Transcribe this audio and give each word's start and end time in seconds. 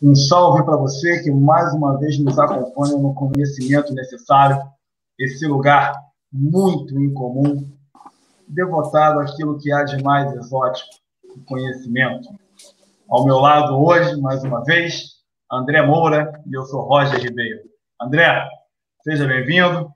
Um 0.00 0.14
salve 0.14 0.64
para 0.64 0.76
você 0.76 1.24
que 1.24 1.30
mais 1.30 1.74
uma 1.74 1.98
vez 1.98 2.16
nos 2.20 2.38
acompanha 2.38 2.96
no 2.96 3.12
conhecimento 3.14 3.92
necessário, 3.92 4.62
esse 5.18 5.44
lugar 5.44 5.92
muito 6.32 6.96
incomum, 7.00 7.68
devotado 8.46 9.18
àquilo 9.18 9.58
que 9.58 9.72
há 9.72 9.82
de 9.82 10.00
mais 10.04 10.32
exótico, 10.34 10.88
o 11.34 11.44
conhecimento. 11.44 12.28
Ao 13.10 13.24
meu 13.24 13.38
lado 13.38 13.76
hoje, 13.76 14.20
mais 14.20 14.44
uma 14.44 14.62
vez, 14.62 15.16
André 15.50 15.82
Moura 15.82 16.42
e 16.46 16.54
eu 16.56 16.64
sou 16.66 16.82
Roger 16.82 17.20
Ribeiro. 17.20 17.62
André, 18.00 18.48
seja 19.02 19.26
bem-vindo. 19.26 19.90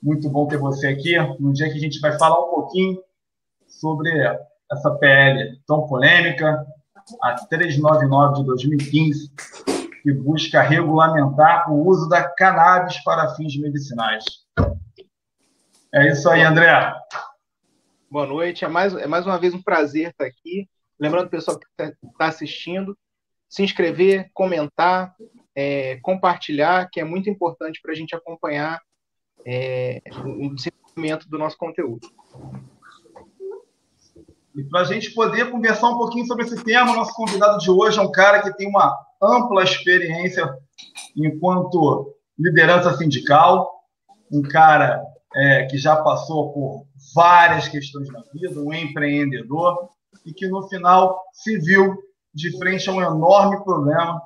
Muito 0.00 0.30
bom 0.30 0.46
ter 0.46 0.58
você 0.58 0.86
aqui 0.86 1.18
no 1.40 1.52
dia 1.52 1.68
que 1.72 1.76
a 1.76 1.80
gente 1.80 1.98
vai 1.98 2.16
falar 2.16 2.38
um 2.38 2.50
pouquinho 2.50 3.02
sobre 3.66 4.10
essa 4.70 4.90
PL 4.92 5.58
tão 5.66 5.88
polêmica, 5.88 6.64
a 7.22 7.34
399 7.46 8.40
de 8.40 8.46
2015, 8.46 9.30
que 10.02 10.12
busca 10.12 10.60
regulamentar 10.62 11.70
o 11.70 11.86
uso 11.86 12.08
da 12.08 12.28
cannabis 12.28 13.02
para 13.04 13.34
fins 13.34 13.56
medicinais. 13.56 14.24
É 15.94 16.08
isso 16.08 16.28
aí, 16.28 16.42
André. 16.42 16.94
Boa 18.10 18.26
noite. 18.26 18.64
É 18.64 18.68
mais, 18.68 18.94
é 18.94 19.06
mais 19.06 19.26
uma 19.26 19.38
vez 19.38 19.54
um 19.54 19.62
prazer 19.62 20.10
estar 20.10 20.24
aqui. 20.24 20.68
Lembrando, 20.98 21.30
pessoal 21.30 21.58
que 21.58 21.66
está 21.66 21.96
tá 22.18 22.26
assistindo, 22.26 22.96
se 23.48 23.62
inscrever, 23.62 24.30
comentar, 24.32 25.14
é, 25.54 25.98
compartilhar, 26.02 26.88
que 26.90 27.00
é 27.00 27.04
muito 27.04 27.28
importante 27.28 27.80
para 27.82 27.92
a 27.92 27.94
gente 27.94 28.14
acompanhar 28.14 28.80
é, 29.46 30.00
o 30.24 30.54
desenvolvimento 30.54 31.28
do 31.28 31.38
nosso 31.38 31.56
conteúdo. 31.58 32.08
E 34.54 34.62
para 34.64 34.80
a 34.80 34.84
gente 34.84 35.10
poder 35.12 35.50
conversar 35.50 35.88
um 35.88 35.98
pouquinho 35.98 36.26
sobre 36.26 36.44
esse 36.44 36.62
tema, 36.62 36.94
nosso 36.94 37.14
convidado 37.14 37.58
de 37.58 37.70
hoje 37.70 37.98
é 37.98 38.02
um 38.02 38.12
cara 38.12 38.42
que 38.42 38.54
tem 38.56 38.68
uma 38.68 38.98
ampla 39.22 39.62
experiência 39.62 40.52
enquanto 41.16 42.14
liderança 42.38 42.96
sindical, 42.96 43.70
um 44.30 44.42
cara 44.42 45.02
é, 45.34 45.64
que 45.66 45.78
já 45.78 45.96
passou 45.96 46.52
por 46.52 46.86
várias 47.14 47.68
questões 47.68 48.08
na 48.10 48.22
vida, 48.32 48.60
um 48.60 48.72
empreendedor, 48.72 49.88
e 50.26 50.32
que 50.32 50.46
no 50.48 50.68
final 50.68 51.18
se 51.32 51.58
viu 51.58 51.96
de 52.34 52.56
frente 52.58 52.88
a 52.88 52.92
um 52.92 53.02
enorme 53.02 53.62
problema, 53.64 54.20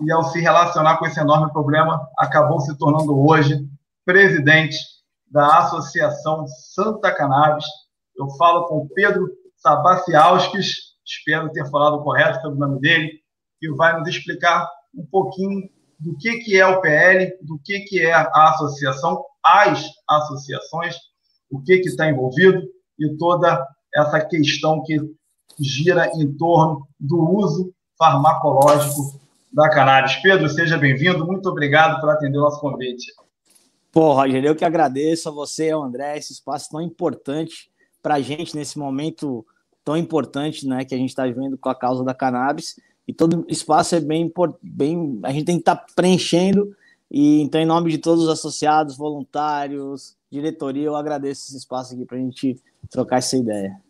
e 0.00 0.12
ao 0.12 0.24
se 0.24 0.40
relacionar 0.40 0.96
com 0.98 1.06
esse 1.06 1.18
enorme 1.18 1.52
problema, 1.52 2.08
acabou 2.16 2.60
se 2.60 2.76
tornando 2.78 3.18
hoje 3.18 3.68
presidente 4.04 4.76
da 5.30 5.58
Associação 5.58 6.46
Santa 6.46 7.12
Cannabis. 7.12 7.64
Eu 8.16 8.28
falo 8.30 8.66
com 8.68 8.88
Pedro 8.94 9.28
Sabaciauskis, 9.58 10.94
espero 11.04 11.50
ter 11.50 11.68
falado 11.70 12.02
correto 12.02 12.40
pelo 12.42 12.54
nome 12.54 12.80
dele, 12.80 13.20
que 13.60 13.70
vai 13.72 13.98
nos 13.98 14.08
explicar 14.08 14.68
um 14.94 15.04
pouquinho 15.04 15.68
do 15.98 16.16
que, 16.16 16.38
que 16.38 16.56
é 16.56 16.66
o 16.66 16.80
PL, 16.80 17.36
do 17.42 17.58
que, 17.64 17.80
que 17.80 18.00
é 18.00 18.12
a 18.12 18.50
associação, 18.50 19.24
as 19.44 19.84
associações, 20.08 20.96
o 21.50 21.60
que 21.60 21.74
está 21.74 22.08
envolvido 22.08 22.62
e 22.98 23.16
toda 23.16 23.66
essa 23.94 24.20
questão 24.20 24.82
que 24.84 24.98
gira 25.58 26.10
em 26.14 26.32
torno 26.36 26.86
do 27.00 27.18
uso 27.18 27.72
farmacológico 27.98 29.20
da 29.52 29.68
cannabis. 29.68 30.16
Pedro, 30.16 30.48
seja 30.48 30.78
bem-vindo, 30.78 31.26
muito 31.26 31.48
obrigado 31.48 32.00
por 32.00 32.10
atender 32.10 32.38
o 32.38 32.42
nosso 32.42 32.60
convite. 32.60 33.12
Pô, 33.90 34.12
Roger, 34.12 34.44
eu 34.44 34.54
que 34.54 34.64
agradeço 34.64 35.28
a 35.28 35.32
você 35.32 35.70
ao 35.70 35.82
André 35.82 36.16
esse 36.16 36.32
espaço 36.32 36.70
tão 36.70 36.80
importante 36.80 37.70
para 38.02 38.14
a 38.14 38.20
gente 38.20 38.54
nesse 38.54 38.78
momento 38.78 39.44
tão 39.84 39.96
importante 39.96 40.66
né, 40.66 40.84
que 40.84 40.94
a 40.94 40.98
gente 40.98 41.10
está 41.10 41.24
vivendo 41.24 41.56
com 41.56 41.68
a 41.68 41.74
causa 41.74 42.04
da 42.04 42.14
cannabis. 42.14 42.78
E 43.06 43.12
todo 43.12 43.46
espaço 43.48 43.94
é 43.94 44.00
bem, 44.00 44.30
bem 44.62 45.20
a 45.22 45.32
gente 45.32 45.46
tem 45.46 45.56
que 45.56 45.62
estar 45.62 45.76
tá 45.76 45.86
preenchendo. 45.94 46.76
E 47.10 47.40
então, 47.40 47.60
em 47.60 47.66
nome 47.66 47.90
de 47.90 47.98
todos 47.98 48.24
os 48.24 48.28
associados, 48.28 48.96
voluntários, 48.96 50.14
diretoria, 50.30 50.84
eu 50.84 50.96
agradeço 50.96 51.46
esse 51.48 51.56
espaço 51.56 51.94
aqui 51.94 52.04
para 52.04 52.18
a 52.18 52.20
gente 52.20 52.60
trocar 52.90 53.16
essa 53.16 53.36
ideia. 53.36 53.80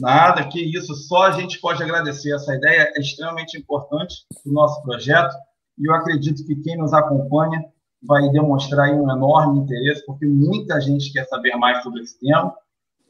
Nada, 0.00 0.48
que 0.48 0.60
isso, 0.60 0.94
só 0.94 1.24
a 1.24 1.32
gente 1.32 1.60
pode 1.60 1.82
agradecer. 1.82 2.34
Essa 2.34 2.54
ideia 2.54 2.90
é 2.96 3.00
extremamente 3.00 3.58
importante 3.58 4.24
o 4.44 4.50
nosso 4.50 4.82
projeto 4.82 5.34
e 5.78 5.88
eu 5.88 5.94
acredito 5.94 6.44
que 6.44 6.56
quem 6.56 6.76
nos 6.76 6.92
acompanha 6.92 7.64
vai 8.04 8.28
demonstrar 8.30 8.90
um 8.92 9.10
enorme 9.10 9.60
interesse, 9.60 10.04
porque 10.04 10.26
muita 10.26 10.80
gente 10.80 11.12
quer 11.12 11.24
saber 11.26 11.56
mais 11.56 11.82
sobre 11.82 12.02
esse 12.02 12.18
tema. 12.20 12.54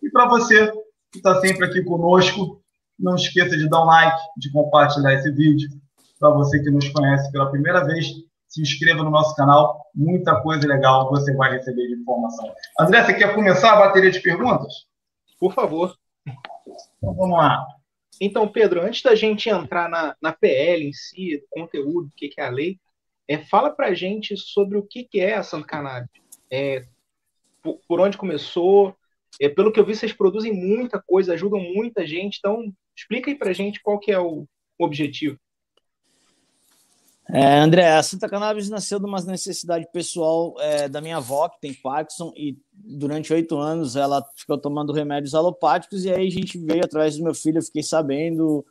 E 0.02 0.10
para 0.10 0.28
você 0.28 0.70
que 1.12 1.18
está 1.18 1.40
sempre 1.40 1.66
aqui 1.66 1.82
conosco, 1.82 2.60
não 2.98 3.16
esqueça 3.16 3.56
de 3.56 3.68
dar 3.68 3.82
um 3.82 3.86
like, 3.86 4.22
de 4.36 4.52
compartilhar 4.52 5.14
esse 5.14 5.30
vídeo. 5.30 5.68
Para 6.18 6.30
você 6.30 6.62
que 6.62 6.70
nos 6.70 6.88
conhece 6.88 7.30
pela 7.32 7.50
primeira 7.50 7.84
vez, 7.84 8.06
se 8.48 8.62
inscreva 8.62 9.02
no 9.02 9.10
nosso 9.10 9.34
canal, 9.34 9.84
muita 9.94 10.40
coisa 10.40 10.66
legal 10.66 11.10
você 11.10 11.34
vai 11.34 11.52
receber 11.52 11.88
de 11.88 11.94
informação. 11.94 12.52
André, 12.78 13.04
você 13.04 13.14
quer 13.14 13.34
começar 13.34 13.72
a 13.72 13.86
bateria 13.86 14.10
de 14.10 14.20
perguntas? 14.20 14.72
Por 15.38 15.52
favor. 15.52 15.94
Então 16.26 17.14
vamos 17.14 17.36
lá. 17.36 17.66
Então, 18.20 18.46
Pedro, 18.46 18.80
antes 18.80 19.02
da 19.02 19.14
gente 19.16 19.48
entrar 19.48 19.88
na, 19.88 20.14
na 20.22 20.32
PL 20.32 20.88
em 20.88 20.92
si, 20.92 21.42
conteúdo, 21.50 22.06
o 22.06 22.12
que, 22.16 22.28
que 22.28 22.40
é 22.40 22.46
a 22.46 22.50
lei, 22.50 22.78
é, 23.28 23.38
fala 23.38 23.70
para 23.70 23.88
a 23.88 23.94
gente 23.94 24.36
sobre 24.36 24.78
o 24.78 24.82
que, 24.82 25.04
que 25.04 25.20
é 25.20 25.34
a 25.34 25.42
Santa 25.42 25.66
Cannabis. 25.66 26.10
É, 26.50 26.84
por, 27.62 27.80
por, 27.88 28.00
onde 28.00 28.18
começou? 28.18 28.94
É, 29.40 29.48
pelo 29.48 29.72
que 29.72 29.80
eu 29.80 29.84
vi, 29.84 29.96
vocês 29.96 30.12
produzem 30.12 30.52
muita 30.52 31.02
coisa, 31.02 31.34
ajudam 31.34 31.60
muita 31.60 32.06
gente. 32.06 32.38
Então, 32.38 32.72
explica 32.96 33.30
aí 33.30 33.36
para 33.36 33.50
a 33.50 33.54
gente 33.54 33.82
qual 33.82 33.98
que 33.98 34.12
é 34.12 34.18
o, 34.18 34.46
o 34.78 34.84
objetivo. 34.84 35.38
É, 37.30 37.58
André, 37.58 37.90
a 37.90 38.02
Santa 38.02 38.28
Cannabis 38.28 38.68
nasceu 38.68 38.98
de 38.98 39.06
uma 39.06 39.18
necessidade 39.22 39.88
pessoal 39.90 40.54
é, 40.60 40.88
da 40.90 41.00
minha 41.00 41.16
avó, 41.16 41.48
que 41.48 41.58
tem 41.58 41.72
Parkinson, 41.72 42.34
e 42.36 42.58
durante 42.70 43.32
oito 43.32 43.56
anos 43.56 43.96
ela 43.96 44.22
ficou 44.36 44.58
tomando 44.58 44.92
remédios 44.92 45.34
alopáticos, 45.34 46.04
e 46.04 46.12
aí 46.12 46.26
a 46.26 46.30
gente 46.30 46.58
veio 46.58 46.84
atrás 46.84 47.16
do 47.16 47.24
meu 47.24 47.34
filho, 47.34 47.58
eu 47.58 47.62
fiquei 47.62 47.82
sabendo, 47.82 48.64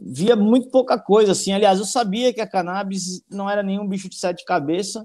via 0.00 0.34
muito 0.34 0.70
pouca 0.70 0.98
coisa, 0.98 1.32
assim, 1.32 1.52
aliás, 1.52 1.78
eu 1.78 1.84
sabia 1.84 2.32
que 2.32 2.40
a 2.40 2.46
cannabis 2.46 3.22
não 3.30 3.48
era 3.48 3.62
nenhum 3.62 3.86
bicho 3.86 4.08
de 4.08 4.16
sete 4.16 4.44
cabeças, 4.44 5.04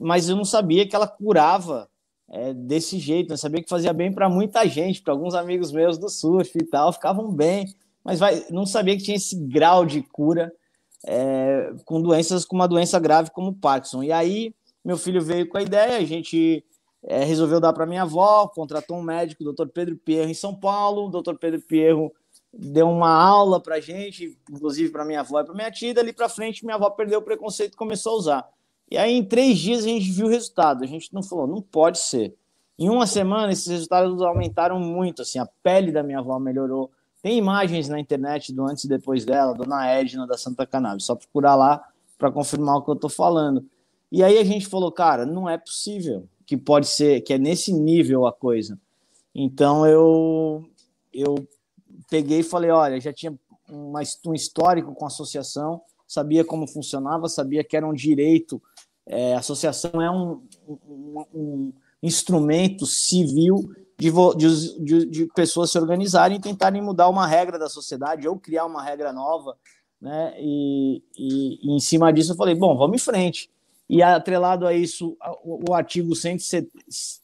mas 0.00 0.28
eu 0.28 0.36
não 0.36 0.44
sabia 0.44 0.86
que 0.86 0.96
ela 0.96 1.06
curava 1.06 1.88
é, 2.28 2.52
desse 2.52 2.98
jeito, 2.98 3.32
eu 3.32 3.36
sabia 3.38 3.62
que 3.62 3.68
fazia 3.68 3.92
bem 3.92 4.12
para 4.12 4.28
muita 4.28 4.66
gente, 4.66 5.02
para 5.02 5.12
alguns 5.12 5.34
amigos 5.34 5.70
meus 5.70 5.98
do 5.98 6.08
surf 6.08 6.50
e 6.58 6.64
tal, 6.64 6.92
ficavam 6.92 7.30
bem, 7.30 7.72
mas 8.02 8.18
vai, 8.18 8.44
não 8.50 8.66
sabia 8.66 8.96
que 8.96 9.04
tinha 9.04 9.16
esse 9.16 9.36
grau 9.36 9.86
de 9.86 10.02
cura, 10.02 10.52
é, 11.06 11.72
com 11.84 12.00
doenças, 12.00 12.44
com 12.44 12.56
uma 12.56 12.68
doença 12.68 12.98
grave 12.98 13.30
como 13.30 13.54
Parkinson. 13.54 14.02
E 14.02 14.10
aí, 14.10 14.54
meu 14.84 14.96
filho 14.96 15.22
veio 15.22 15.48
com 15.48 15.58
a 15.58 15.62
ideia, 15.62 15.98
a 15.98 16.04
gente 16.04 16.64
é, 17.04 17.24
resolveu 17.24 17.60
dar 17.60 17.72
para 17.72 17.86
minha 17.86 18.02
avó, 18.02 18.46
contratou 18.48 18.96
um 18.96 19.02
médico, 19.02 19.44
o 19.44 19.52
Dr. 19.52 19.68
Pedro 19.68 19.96
Pierro, 19.96 20.30
em 20.30 20.34
São 20.34 20.54
Paulo. 20.54 21.06
O 21.06 21.22
Dr. 21.22 21.34
Pedro 21.34 21.60
Pierro 21.60 22.12
deu 22.52 22.88
uma 22.88 23.10
aula 23.10 23.60
para 23.60 23.80
gente, 23.80 24.36
inclusive 24.50 24.90
para 24.90 25.04
minha 25.04 25.20
avó 25.20 25.40
e 25.40 25.44
para 25.44 25.54
minha 25.54 25.70
tia. 25.70 25.94
Dali 25.94 26.12
para 26.12 26.28
frente, 26.28 26.64
minha 26.64 26.76
avó 26.76 26.90
perdeu 26.90 27.20
o 27.20 27.22
preconceito 27.22 27.74
e 27.74 27.76
começou 27.76 28.12
a 28.12 28.16
usar. 28.16 28.48
E 28.90 28.98
aí, 28.98 29.14
em 29.14 29.24
três 29.24 29.58
dias, 29.58 29.84
a 29.84 29.88
gente 29.88 30.10
viu 30.10 30.26
o 30.26 30.30
resultado. 30.30 30.84
A 30.84 30.86
gente 30.86 31.12
não 31.14 31.22
falou, 31.22 31.46
não 31.46 31.62
pode 31.62 31.98
ser. 31.98 32.34
Em 32.78 32.90
uma 32.90 33.06
semana, 33.06 33.52
esses 33.52 33.66
resultados 33.66 34.20
aumentaram 34.20 34.78
muito. 34.78 35.22
Assim, 35.22 35.38
a 35.38 35.46
pele 35.62 35.90
da 35.90 36.02
minha 36.02 36.18
avó 36.18 36.38
melhorou, 36.38 36.90
tem 37.22 37.38
imagens 37.38 37.88
na 37.88 37.98
internet 37.98 38.52
do 38.52 38.66
antes 38.66 38.84
e 38.84 38.88
depois 38.88 39.24
dela, 39.24 39.54
Dona 39.54 39.86
Edna 39.86 40.26
da 40.26 40.36
Santa 40.36 40.66
Cannabis. 40.66 41.04
Só 41.06 41.14
procurar 41.14 41.54
lá 41.54 41.82
para 42.18 42.30
confirmar 42.30 42.76
o 42.76 42.82
que 42.82 42.90
eu 42.90 42.94
estou 42.94 43.10
falando. 43.10 43.64
E 44.10 44.22
aí 44.22 44.36
a 44.36 44.44
gente 44.44 44.66
falou, 44.66 44.92
cara, 44.92 45.24
não 45.24 45.48
é 45.48 45.56
possível 45.56 46.28
que 46.44 46.56
pode 46.56 46.86
ser, 46.86 47.22
que 47.22 47.32
é 47.32 47.38
nesse 47.38 47.72
nível 47.72 48.26
a 48.26 48.32
coisa. 48.32 48.78
Então 49.34 49.86
eu 49.86 50.64
eu 51.12 51.46
peguei 52.08 52.40
e 52.40 52.44
falei, 52.44 52.70
olha, 52.70 53.00
já 53.00 53.12
tinha 53.12 53.34
uma, 53.68 54.00
um 54.26 54.34
histórico 54.34 54.94
com 54.94 55.04
a 55.04 55.08
associação, 55.08 55.80
sabia 56.06 56.44
como 56.44 56.66
funcionava, 56.66 57.28
sabia 57.28 57.64
que 57.64 57.76
era 57.76 57.86
um 57.86 57.92
direito. 57.92 58.62
É, 59.06 59.34
a 59.34 59.38
associação 59.38 60.00
é 60.00 60.10
um, 60.10 60.42
um, 60.68 61.24
um 61.34 61.72
instrumento 62.02 62.86
civil 62.86 63.72
de, 63.98 64.10
de, 64.80 65.06
de, 65.06 65.26
pessoas 65.34 65.70
se 65.70 65.78
organizarem 65.78 66.36
e 66.36 66.40
tentarem 66.40 66.82
mudar 66.82 67.08
uma 67.08 67.26
regra 67.26 67.58
da 67.58 67.68
sociedade 67.68 68.26
ou 68.26 68.38
criar 68.38 68.66
uma 68.66 68.82
regra 68.82 69.12
nova, 69.12 69.56
né? 70.00 70.34
E, 70.38 71.02
e, 71.16 71.58
e 71.62 71.76
em 71.76 71.80
cima 71.80 72.12
disso 72.12 72.32
eu 72.32 72.36
falei, 72.36 72.54
bom, 72.54 72.76
vamos 72.76 72.96
em 72.96 73.04
frente. 73.04 73.48
E 73.88 74.02
atrelado 74.02 74.66
a 74.66 74.72
isso, 74.72 75.16
o, 75.44 75.70
o 75.70 75.74
artigo 75.74 76.16
170, 76.16 76.70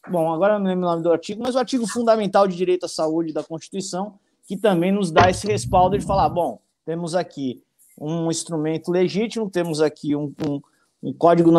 bom, 0.09 0.32
agora 0.32 0.55
eu 0.55 0.59
não 0.59 0.67
lembro 0.67 0.87
o 0.87 0.91
nome 0.91 1.03
do 1.03 1.11
artigo, 1.11 1.43
mas 1.43 1.55
o 1.55 1.59
artigo 1.59 1.87
fundamental 1.87 2.47
de 2.47 2.56
direito 2.56 2.85
à 2.85 2.88
saúde 2.88 3.32
da 3.32 3.43
Constituição, 3.43 4.19
que 4.49 4.56
também 4.56 4.91
nos 4.91 5.11
dá 5.11 5.29
esse 5.29 5.47
respaldo 5.47 5.99
de 5.99 6.05
falar, 6.06 6.31
bom, 6.31 6.59
temos 6.87 7.15
aqui 7.15 7.62
um 8.00 8.31
instrumento 8.31 8.91
legítimo, 8.91 9.50
temos 9.50 9.83
aqui 9.83 10.17
um, 10.17 10.33
um, 10.49 10.61
um 11.03 11.12
código 11.12 11.53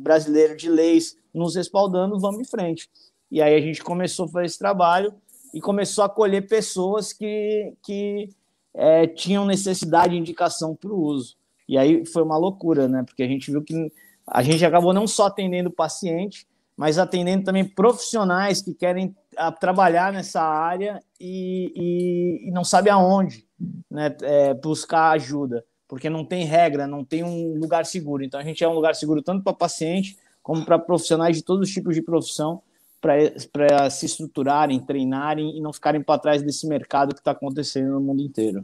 brasileiro 0.00 0.56
de 0.56 0.68
leis 0.70 1.16
nos 1.34 1.56
respaldando, 1.56 2.20
vamos 2.20 2.40
em 2.40 2.44
frente. 2.44 2.88
E 3.32 3.42
aí 3.42 3.56
a 3.56 3.60
gente 3.60 3.82
começou 3.82 4.26
a 4.26 4.28
fazer 4.28 4.46
esse 4.46 4.58
trabalho 4.60 5.12
e 5.52 5.60
começou 5.60 6.02
a 6.02 6.06
acolher 6.06 6.46
pessoas 6.46 7.12
que, 7.12 7.72
que 7.82 8.28
é, 8.72 9.08
tinham 9.08 9.44
necessidade 9.44 10.12
de 10.12 10.20
indicação 10.20 10.76
para 10.76 10.92
o 10.92 11.02
uso. 11.02 11.34
E 11.68 11.76
aí 11.76 12.06
foi 12.06 12.22
uma 12.22 12.36
loucura, 12.36 12.86
né? 12.86 13.02
Porque 13.02 13.24
a 13.24 13.28
gente 13.28 13.50
viu 13.50 13.60
que 13.60 13.90
a 14.24 14.40
gente 14.40 14.64
acabou 14.64 14.92
não 14.92 15.08
só 15.08 15.26
atendendo 15.26 15.68
paciente, 15.68 16.46
mas 16.76 16.98
atendendo 16.98 17.44
também 17.44 17.64
profissionais 17.64 18.60
que 18.60 18.74
querem 18.74 19.14
ah, 19.36 19.52
trabalhar 19.52 20.12
nessa 20.12 20.42
área 20.42 21.00
e, 21.20 21.72
e, 21.74 22.48
e 22.48 22.50
não 22.50 22.64
sabe 22.64 22.90
aonde 22.90 23.46
né, 23.90 24.14
é, 24.22 24.54
buscar 24.54 25.10
ajuda, 25.10 25.64
porque 25.86 26.10
não 26.10 26.24
tem 26.24 26.44
regra, 26.44 26.86
não 26.86 27.04
tem 27.04 27.22
um 27.22 27.58
lugar 27.58 27.86
seguro. 27.86 28.24
Então 28.24 28.40
a 28.40 28.44
gente 28.44 28.64
é 28.64 28.68
um 28.68 28.74
lugar 28.74 28.94
seguro 28.94 29.22
tanto 29.22 29.42
para 29.42 29.52
paciente 29.52 30.16
como 30.42 30.64
para 30.64 30.78
profissionais 30.78 31.36
de 31.36 31.42
todos 31.42 31.68
os 31.68 31.74
tipos 31.74 31.94
de 31.94 32.02
profissão 32.02 32.60
para 33.00 33.90
se 33.90 34.06
estruturarem, 34.06 34.80
treinarem 34.80 35.56
e 35.56 35.60
não 35.60 35.72
ficarem 35.72 36.02
para 36.02 36.18
trás 36.18 36.42
desse 36.42 36.66
mercado 36.66 37.14
que 37.14 37.20
está 37.20 37.32
acontecendo 37.32 37.92
no 37.92 38.00
mundo 38.00 38.22
inteiro. 38.22 38.62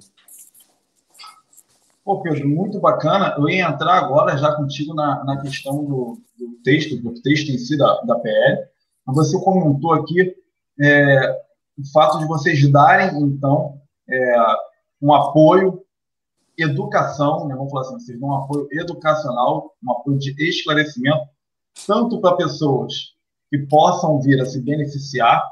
Pô, 2.05 2.23
Pedro, 2.23 2.49
muito 2.49 2.81
bacana. 2.81 3.35
Eu 3.37 3.49
ia 3.49 3.69
entrar 3.69 3.99
agora 3.99 4.37
já 4.37 4.55
contigo 4.55 4.94
na, 4.94 5.23
na 5.25 5.41
questão 5.41 5.85
do, 5.85 6.19
do 6.38 6.56
texto, 6.64 6.97
do 6.97 7.14
texto 7.23 7.50
em 7.50 7.58
si 7.58 7.76
da, 7.76 8.00
da 8.02 8.19
PL. 8.19 8.64
Você 9.06 9.38
comentou 9.43 9.93
aqui 9.93 10.35
é, 10.81 11.31
o 11.79 11.93
fato 11.93 12.19
de 12.19 12.26
vocês 12.26 12.70
darem, 12.70 13.20
então, 13.23 13.81
é, 14.08 14.37
um 15.00 15.12
apoio, 15.12 15.82
educação, 16.56 17.47
né, 17.49 17.55
vamos 17.55 17.70
falar 17.70 17.87
assim, 17.87 17.99
vocês 17.99 18.20
dão 18.20 18.31
um 18.31 18.35
apoio 18.37 18.69
educacional, 18.73 19.75
um 19.82 19.93
apoio 19.93 20.19
de 20.19 20.35
esclarecimento, 20.49 21.26
tanto 21.87 22.20
para 22.20 22.37
pessoas 22.37 23.14
que 23.50 23.58
possam 23.58 24.20
vir 24.20 24.41
a 24.41 24.47
se 24.47 24.61
beneficiar, 24.61 25.43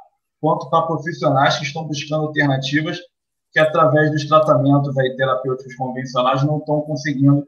quanto 0.40 0.68
para 0.70 0.86
profissionais 0.86 1.56
que 1.56 1.64
estão 1.64 1.84
buscando 1.84 2.26
alternativas 2.26 2.98
que, 3.52 3.58
através 3.58 4.10
dos 4.10 4.26
tratamentos 4.26 4.96
aí, 4.98 5.16
terapêuticos 5.16 5.74
convencionais, 5.76 6.44
não 6.44 6.58
estão 6.58 6.80
conseguindo 6.82 7.46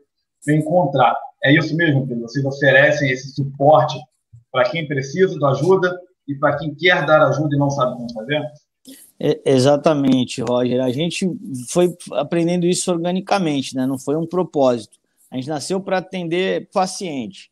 encontrar. 0.49 1.17
É 1.45 1.53
isso 1.55 1.75
mesmo, 1.77 2.07
Pedro? 2.07 2.23
Vocês 2.23 2.45
oferecem 2.45 3.11
esse 3.11 3.35
suporte 3.35 3.99
para 4.51 4.69
quem 4.71 4.87
precisa 4.87 5.39
de 5.39 5.45
ajuda 5.45 5.99
e 6.27 6.35
para 6.35 6.57
quem 6.57 6.75
quer 6.75 7.05
dar 7.07 7.23
ajuda 7.23 7.55
e 7.55 7.59
não 7.59 7.71
sabe 7.71 7.97
como 7.97 8.13
fazer? 8.13 8.43
É, 9.19 9.41
exatamente, 9.45 10.41
Roger. 10.43 10.81
A 10.83 10.91
gente 10.91 11.31
foi 11.69 11.95
aprendendo 12.13 12.67
isso 12.67 12.91
organicamente, 12.91 13.77
né? 13.77 13.87
não 13.87 13.99
foi 13.99 14.17
um 14.17 14.27
propósito. 14.27 14.99
A 15.31 15.37
gente 15.37 15.49
nasceu 15.49 15.81
para 15.81 15.99
atender 15.99 16.69
paciente. 16.73 17.51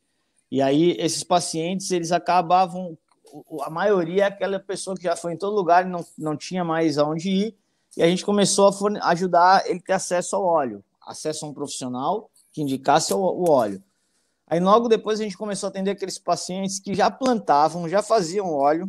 E 0.50 0.62
aí, 0.62 0.96
esses 0.98 1.22
pacientes, 1.22 1.90
eles 1.90 2.10
acabavam. 2.10 2.96
A 3.62 3.70
maioria 3.70 4.22
é 4.24 4.26
aquela 4.26 4.58
pessoa 4.58 4.96
que 4.96 5.04
já 5.04 5.14
foi 5.14 5.34
em 5.34 5.36
todo 5.36 5.54
lugar 5.54 5.86
e 5.86 5.90
não, 5.90 6.04
não 6.16 6.36
tinha 6.36 6.64
mais 6.64 6.96
aonde 6.96 7.28
ir. 7.28 7.54
E 7.98 8.02
a 8.02 8.06
gente 8.06 8.24
começou 8.24 8.68
a 8.68 9.08
ajudar 9.10 9.68
ele 9.68 9.80
a 9.80 9.82
ter 9.82 9.92
acesso 9.94 10.36
ao 10.36 10.44
óleo, 10.44 10.84
acesso 11.04 11.44
a 11.44 11.48
um 11.48 11.52
profissional 11.52 12.30
que 12.52 12.62
indicasse 12.62 13.12
o, 13.12 13.50
óleo. 13.50 13.82
Aí 14.46 14.60
logo 14.60 14.86
depois 14.86 15.18
a 15.18 15.24
gente 15.24 15.36
começou 15.36 15.66
a 15.66 15.70
atender 15.70 15.90
aqueles 15.90 16.16
pacientes 16.16 16.78
que 16.78 16.94
já 16.94 17.10
plantavam, 17.10 17.88
já 17.88 18.00
faziam 18.00 18.54
óleo, 18.54 18.88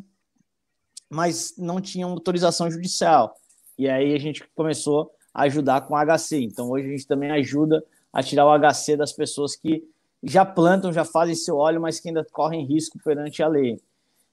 mas 1.10 1.56
não 1.58 1.82
tinham 1.82 2.12
autorização 2.12 2.70
judicial. 2.70 3.36
E 3.80 3.90
aí 3.90 4.14
a 4.14 4.20
gente 4.20 4.48
começou 4.56 5.12
a 5.34 5.42
ajudar 5.46 5.82
com 5.88 5.96
HC. 5.96 6.42
Então 6.44 6.70
hoje 6.70 6.86
a 6.86 6.92
gente 6.92 7.08
também 7.08 7.32
ajuda 7.32 7.84
a 8.14 8.22
tirar 8.22 8.46
o 8.46 8.60
HC 8.60 8.96
das 8.96 9.12
pessoas 9.12 9.56
que 9.56 9.84
já 10.22 10.46
plantam, 10.46 10.94
já 10.94 11.04
fazem 11.04 11.34
seu 11.34 11.58
óleo, 11.58 11.82
mas 11.82 12.00
que 12.00 12.10
ainda 12.10 12.24
correm 12.32 12.64
risco 12.64 13.00
perante 13.04 13.42
a 13.42 13.48
lei. 13.48 13.82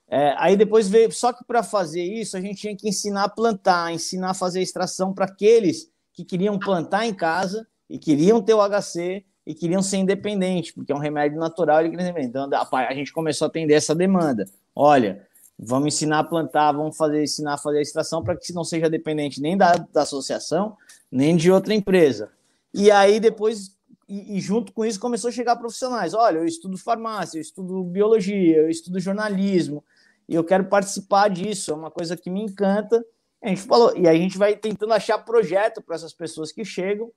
É, 0.08 0.34
aí 0.38 0.56
depois 0.56 0.88
veio, 0.88 1.10
só 1.10 1.32
que 1.32 1.44
para 1.44 1.62
fazer 1.62 2.02
isso 2.02 2.36
a 2.36 2.40
gente 2.40 2.60
tinha 2.60 2.76
que 2.76 2.88
ensinar 2.88 3.24
a 3.24 3.28
plantar, 3.28 3.92
ensinar 3.92 4.30
a 4.30 4.34
fazer 4.34 4.60
a 4.60 4.62
extração 4.62 5.12
para 5.12 5.24
aqueles 5.24 5.90
que 6.12 6.24
queriam 6.24 6.58
plantar 6.58 7.06
em 7.06 7.12
casa 7.12 7.66
e 7.90 7.98
queriam 7.98 8.40
ter 8.40 8.54
o 8.54 8.68
HC 8.68 9.24
e 9.44 9.54
queriam 9.54 9.82
ser 9.82 9.98
independentes, 9.98 10.72
porque 10.72 10.92
é 10.92 10.94
um 10.94 11.00
remédio 11.00 11.38
natural 11.38 11.84
e 11.84 11.90
Então 12.18 12.48
a 12.72 12.94
gente 12.94 13.12
começou 13.12 13.46
a 13.46 13.48
atender 13.48 13.74
essa 13.74 13.94
demanda. 13.94 14.44
Olha, 14.74 15.26
vamos 15.58 15.94
ensinar 15.94 16.20
a 16.20 16.24
plantar, 16.24 16.72
vamos 16.72 16.96
fazer, 16.96 17.22
ensinar 17.22 17.54
a 17.54 17.58
fazer 17.58 17.78
a 17.78 17.82
extração 17.82 18.22
para 18.22 18.36
que 18.36 18.52
não 18.52 18.64
seja 18.64 18.90
dependente 18.90 19.40
nem 19.40 19.56
da, 19.56 19.74
da 19.74 20.02
associação, 20.02 20.76
nem 21.10 21.36
de 21.36 21.50
outra 21.50 21.74
empresa. 21.74 22.30
E 22.74 22.90
aí 22.90 23.20
depois, 23.20 23.76
e, 24.08 24.36
e, 24.36 24.40
junto 24.40 24.72
com 24.72 24.84
isso, 24.84 25.00
começou 25.00 25.28
a 25.28 25.32
chegar 25.32 25.56
profissionais. 25.56 26.12
Olha, 26.12 26.38
eu 26.38 26.44
estudo 26.44 26.76
farmácia, 26.76 27.38
eu 27.38 27.42
estudo 27.42 27.82
biologia, 27.84 28.58
eu 28.58 28.68
estudo 28.68 29.00
jornalismo, 29.00 29.82
e 30.28 30.34
eu 30.34 30.44
quero 30.44 30.64
participar 30.64 31.28
disso, 31.28 31.70
é 31.70 31.74
uma 31.74 31.90
coisa 31.90 32.16
que 32.16 32.30
me 32.30 32.42
encanta. 32.42 33.04
A 33.42 33.48
gente 33.48 33.62
falou, 33.62 33.96
e 33.96 34.08
a 34.08 34.14
gente 34.14 34.36
vai 34.36 34.56
tentando 34.56 34.92
achar 34.92 35.18
projeto 35.18 35.80
para 35.80 35.94
essas 35.94 36.12
pessoas 36.12 36.50
que 36.50 36.64
chegam 36.64 37.10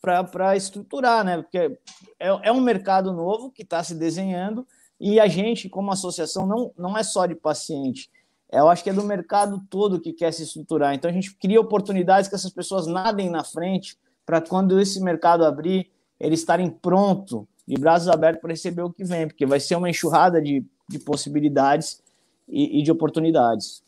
para 0.00 0.56
estruturar, 0.56 1.24
né? 1.24 1.38
Porque 1.38 1.58
é, 1.58 2.28
é 2.48 2.52
um 2.52 2.60
mercado 2.60 3.12
novo 3.12 3.50
que 3.50 3.62
está 3.62 3.82
se 3.82 3.94
desenhando 3.94 4.66
e 5.00 5.20
a 5.20 5.26
gente, 5.26 5.68
como 5.68 5.92
associação, 5.92 6.46
não, 6.46 6.72
não 6.76 6.96
é 6.96 7.02
só 7.02 7.26
de 7.26 7.34
paciente. 7.34 8.10
Eu 8.50 8.68
acho 8.68 8.82
que 8.82 8.90
é 8.90 8.92
do 8.92 9.02
mercado 9.02 9.60
todo 9.68 10.00
que 10.00 10.12
quer 10.12 10.32
se 10.32 10.42
estruturar. 10.42 10.94
Então 10.94 11.10
a 11.10 11.14
gente 11.14 11.34
cria 11.34 11.60
oportunidades 11.60 12.28
que 12.28 12.34
essas 12.34 12.52
pessoas 12.52 12.86
nadem 12.86 13.28
na 13.28 13.44
frente 13.44 13.96
para 14.24 14.40
quando 14.40 14.80
esse 14.80 15.00
mercado 15.00 15.44
abrir, 15.44 15.90
eles 16.18 16.40
estarem 16.40 16.70
prontos, 16.70 17.44
de 17.66 17.76
braços 17.76 18.08
abertos 18.08 18.40
para 18.40 18.50
receber 18.50 18.82
o 18.82 18.92
que 18.92 19.04
vem, 19.04 19.26
porque 19.26 19.44
vai 19.44 19.58
ser 19.58 19.74
uma 19.74 19.90
enxurrada 19.90 20.40
de, 20.40 20.64
de 20.88 20.98
possibilidades 21.00 22.00
e, 22.48 22.80
e 22.80 22.82
de 22.82 22.92
oportunidades. 22.92 23.82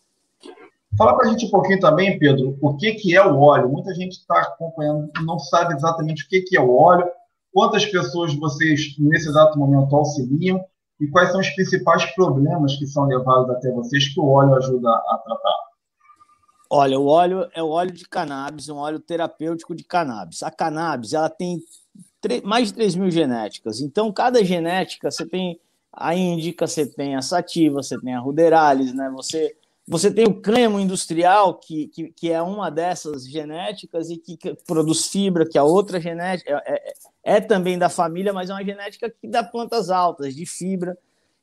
Fala 0.97 1.17
para 1.17 1.29
a 1.29 1.31
gente 1.31 1.47
um 1.47 1.51
pouquinho 1.51 1.79
também, 1.79 2.19
Pedro, 2.19 2.57
o 2.61 2.77
que, 2.77 2.93
que 2.95 3.15
é 3.15 3.25
o 3.25 3.39
óleo. 3.41 3.69
Muita 3.69 3.95
gente 3.95 4.13
está 4.13 4.41
acompanhando 4.41 5.11
e 5.21 5.25
não 5.25 5.39
sabe 5.39 5.75
exatamente 5.75 6.25
o 6.25 6.29
que, 6.29 6.41
que 6.43 6.57
é 6.57 6.61
o 6.61 6.75
óleo, 6.75 7.09
quantas 7.53 7.85
pessoas 7.87 8.35
vocês, 8.35 8.97
nesse 8.99 9.29
exato 9.29 9.59
momento, 9.59 9.95
auxiliam 9.95 10.61
e 11.01 11.07
quais 11.07 11.31
são 11.31 11.41
os 11.41 11.49
principais 11.51 12.05
problemas 12.15 12.77
que 12.77 12.87
são 12.87 13.05
levados 13.05 13.51
até 13.51 13.71
vocês 13.71 14.13
que 14.13 14.19
o 14.19 14.27
óleo 14.27 14.55
ajuda 14.55 14.91
a 14.91 15.23
tratar. 15.25 15.69
Olha, 16.71 16.99
o 16.99 17.07
óleo 17.07 17.49
é 17.55 17.63
o 17.63 17.69
óleo 17.69 17.93
de 17.93 18.07
cannabis, 18.07 18.69
um 18.69 18.77
óleo 18.77 18.99
terapêutico 18.99 19.75
de 19.75 19.85
cannabis. 19.85 20.43
A 20.43 20.51
cannabis 20.51 21.15
ela 21.15 21.31
tem 21.31 21.63
mais 22.45 22.69
de 22.69 22.75
3 22.75 22.97
mil 22.97 23.11
genéticas. 23.11 23.81
Então, 23.81 24.13
cada 24.13 24.45
genética, 24.45 25.11
você 25.11 25.25
tem 25.25 25.59
a 25.99 26.15
índica, 26.15 26.67
você 26.67 26.87
tem 26.87 27.17
a 27.17 27.23
sativa, 27.23 27.83
você 27.83 28.01
tem 28.01 28.15
a 28.15 28.21
ruderalis, 28.21 28.95
né? 28.95 29.11
Você 29.15 29.57
você 29.91 30.13
tem 30.13 30.27
o 30.27 30.39
cânhamo 30.39 30.79
industrial, 30.79 31.55
que, 31.55 31.89
que, 31.89 32.13
que, 32.13 32.31
é 32.31 32.43
uma 32.43 32.71
dessas 32.71 33.27
genéticas 33.27 34.11
e 34.11 34.19
que, 34.19 34.37
que 34.37 34.55
produz 34.67 35.07
fibra, 35.07 35.49
que 35.49 35.57
é 35.57 35.63
outra 35.63 35.99
genética, 35.99 36.63
é, 36.67 36.75
é, 36.75 37.37
é, 37.37 37.41
também 37.41 37.79
da 37.79 37.89
família, 37.89 38.31
mas 38.35 38.51
é 38.51 38.53
uma 38.53 38.63
genética 38.63 39.09
que 39.09 39.27
dá 39.27 39.43
plantas 39.43 39.89
altas, 39.89 40.37
de 40.37 40.45
fibra. 40.45 40.97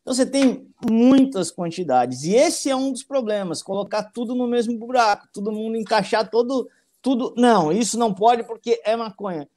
Então 0.04 0.14
você 0.14 0.28
tem 0.28 0.68
muitas 0.88 1.50
quantidades. 1.50 2.24
E 2.24 2.36
esse 2.36 2.70
é 2.70 2.76
um 2.76 2.92
dos 2.92 3.02
problemas, 3.02 3.64
colocar 3.64 4.04
tudo 4.04 4.36
no 4.36 4.48
mesmo 4.48 4.78
buraco, 4.78 5.28
todo 5.34 5.52
mundo 5.52 5.76
encaixar 5.76 6.30
todo, 6.30 6.70
tudo. 7.02 7.34
Não, 7.36 7.72
isso 7.72 7.98
não 7.98 8.14
pode 8.14 8.44
porque 8.44 8.80
é 8.86 8.96
maconha. 8.96 9.50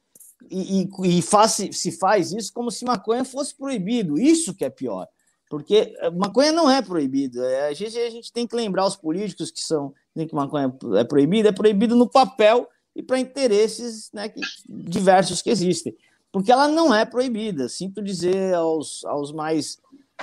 E, 0.49 0.89
e, 1.03 1.21
faz, 1.21 1.51
se 1.71 1.91
faz 1.91 2.31
isso 2.31 2.53
como 2.53 2.71
se 2.71 2.85
maconha 2.85 3.25
fosse 3.25 3.53
proibido. 3.55 4.19
Isso 4.19 4.53
que 4.53 4.63
é 4.63 4.69
pior. 4.69 5.07
Porque 5.49 5.93
maconha 6.15 6.51
não 6.51 6.69
é 6.69 6.81
proibida. 6.81 7.43
É, 7.45 7.67
a 7.67 7.73
gente, 7.73 7.97
a 7.97 8.09
gente 8.09 8.31
tem 8.31 8.45
que 8.45 8.55
lembrar 8.55 8.85
os 8.85 8.95
políticos 8.95 9.51
que 9.51 9.61
são 9.61 9.93
que 10.15 10.35
maconha 10.35 10.73
é 10.97 11.03
proibida, 11.03 11.49
é 11.49 11.51
proibido 11.51 11.95
no 11.95 12.09
papel 12.09 12.67
e 12.93 13.01
para 13.01 13.17
interesses 13.17 14.09
né, 14.13 14.27
que, 14.27 14.41
diversos 14.67 15.41
que 15.41 15.49
existem. 15.49 15.95
Porque 16.31 16.51
ela 16.51 16.67
não 16.67 16.93
é 16.93 17.05
proibida. 17.05 17.69
Sinto 17.69 18.01
dizer 18.01 18.53
aos, 18.53 19.03
aos 19.05 19.31
mais 19.31 19.79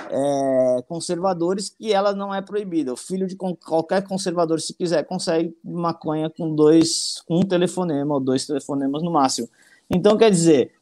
é, 0.09 0.83
conservadores 0.87 1.69
que 1.69 1.91
ela 1.91 2.13
não 2.13 2.33
é 2.33 2.41
proibida. 2.41 2.93
O 2.93 2.97
filho 2.97 3.27
de 3.27 3.35
qualquer 3.35 4.03
conservador, 4.03 4.61
se 4.61 4.73
quiser, 4.73 5.03
consegue 5.03 5.55
maconha 5.63 6.29
com 6.29 6.53
dois, 6.55 7.21
com 7.27 7.39
um 7.39 7.43
telefonema 7.43 8.13
ou 8.13 8.19
dois 8.19 8.45
telefonemas 8.45 9.01
no 9.01 9.11
máximo. 9.11 9.49
Então, 9.89 10.17
quer 10.17 10.29
dizer, 10.29 10.73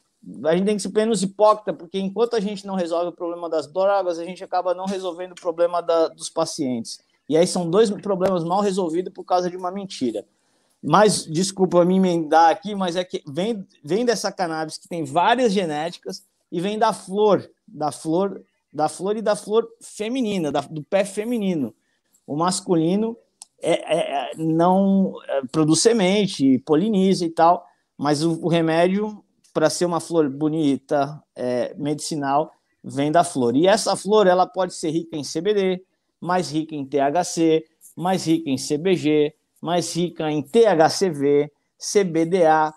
a 0.45 0.55
gente 0.55 0.65
tem 0.65 0.75
que 0.75 0.81
ser 0.81 0.91
menos 0.91 1.21
hipócrita, 1.21 1.73
porque 1.73 1.99
enquanto 1.99 2.35
a 2.35 2.39
gente 2.39 2.65
não 2.65 2.75
resolve 2.75 3.09
o 3.09 3.15
problema 3.15 3.49
das 3.49 3.67
drogas, 3.71 4.17
a 4.17 4.25
gente 4.25 4.43
acaba 4.43 4.73
não 4.73 4.85
resolvendo 4.85 5.33
o 5.33 5.41
problema 5.41 5.81
da, 5.81 6.07
dos 6.07 6.29
pacientes. 6.29 6.99
E 7.29 7.37
aí 7.37 7.45
são 7.45 7.69
dois 7.69 7.89
problemas 7.89 8.43
mal 8.43 8.61
resolvidos 8.61 9.13
por 9.13 9.23
causa 9.23 9.49
de 9.49 9.57
uma 9.57 9.71
mentira. 9.71 10.25
Mas, 10.81 11.25
desculpa 11.25 11.83
me 11.83 11.95
emendar 11.95 12.51
aqui, 12.51 12.75
mas 12.75 12.95
é 12.95 13.03
que 13.03 13.23
vem, 13.27 13.65
vem 13.83 14.05
dessa 14.05 14.31
cannabis 14.31 14.77
que 14.77 14.87
tem 14.87 15.03
várias 15.03 15.51
genéticas 15.51 16.23
e 16.51 16.61
vem 16.61 16.77
da 16.77 16.93
flor, 16.93 17.49
da 17.67 17.91
flor, 17.91 18.43
da 18.71 18.87
flor 18.87 19.17
e 19.17 19.21
da 19.21 19.35
flor 19.35 19.67
feminina, 19.81 20.51
da, 20.51 20.61
do 20.61 20.83
pé 20.83 21.03
feminino. 21.03 21.73
O 22.27 22.35
masculino 22.35 23.17
é, 23.61 23.71
é, 23.71 24.31
é 24.31 24.31
não 24.37 25.13
é, 25.27 25.41
produz 25.51 25.81
semente, 25.81 26.59
poliniza 26.59 27.25
e 27.25 27.29
tal, 27.29 27.65
mas 27.97 28.23
o, 28.23 28.39
o 28.41 28.47
remédio 28.47 29.23
para 29.53 29.69
ser 29.69 29.85
uma 29.85 30.01
flor 30.01 30.29
bonita, 30.29 31.23
é, 31.35 31.73
medicinal, 31.75 32.51
vem 32.83 33.11
da 33.11 33.23
flor. 33.23 33.55
E 33.55 33.67
essa 33.67 33.95
flor 33.95 34.27
ela 34.27 34.45
pode 34.45 34.73
ser 34.73 34.91
rica 34.91 35.15
em 35.15 35.23
CBD, 35.23 35.81
mais 36.19 36.51
rica 36.51 36.75
em 36.75 36.85
THC, 36.85 37.65
mais 37.95 38.25
rica 38.25 38.49
em 38.49 38.57
CBG, 38.57 39.33
mais 39.61 39.95
rica 39.95 40.29
em 40.29 40.41
THCV, 40.41 41.49
CBDA, 41.79 42.73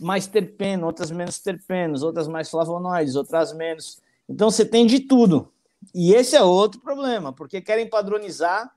mais 0.00 0.26
terpeno, 0.26 0.86
outras 0.86 1.10
menos 1.10 1.38
terpenos, 1.38 2.02
outras 2.02 2.28
mais 2.28 2.50
flavonoides, 2.50 3.16
outras 3.16 3.52
menos. 3.54 3.98
Então 4.28 4.50
você 4.50 4.64
tem 4.64 4.86
de 4.86 5.00
tudo. 5.00 5.50
E 5.94 6.12
esse 6.12 6.36
é 6.36 6.42
outro 6.42 6.80
problema, 6.80 7.32
porque 7.32 7.60
querem 7.60 7.88
padronizar 7.88 8.70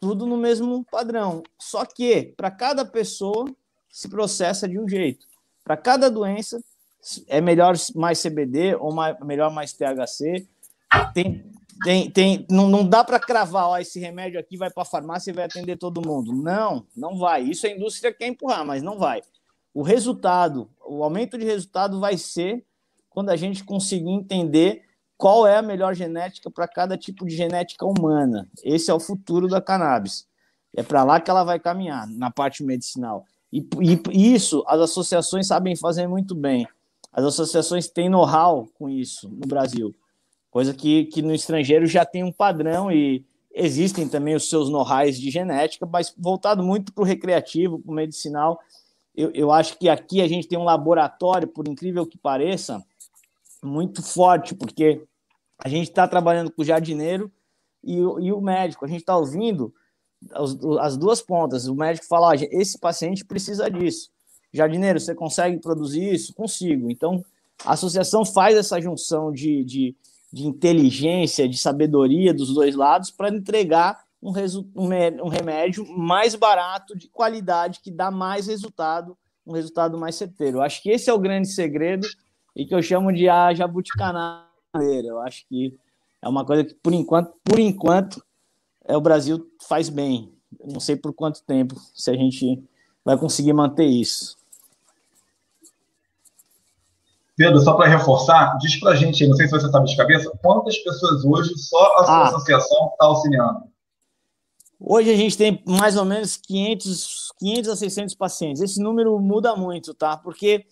tudo 0.00 0.26
no 0.26 0.36
mesmo 0.36 0.84
padrão. 0.90 1.42
Só 1.58 1.84
que 1.84 2.34
para 2.36 2.50
cada 2.50 2.84
pessoa 2.84 3.46
se 3.90 4.08
processa 4.08 4.68
de 4.68 4.78
um 4.78 4.88
jeito. 4.88 5.26
Para 5.64 5.76
cada 5.76 6.10
doença 6.10 6.62
é 7.26 7.40
melhor 7.40 7.74
mais 7.94 8.22
CBD 8.22 8.74
ou 8.76 8.92
mais, 8.92 9.18
melhor 9.20 9.50
mais 9.50 9.72
THC. 9.72 10.46
Tem, 11.12 11.44
tem, 11.82 12.10
tem, 12.10 12.46
não, 12.50 12.68
não 12.68 12.86
dá 12.86 13.02
para 13.02 13.18
cravar, 13.18 13.68
ó, 13.68 13.78
esse 13.78 13.98
remédio 13.98 14.38
aqui 14.38 14.56
vai 14.56 14.70
para 14.70 14.82
a 14.82 14.86
farmácia 14.86 15.30
e 15.30 15.34
vai 15.34 15.44
atender 15.44 15.76
todo 15.76 16.06
mundo. 16.06 16.32
Não, 16.32 16.86
não 16.96 17.18
vai. 17.18 17.42
Isso 17.42 17.66
a 17.66 17.70
indústria 17.70 18.12
quer 18.12 18.26
empurrar, 18.26 18.64
mas 18.64 18.82
não 18.82 18.98
vai. 18.98 19.22
O 19.72 19.82
resultado, 19.82 20.70
o 20.86 21.02
aumento 21.02 21.36
de 21.36 21.44
resultado 21.44 21.98
vai 21.98 22.16
ser 22.16 22.64
quando 23.10 23.30
a 23.30 23.36
gente 23.36 23.64
conseguir 23.64 24.10
entender 24.10 24.82
qual 25.16 25.46
é 25.46 25.56
a 25.56 25.62
melhor 25.62 25.94
genética 25.94 26.50
para 26.50 26.68
cada 26.68 26.96
tipo 26.96 27.24
de 27.24 27.34
genética 27.34 27.86
humana. 27.86 28.48
Esse 28.62 28.90
é 28.90 28.94
o 28.94 29.00
futuro 29.00 29.48
da 29.48 29.60
cannabis. 29.60 30.26
É 30.76 30.82
para 30.82 31.04
lá 31.04 31.20
que 31.20 31.30
ela 31.30 31.44
vai 31.44 31.58
caminhar, 31.58 32.06
na 32.08 32.30
parte 32.30 32.62
medicinal. 32.62 33.24
E, 33.54 34.00
e, 34.10 34.34
isso 34.34 34.64
as 34.66 34.80
associações 34.80 35.46
sabem 35.46 35.76
fazer 35.76 36.08
muito 36.08 36.34
bem. 36.34 36.66
As 37.12 37.24
associações 37.24 37.88
têm 37.88 38.08
know-how 38.08 38.66
com 38.74 38.88
isso 38.88 39.28
no 39.28 39.46
Brasil, 39.46 39.94
coisa 40.50 40.74
que, 40.74 41.04
que 41.04 41.22
no 41.22 41.32
estrangeiro 41.32 41.86
já 41.86 42.04
tem 42.04 42.24
um 42.24 42.32
padrão 42.32 42.90
e 42.90 43.24
existem 43.54 44.08
também 44.08 44.34
os 44.34 44.48
seus 44.48 44.68
know-hows 44.68 45.16
de 45.16 45.30
genética, 45.30 45.86
mas 45.86 46.12
voltado 46.18 46.64
muito 46.64 46.92
para 46.92 47.02
o 47.02 47.06
recreativo, 47.06 47.78
para 47.78 47.92
o 47.92 47.94
medicinal 47.94 48.58
eu, 49.14 49.30
eu 49.32 49.52
acho 49.52 49.78
que 49.78 49.88
aqui 49.88 50.20
a 50.20 50.26
gente 50.26 50.48
tem 50.48 50.58
um 50.58 50.64
laboratório, 50.64 51.46
por 51.46 51.68
incrível 51.68 52.04
que 52.04 52.18
pareça, 52.18 52.84
muito 53.62 54.02
forte, 54.02 54.54
porque 54.54 55.06
a 55.58 55.68
gente 55.68 55.88
está 55.88 56.08
trabalhando 56.08 56.50
com 56.50 56.62
o 56.62 56.64
jardineiro 56.64 57.30
e, 57.82 57.94
e 57.96 58.32
o 58.32 58.40
médico. 58.40 58.84
A 58.84 58.88
gente 58.88 59.00
está 59.00 59.16
ouvindo 59.16 59.72
as, 60.32 60.56
as, 60.80 60.96
duas 60.96 61.20
pontas. 61.20 61.66
O 61.66 61.74
médico 61.74 62.06
fala: 62.06 62.30
oh, 62.30 62.34
esse 62.34 62.78
paciente 62.78 63.24
precisa 63.24 63.70
disso. 63.70 64.10
Jardineiro, 64.52 65.00
você 65.00 65.14
consegue 65.14 65.58
produzir 65.58 66.14
isso? 66.14 66.32
Consigo. 66.34 66.90
Então, 66.90 67.24
a 67.64 67.72
associação 67.72 68.24
faz 68.24 68.56
essa 68.56 68.80
junção 68.80 69.32
de, 69.32 69.64
de, 69.64 69.96
de 70.32 70.46
inteligência, 70.46 71.48
de 71.48 71.58
sabedoria 71.58 72.32
dos 72.32 72.54
dois 72.54 72.74
lados 72.74 73.10
para 73.10 73.28
entregar 73.28 74.04
um, 74.22 74.32
um 75.22 75.28
remédio 75.28 75.86
mais 75.96 76.34
barato, 76.34 76.96
de 76.96 77.08
qualidade, 77.08 77.80
que 77.80 77.90
dá 77.90 78.10
mais 78.10 78.46
resultado, 78.46 79.16
um 79.46 79.52
resultado 79.52 79.98
mais 79.98 80.14
certeiro. 80.14 80.58
Eu 80.58 80.62
acho 80.62 80.82
que 80.82 80.90
esse 80.90 81.10
é 81.10 81.12
o 81.12 81.18
grande 81.18 81.48
segredo 81.48 82.06
e 82.56 82.64
que 82.64 82.74
eu 82.74 82.82
chamo 82.82 83.12
de 83.12 83.28
a 83.28 83.52
jabuticanadeira. 83.52 85.08
Eu 85.08 85.20
acho 85.20 85.46
que 85.48 85.76
é 86.22 86.28
uma 86.28 86.44
coisa 86.44 86.64
que, 86.64 86.74
por 86.74 86.94
enquanto, 86.94 87.34
por 87.44 87.58
enquanto, 87.58 88.24
é, 88.86 88.96
o 88.96 89.00
Brasil 89.00 89.50
faz 89.66 89.88
bem. 89.88 90.32
não 90.64 90.80
sei 90.80 90.96
por 90.96 91.12
quanto 91.12 91.42
tempo, 91.42 91.74
se 91.94 92.10
a 92.10 92.14
gente 92.14 92.62
vai 93.04 93.16
conseguir 93.18 93.52
manter 93.52 93.86
isso. 93.86 94.36
Pedro, 97.36 97.60
só 97.60 97.74
para 97.74 97.88
reforçar, 97.88 98.56
diz 98.58 98.78
para 98.78 98.92
a 98.92 98.96
gente, 98.96 99.26
não 99.26 99.34
sei 99.34 99.46
se 99.46 99.52
você 99.52 99.68
sabe 99.68 99.88
de 99.88 99.96
cabeça, 99.96 100.30
quantas 100.40 100.78
pessoas 100.78 101.24
hoje 101.24 101.56
só 101.58 101.96
a 101.98 102.04
sua 102.04 102.14
ah. 102.14 102.28
associação 102.28 102.90
está 102.92 103.06
auxiliando? 103.06 103.74
Hoje 104.78 105.10
a 105.10 105.16
gente 105.16 105.36
tem 105.36 105.62
mais 105.66 105.96
ou 105.96 106.04
menos 106.04 106.36
500, 106.36 107.32
500 107.38 107.70
a 107.70 107.76
600 107.76 108.14
pacientes. 108.14 108.62
Esse 108.62 108.80
número 108.80 109.18
muda 109.18 109.56
muito, 109.56 109.94
tá? 109.94 110.16
Porque 110.16 110.66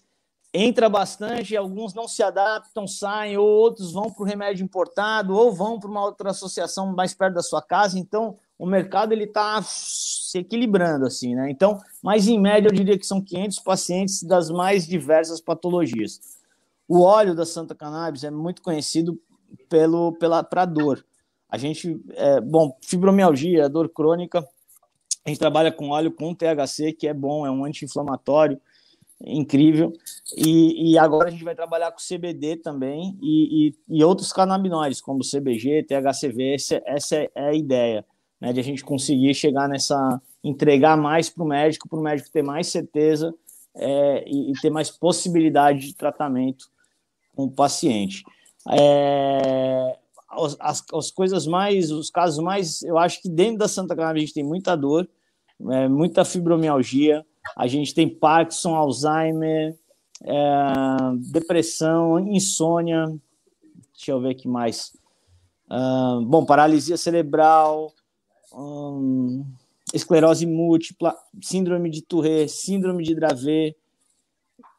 entra 0.52 0.88
bastante, 0.88 1.56
alguns 1.56 1.94
não 1.94 2.06
se 2.06 2.22
adaptam, 2.22 2.86
saem, 2.86 3.38
ou 3.38 3.46
outros 3.46 3.92
vão 3.92 4.10
para 4.10 4.22
o 4.22 4.26
remédio 4.26 4.64
importado, 4.64 5.34
ou 5.34 5.52
vão 5.52 5.80
para 5.80 5.88
uma 5.88 6.04
outra 6.04 6.30
associação 6.30 6.92
mais 6.92 7.14
perto 7.14 7.34
da 7.34 7.42
sua 7.42 7.62
casa. 7.62 7.98
Então, 7.98 8.36
o 8.58 8.66
mercado 8.66 9.12
ele 9.12 9.24
está 9.24 9.62
se 9.62 10.38
equilibrando, 10.38 11.06
assim, 11.06 11.34
né? 11.34 11.50
Então, 11.50 11.80
mas 12.02 12.28
em 12.28 12.38
média 12.38 12.68
eu 12.68 12.74
diria 12.74 12.98
que 12.98 13.06
são 13.06 13.20
500 13.20 13.58
pacientes 13.60 14.22
das 14.22 14.50
mais 14.50 14.86
diversas 14.86 15.40
patologias. 15.40 16.20
O 16.86 17.00
óleo 17.00 17.34
da 17.34 17.46
Santa 17.46 17.74
Cannabis 17.74 18.22
é 18.22 18.30
muito 18.30 18.60
conhecido 18.60 19.18
pelo 19.68 20.12
pela 20.12 20.42
para 20.42 20.66
dor. 20.66 21.04
A 21.48 21.56
gente, 21.56 21.98
é, 22.10 22.40
bom, 22.40 22.76
fibromialgia, 22.82 23.68
dor 23.68 23.88
crônica, 23.88 24.46
a 25.24 25.28
gente 25.28 25.38
trabalha 25.38 25.70
com 25.72 25.90
óleo 25.90 26.10
com 26.10 26.34
THC, 26.34 26.92
que 26.92 27.06
é 27.06 27.14
bom, 27.14 27.46
é 27.46 27.50
um 27.50 27.64
anti-inflamatório 27.64 28.60
incrível. 29.24 29.92
E, 30.36 30.92
e, 30.92 30.98
agora 30.98 31.28
a 31.28 31.30
gente 31.30 31.44
vai 31.44 31.54
trabalhar 31.54 31.92
com 31.92 31.98
CBD 31.98 32.56
também 32.56 33.16
e, 33.20 33.68
e, 33.68 33.98
e 33.98 34.04
outros 34.04 34.32
canabinoides, 34.32 35.00
como 35.00 35.20
CBG, 35.22 35.84
THCV. 35.84 36.54
Essa, 36.54 36.82
essa 36.84 37.16
é 37.16 37.30
a 37.34 37.54
ideia, 37.54 38.04
né, 38.40 38.52
de 38.52 38.60
a 38.60 38.64
gente 38.64 38.84
conseguir 38.84 39.34
chegar 39.34 39.68
nessa. 39.68 40.20
entregar 40.42 40.96
mais 40.96 41.30
para 41.30 41.44
o 41.44 41.46
médico, 41.46 41.88
para 41.88 41.98
o 41.98 42.02
médico 42.02 42.30
ter 42.30 42.42
mais 42.42 42.66
certeza 42.66 43.34
é, 43.76 44.24
e, 44.26 44.50
e, 44.50 44.60
ter 44.60 44.70
mais 44.70 44.90
possibilidade 44.90 45.86
de 45.86 45.94
tratamento 45.94 46.66
com 47.34 47.44
o 47.44 47.50
paciente. 47.50 48.24
É, 48.70 49.96
as, 50.60 50.84
as 50.92 51.10
coisas 51.10 51.46
mais, 51.46 51.90
os 51.90 52.10
casos 52.10 52.42
mais, 52.42 52.82
eu 52.82 52.98
acho 52.98 53.20
que 53.20 53.28
dentro 53.28 53.58
da 53.58 53.68
Santa 53.68 53.94
Cannabis 53.94 54.22
a 54.22 54.26
gente 54.26 54.34
tem 54.34 54.44
muita 54.44 54.76
dor, 54.76 55.08
é, 55.70 55.88
muita 55.88 56.24
fibromialgia, 56.24 57.24
a 57.56 57.66
gente 57.66 57.94
tem 57.94 58.08
Parkinson, 58.08 58.74
Alzheimer, 58.74 59.76
é, 60.24 60.36
depressão, 61.30 62.18
insônia, 62.18 63.06
deixa 63.92 64.12
eu 64.12 64.20
ver 64.20 64.30
aqui 64.30 64.48
mais. 64.48 64.92
Uh, 65.70 66.20
bom, 66.26 66.44
paralisia 66.44 66.96
cerebral, 66.96 67.92
um, 68.52 69.44
esclerose 69.92 70.46
múltipla, 70.46 71.16
síndrome 71.40 71.90
de 71.90 72.02
Tourette, 72.02 72.52
síndrome 72.52 73.02
de 73.02 73.14
Dravet, 73.14 73.74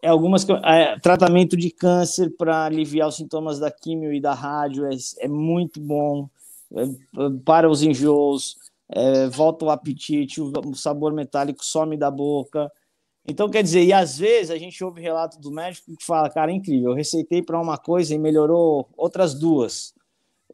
é 0.02 0.10
algumas 0.10 0.46
é, 0.66 1.00
tratamento 1.00 1.56
de 1.56 1.72
câncer 1.72 2.30
para 2.38 2.66
aliviar 2.66 3.08
os 3.08 3.16
sintomas 3.16 3.58
da 3.58 3.72
químio 3.72 4.14
e 4.14 4.20
da 4.20 4.34
rádio 4.34 4.86
é, 4.86 4.96
é 5.20 5.28
muito 5.28 5.80
bom 5.80 6.28
é, 6.76 6.86
para 7.46 7.70
os 7.70 7.82
enjoos, 7.82 8.58
é, 8.96 9.28
volta 9.28 9.66
o 9.66 9.70
apetite, 9.70 10.40
o, 10.40 10.76
sabor 10.76 11.14
metálico 11.14 11.66
some 11.66 11.98
da 11.98 12.12
boca. 12.12 12.72
Então, 13.26 13.50
quer 13.50 13.64
dizer, 13.64 13.84
e 13.84 13.92
às 13.92 14.18
vezes 14.18 14.52
a 14.52 14.58
gente 14.58 14.84
ouve 14.84 15.02
relato 15.02 15.40
do 15.40 15.52
médico 15.52 15.96
que 15.98 16.06
fala, 16.06 16.30
cara, 16.30 16.52
é 16.52 16.56
incrível, 16.56 16.92
eu 16.92 16.96
receitei 16.96 17.42
para 17.42 17.60
uma 17.60 17.78
coisa 17.78 18.14
e 18.14 18.20
melhorou 18.20 18.88
outras 18.96 19.34
duas, 19.34 19.94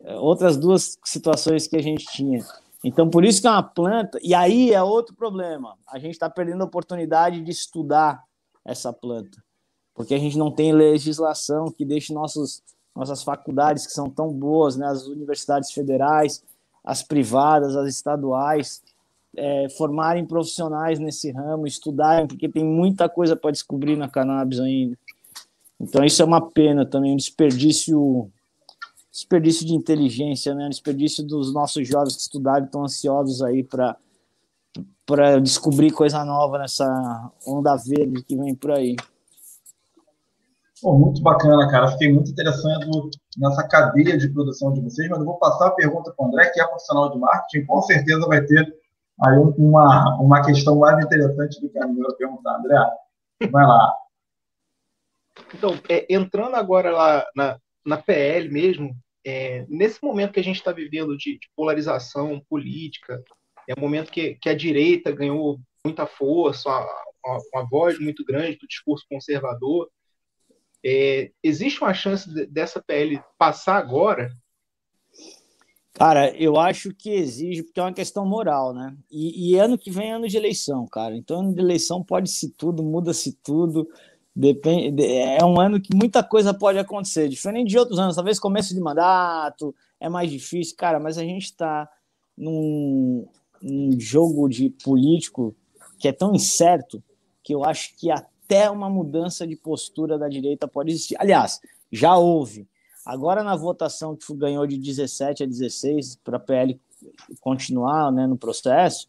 é, 0.01 0.15
outras 0.15 0.55
duas 0.55 0.98
situações 1.03 1.67
que 1.67 1.75
a 1.75 1.81
gente 1.81 2.05
tinha. 2.05 2.46
Então, 2.84 3.10
por 3.10 3.25
isso 3.25 3.41
que 3.41 3.48
é 3.48 3.51
uma 3.51 3.63
planta, 3.63 4.17
e 4.22 4.34
aí 4.34 4.72
é 4.72 4.81
outro 4.81 5.13
problema, 5.13 5.75
a 5.88 6.00
gente 6.00 6.13
está 6.13 6.29
perdendo 6.29 6.62
a 6.62 6.65
oportunidade 6.65 7.41
de 7.41 7.51
estudar 7.51 8.24
essa 8.63 8.93
planta, 8.93 9.43
porque 9.93 10.13
a 10.13 10.19
gente 10.19 10.38
não 10.38 10.50
tem 10.50 10.72
legislação 10.72 11.72
que 11.72 11.84
deixe 11.84 12.13
nossos, 12.13 12.62
nossas 12.96 13.22
faculdades, 13.22 13.86
que 13.86 13.91
são 13.91 14.10
tão 14.10 14.31
boas, 14.31 14.77
né, 14.77 14.88
as 14.88 15.08
universidades 15.08 15.72
federais, 15.72 16.41
as 16.84 17.04
privadas, 17.04 17.76
as 17.76 17.88
estaduais, 17.88 18.82
é, 19.36 19.68
formarem 19.78 20.26
profissionais 20.26 21.00
nesse 21.00 21.32
ramo, 21.32 21.68
estudarem, 21.68 22.28
porque 22.28 22.50
tem 22.50 22.64
muita 22.64 23.08
coisa 23.08 23.36
para 23.36 23.52
descobrir 23.52 23.96
na 23.96 24.10
cannabis 24.10 24.60
ainda. 24.60 24.98
Então 25.80 26.04
isso 26.04 26.22
é 26.22 26.26
uma 26.26 26.42
pena 26.50 26.86
também, 26.86 27.14
um 27.14 27.18
desperdício 27.18 28.30
desperdício 29.12 29.66
de 29.66 29.74
inteligência, 29.74 30.54
né? 30.54 30.68
Um 30.68 30.70
desperdício 30.70 31.24
dos 31.26 31.54
nossos 31.54 31.88
jovens 31.88 32.16
que 32.16 32.22
estudaram 32.22 32.66
estão 32.66 32.84
ansiosos 32.84 33.42
aí 33.42 33.64
para 33.64 33.98
para 35.06 35.40
descobrir 35.40 35.90
coisa 35.90 36.24
nova 36.24 36.60
nessa 36.60 37.32
onda 37.46 37.76
verde 37.76 38.24
que 38.24 38.36
vem 38.36 38.54
por 38.54 38.72
aí. 38.72 38.96
Pô, 40.82 40.98
muito 40.98 41.22
bacana, 41.22 41.70
cara. 41.70 41.92
Fiquei 41.92 42.12
muito 42.12 42.32
interessado 42.32 43.10
nessa 43.38 43.68
cadeia 43.68 44.18
de 44.18 44.30
produção 44.30 44.72
de 44.72 44.82
vocês, 44.82 45.10
mas 45.10 45.20
eu 45.20 45.26
vou 45.26 45.38
passar 45.38 45.68
a 45.68 45.72
pergunta 45.72 46.14
para 46.16 46.26
o 46.26 46.28
André, 46.28 46.50
que 46.52 46.62
é 46.62 46.68
profissional 46.68 47.12
de 47.12 47.20
marketing, 47.20 47.66
com 47.66 47.82
certeza 47.82 48.28
vai 48.28 48.46
ter 48.46 48.74
aí 49.22 49.38
uma, 49.58 50.18
uma 50.22 50.46
questão 50.46 50.78
mais 50.80 51.04
interessante 51.04 51.60
do 51.60 51.70
que 51.70 51.78
a 51.78 51.88
minha 51.88 52.08
perguntar. 52.18 52.58
André, 52.58 52.78
vai 53.52 53.66
lá. 53.66 53.94
Então, 55.54 55.78
é, 55.90 56.06
entrando 56.10 56.56
agora 56.56 56.92
lá 56.92 57.26
na, 57.36 57.60
na 57.86 57.98
PL 57.98 58.50
mesmo, 58.50 58.96
é, 59.26 59.66
nesse 59.68 60.02
momento 60.04 60.34
que 60.34 60.40
a 60.40 60.44
gente 60.44 60.58
está 60.58 60.72
vivendo 60.72 61.18
de, 61.18 61.34
de 61.34 61.50
polarização 61.56 62.42
política, 62.50 63.22
é 63.68 63.74
um 63.78 63.82
momento 63.82 64.12
que, 64.12 64.36
que 64.36 64.50
a 64.50 64.56
direita 64.56 65.12
ganhou 65.12 65.60
muita 65.86 66.06
força, 66.06 66.70
uma, 66.70 66.88
uma, 67.26 67.40
uma 67.54 67.70
voz 67.70 68.00
muito 68.00 68.24
grande 68.26 68.58
do 68.58 68.68
discurso 68.68 69.06
conservador. 69.10 69.90
É, 70.84 71.32
existe 71.44 71.82
uma 71.82 71.94
chance 71.94 72.30
de, 72.32 72.46
dessa 72.46 72.82
PL 72.82 73.22
passar 73.38 73.78
agora? 73.78 74.32
Cara, 75.94 76.34
eu 76.38 76.58
acho 76.58 76.94
que 76.94 77.10
exige, 77.10 77.64
porque 77.64 77.80
é 77.80 77.84
uma 77.84 77.94
questão 77.94 78.26
moral, 78.26 78.74
né? 78.74 78.96
E, 79.12 79.52
e 79.52 79.60
ano 79.60 79.78
que 79.78 79.92
vem 79.92 80.12
é 80.12 80.14
ano 80.14 80.30
de 80.30 80.38
eleição, 80.38 80.88
cara. 80.88 81.16
Então, 81.16 81.42
ano 81.42 81.54
de 81.54 81.60
eleição 81.60 82.02
pode-se 82.02 82.52
tudo, 82.52 82.82
muda-se 82.82 83.34
tudo. 83.44 83.86
Depende, 84.34 85.04
é 85.04 85.44
um 85.44 85.60
ano 85.60 85.82
que 85.82 85.94
muita 85.94 86.24
coisa 86.24 86.54
pode 86.54 86.78
acontecer, 86.78 87.28
diferente 87.28 87.70
de 87.70 87.78
outros 87.78 88.00
anos. 88.00 88.16
Talvez 88.16 88.40
começo 88.40 88.74
de 88.74 88.80
mandato 88.80 89.76
é 90.00 90.08
mais 90.08 90.32
difícil, 90.32 90.78
cara, 90.78 91.00
mas 91.00 91.18
a 91.18 91.24
gente 91.24 91.46
está 91.46 91.90
num, 92.38 93.28
num 93.62 94.00
jogo 94.00 94.48
de 94.48 94.70
político 94.70 95.54
que 95.98 96.08
é 96.08 96.14
tão 96.14 96.34
incerto 96.34 97.04
que 97.44 97.54
eu 97.54 97.66
acho 97.66 97.94
que 97.98 98.10
até 98.50 98.68
uma 98.68 98.89
mudança 98.89 99.46
de 99.46 99.56
postura 99.56 100.18
da 100.18 100.27
direita 100.27 100.68
pode 100.68 100.89
existir. 100.89 101.15
Aliás, 101.20 101.62
já 101.91 102.18
houve. 102.18 102.68
Agora, 103.06 103.44
na 103.44 103.56
votação 103.56 104.15
que 104.15 104.34
ganhou 104.34 104.65
de 104.65 104.75
17 104.75 105.44
a 105.44 105.46
16 105.46 106.15
para 106.24 106.38
a 106.38 106.39
PL 106.39 106.82
continuar 107.39 108.12
né, 108.12 108.25
no 108.25 108.36
processo, 108.36 109.08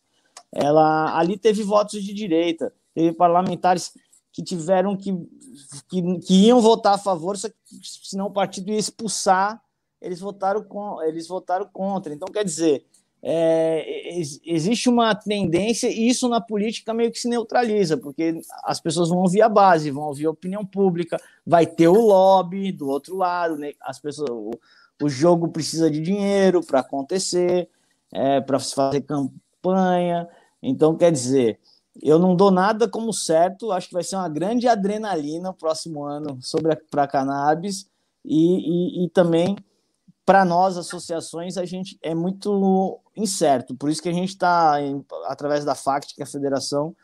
ela 0.53 1.19
ali 1.19 1.39
teve 1.39 1.63
votos 1.63 2.05
de 2.05 2.13
direita, 2.13 2.73
teve 2.95 3.13
parlamentares 3.13 3.95
que 4.31 4.43
tiveram 4.43 4.95
que, 4.95 5.13
que, 5.89 6.19
que 6.21 6.35
iam 6.47 6.61
votar 6.61 6.95
a 6.95 6.99
favor, 6.99 7.35
senão 7.37 8.27
o 8.27 8.33
partido 8.33 8.71
ia 8.71 8.79
expulsar, 8.79 9.61
eles 10.03 10.21
votaram, 10.21 10.63
com, 10.63 11.03
eles 11.03 11.27
votaram 11.27 11.67
contra. 11.73 12.13
Então, 12.13 12.29
quer 12.33 12.45
dizer, 12.45 12.85
é, 13.23 14.19
existe 14.47 14.89
uma 14.89 15.15
tendência, 15.15 15.89
e 15.89 16.09
isso 16.09 16.29
na 16.29 16.41
política 16.41 16.95
meio 16.95 17.13
que 17.13 17.19
se 17.19 17.29
neutraliza, 17.29 17.97
porque 17.97 18.41
as 18.65 18.81
pessoas 18.81 19.11
vão 19.11 19.19
ouvir 19.19 19.43
a 19.43 19.49
base, 19.49 19.91
vão 19.91 20.05
ouvir 20.05 20.27
a 20.27 20.31
opinião 20.31 20.65
pública, 20.65 21.19
vai 21.47 21.67
ter 21.67 21.89
o 21.89 22.01
lobby 22.01 22.73
do 22.73 22.89
outro 22.89 23.17
lado, 23.17 23.57
né? 23.57 23.73
as 23.83 23.99
pessoas, 23.99 24.31
o, 24.31 24.51
o 25.03 25.09
jogo 25.09 25.49
precisa 25.49 25.91
de 25.91 26.01
dinheiro 26.01 26.63
para 26.65 26.81
acontecer, 26.81 27.69
é, 28.13 28.41
para 28.41 28.59
fazer 28.59 29.03
campanha. 29.03 30.27
Então, 30.63 30.97
quer 30.97 31.13
dizer, 31.13 31.59
eu 32.03 32.19
não 32.19 32.35
dou 32.35 32.51
nada 32.51 32.89
como 32.89 33.13
certo, 33.13 33.71
acho 33.73 33.89
que 33.89 33.95
vai 33.95 34.03
ser 34.03 34.17
uma 34.17 34.29
grande 34.29 34.67
adrenalina 34.67 35.51
o 35.51 35.55
próximo 35.55 36.05
ano 36.05 36.39
sobre 36.41 36.75
para 36.91 37.07
cannabis 37.07 37.87
e, 38.25 39.03
e, 39.03 39.05
e 39.05 39.09
também 39.11 39.57
para 40.31 40.45
nós 40.45 40.77
associações 40.77 41.57
a 41.57 41.65
gente 41.65 41.99
é 42.01 42.15
muito 42.15 43.01
incerto, 43.17 43.75
por 43.75 43.91
isso 43.91 44.01
que 44.01 44.09
a 44.09 44.13
gente 44.13 44.29
está 44.29 44.77
através 45.27 45.65
da 45.65 45.75
FACT, 45.75 46.15
que 46.15 46.23
é 46.23 46.25
a 46.25 46.29
federação, 46.29 46.95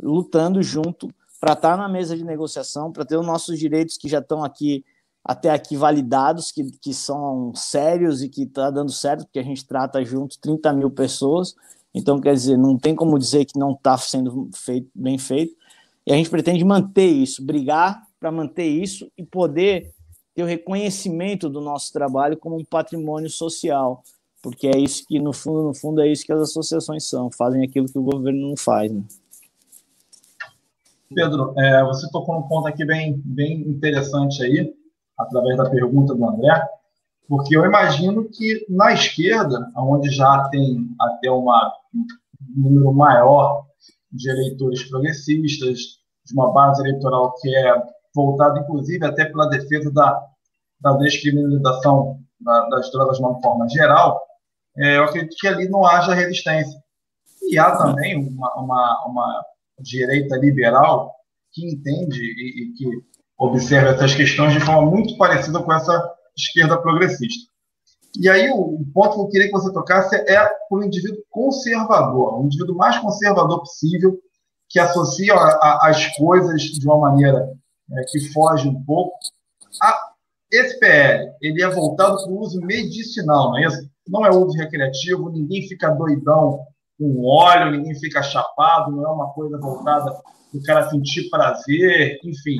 lutando 0.00 0.62
junto 0.62 1.08
para 1.40 1.54
estar 1.54 1.72
tá 1.72 1.76
na 1.76 1.88
mesa 1.88 2.16
de 2.16 2.22
negociação, 2.22 2.92
para 2.92 3.04
ter 3.04 3.16
os 3.16 3.26
nossos 3.26 3.58
direitos 3.58 3.96
que 3.96 4.08
já 4.08 4.20
estão 4.20 4.44
aqui 4.44 4.84
até 5.24 5.50
aqui 5.50 5.76
validados, 5.76 6.52
que, 6.52 6.62
que 6.78 6.94
são 6.94 7.52
sérios 7.56 8.22
e 8.22 8.28
que 8.28 8.44
está 8.44 8.70
dando 8.70 8.92
certo, 8.92 9.24
porque 9.24 9.40
a 9.40 9.42
gente 9.42 9.66
trata 9.66 10.04
junto 10.04 10.38
30 10.38 10.72
mil 10.72 10.88
pessoas 10.88 11.56
então, 11.96 12.20
quer 12.20 12.34
dizer, 12.34 12.58
não 12.58 12.76
tem 12.76 12.94
como 12.94 13.18
dizer 13.18 13.46
que 13.46 13.58
não 13.58 13.72
está 13.72 13.96
sendo 13.96 14.50
feito, 14.54 14.86
bem 14.94 15.16
feito. 15.16 15.56
E 16.06 16.12
a 16.12 16.14
gente 16.14 16.28
pretende 16.28 16.62
manter 16.62 17.06
isso, 17.06 17.42
brigar 17.42 18.02
para 18.20 18.30
manter 18.30 18.66
isso 18.66 19.10
e 19.16 19.24
poder 19.24 19.94
ter 20.36 20.42
o 20.42 20.46
reconhecimento 20.46 21.48
do 21.48 21.62
nosso 21.62 21.90
trabalho 21.90 22.36
como 22.36 22.58
um 22.58 22.64
patrimônio 22.64 23.30
social, 23.30 24.04
porque 24.42 24.68
é 24.68 24.78
isso 24.78 25.06
que, 25.08 25.18
no 25.18 25.32
fundo, 25.32 25.62
no 25.62 25.74
fundo, 25.74 26.02
é 26.02 26.08
isso 26.08 26.26
que 26.26 26.32
as 26.32 26.42
associações 26.42 27.08
são, 27.08 27.30
fazem 27.30 27.64
aquilo 27.64 27.88
que 27.88 27.98
o 27.98 28.02
governo 28.02 28.50
não 28.50 28.56
faz. 28.56 28.92
Né? 28.92 29.02
Pedro, 31.14 31.54
é, 31.56 31.82
você 31.84 32.10
tocou 32.10 32.34
num 32.34 32.46
ponto 32.46 32.68
aqui 32.68 32.84
bem, 32.84 33.20
bem 33.24 33.62
interessante 33.62 34.42
aí, 34.42 34.74
através 35.18 35.56
da 35.56 35.70
pergunta 35.70 36.14
do 36.14 36.28
André, 36.28 36.68
porque 37.26 37.56
eu 37.56 37.64
imagino 37.64 38.28
que 38.28 38.66
na 38.68 38.92
esquerda, 38.92 39.72
onde 39.74 40.10
já 40.10 40.48
tem 40.50 40.86
até 41.00 41.30
uma, 41.30 41.72
um 41.94 42.60
número 42.60 42.92
maior 42.92 43.64
de 44.12 44.28
eleitores 44.28 44.84
progressistas, 44.84 45.78
de 46.26 46.34
uma 46.34 46.52
base 46.52 46.82
eleitoral 46.82 47.34
que 47.40 47.56
é 47.56 47.82
voltada, 48.16 48.58
inclusive, 48.58 49.04
até 49.04 49.26
pela 49.26 49.46
defesa 49.46 49.92
da, 49.92 50.20
da 50.80 50.92
descriminalização 50.94 52.18
da, 52.40 52.68
das 52.70 52.90
drogas 52.90 53.18
de 53.18 53.22
uma 53.22 53.40
forma 53.40 53.68
geral, 53.68 54.20
é, 54.78 54.96
eu 54.96 55.04
acredito 55.04 55.36
que 55.38 55.46
ali 55.46 55.68
não 55.68 55.86
haja 55.86 56.14
resistência. 56.14 56.78
E 57.48 57.58
há 57.58 57.76
também 57.76 58.16
uma, 58.16 58.54
uma, 58.56 59.06
uma 59.06 59.44
direita 59.78 60.36
liberal 60.36 61.14
que 61.52 61.64
entende 61.66 62.20
e, 62.20 62.64
e 62.64 62.72
que 62.74 62.86
observa 63.38 63.90
essas 63.90 64.14
questões 64.14 64.52
de 64.52 64.60
forma 64.60 64.90
muito 64.90 65.16
parecida 65.16 65.62
com 65.62 65.72
essa 65.72 66.14
esquerda 66.36 66.80
progressista. 66.80 67.50
E 68.18 68.28
aí 68.28 68.50
o, 68.50 68.84
ponto 68.94 69.14
que 69.14 69.20
eu 69.20 69.28
queria 69.28 69.46
que 69.46 69.52
você 69.52 69.72
tocasse 69.72 70.16
é 70.16 70.46
para 70.68 70.78
o 70.78 70.82
indivíduo 70.82 71.22
conservador, 71.30 72.40
o 72.40 72.46
indivíduo 72.46 72.74
mais 72.74 72.98
conservador 72.98 73.60
possível, 73.60 74.18
que 74.68 74.78
associa 74.78 75.34
a, 75.34 75.38
a, 75.38 75.90
as 75.90 76.16
coisas 76.16 76.62
de 76.62 76.86
uma 76.86 76.98
maneira 76.98 77.46
é, 77.92 78.02
que 78.04 78.32
foge 78.32 78.68
um 78.68 78.82
pouco. 78.84 79.16
Esse 80.50 80.78
PL, 80.78 81.32
ele 81.42 81.62
é 81.62 81.68
voltado 81.68 82.22
para 82.22 82.30
o 82.30 82.38
uso 82.38 82.60
medicinal, 82.60 83.50
não 83.50 83.58
é 83.58 83.66
isso? 83.66 83.90
Não 84.08 84.24
é 84.24 84.30
uso 84.30 84.56
recreativo, 84.56 85.30
ninguém 85.30 85.66
fica 85.66 85.90
doidão 85.90 86.60
com 86.98 87.24
óleo, 87.24 87.72
ninguém 87.72 87.94
fica 87.98 88.22
chapado, 88.22 88.92
não 88.92 89.04
é 89.04 89.08
uma 89.08 89.32
coisa 89.32 89.58
voltada 89.58 90.12
para 90.12 90.22
o 90.58 90.62
cara 90.62 90.88
sentir 90.88 91.28
prazer, 91.28 92.20
enfim 92.24 92.58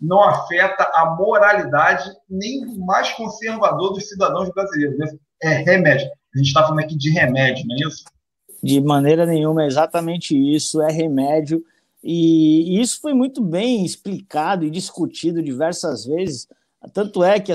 não 0.00 0.22
afeta 0.22 0.90
a 0.94 1.14
moralidade 1.14 2.10
nem 2.28 2.64
do 2.64 2.78
mais 2.80 3.12
conservador 3.12 3.92
dos 3.92 4.08
cidadãos 4.08 4.48
brasileiros. 4.50 4.96
Né? 4.96 5.06
É 5.42 5.48
remédio. 5.48 6.08
A 6.34 6.38
gente 6.38 6.46
está 6.46 6.62
falando 6.62 6.80
aqui 6.80 6.96
de 6.96 7.10
remédio, 7.10 7.66
não 7.66 7.76
é 7.76 7.88
isso? 7.88 8.04
De 8.62 8.80
maneira 8.80 9.26
nenhuma, 9.26 9.64
é 9.64 9.66
exatamente 9.66 10.34
isso, 10.34 10.80
é 10.80 10.90
remédio. 10.90 11.62
E 12.02 12.80
isso 12.80 13.00
foi 13.00 13.12
muito 13.12 13.42
bem 13.42 13.84
explicado 13.84 14.64
e 14.64 14.70
discutido 14.70 15.42
diversas 15.42 16.04
vezes. 16.04 16.48
Tanto 16.94 17.22
é 17.22 17.38
que 17.38 17.52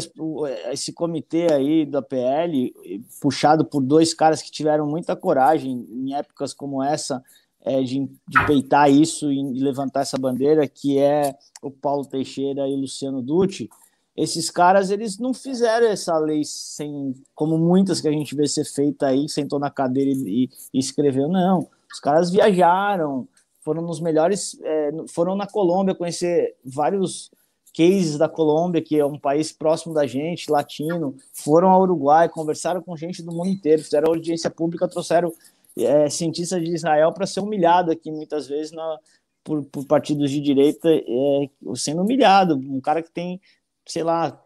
esse 0.71 0.93
comitê 0.93 1.51
aí 1.51 1.85
da 1.85 2.01
PL, 2.01 2.71
puxado 3.19 3.65
por 3.65 3.81
dois 3.81 4.13
caras 4.13 4.41
que 4.41 4.51
tiveram 4.51 4.85
muita 4.85 5.15
coragem 5.15 5.85
em 5.89 6.13
épocas 6.13 6.53
como 6.53 6.83
essa, 6.83 7.23
é, 7.61 7.81
de, 7.81 8.07
de 8.27 8.45
peitar 8.45 8.91
isso 8.91 9.31
e 9.31 9.59
levantar 9.59 10.01
essa 10.01 10.17
bandeira, 10.17 10.67
que 10.67 10.99
é 10.99 11.35
o 11.63 11.71
Paulo 11.71 12.05
Teixeira 12.05 12.67
e 12.67 12.73
o 12.73 12.81
Luciano 12.81 13.23
Dutti, 13.23 13.67
esses 14.15 14.49
caras 14.49 14.91
eles 14.91 15.17
não 15.17 15.33
fizeram 15.33 15.87
essa 15.87 16.17
lei 16.17 16.43
sem, 16.45 17.13
como 17.33 17.57
muitas 17.57 17.99
que 17.99 18.07
a 18.07 18.11
gente 18.11 18.35
vê 18.35 18.47
ser 18.47 18.63
feita 18.63 19.07
aí, 19.07 19.27
sentou 19.27 19.59
na 19.59 19.69
cadeira 19.69 20.11
e, 20.11 20.49
e 20.73 20.79
escreveu, 20.79 21.27
não. 21.27 21.67
Os 21.91 21.99
caras 21.99 22.29
viajaram, 22.29 23.27
foram 23.65 23.81
nos 23.81 23.99
melhores, 23.99 24.55
é, 24.61 24.91
foram 25.09 25.35
na 25.35 25.47
Colômbia 25.47 25.95
conhecer 25.95 26.55
vários 26.63 27.31
cases 27.75 28.15
da 28.15 28.29
Colômbia, 28.29 28.79
que 28.79 28.97
é 28.97 29.03
um 29.03 29.17
país 29.17 29.51
próximo 29.51 29.91
da 29.91 30.05
gente, 30.05 30.51
latino, 30.51 31.15
foram 31.33 31.71
ao 31.71 31.81
Uruguai, 31.81 32.29
conversaram 32.29 32.79
com 32.79 32.95
gente 32.95 33.23
do 33.23 33.31
mundo 33.31 33.49
inteiro, 33.49 33.83
fizeram 33.83 34.13
audiência 34.13 34.51
pública, 34.51 34.87
trouxeram 34.87 35.33
é, 35.75 36.07
cientista 36.09 36.61
de 36.61 36.73
Israel 36.73 37.11
para 37.11 37.25
ser 37.25 37.39
humilhado 37.39 37.91
aqui 37.91 38.11
muitas 38.11 38.47
vezes 38.47 38.71
na, 38.71 38.99
por, 39.43 39.63
por 39.65 39.85
partidos 39.87 40.29
de 40.29 40.39
direita, 40.39 40.87
é, 40.87 41.49
sendo 41.75 42.03
humilhado. 42.03 42.55
Um 42.55 42.79
cara 42.79 43.01
que 43.01 43.11
tem, 43.11 43.41
sei 43.85 44.03
lá, 44.03 44.39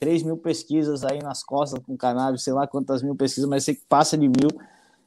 3 0.00 0.24
mil 0.24 0.36
pesquisas 0.36 1.04
aí 1.04 1.20
nas 1.22 1.42
costas 1.44 1.80
com 1.84 1.96
cannabis, 1.96 2.42
sei 2.42 2.52
lá 2.52 2.66
quantas 2.66 3.00
mil 3.00 3.14
pesquisas, 3.14 3.48
mas 3.48 3.64
sei 3.64 3.76
que 3.76 3.84
passa 3.88 4.18
de 4.18 4.28
mil. 4.28 4.50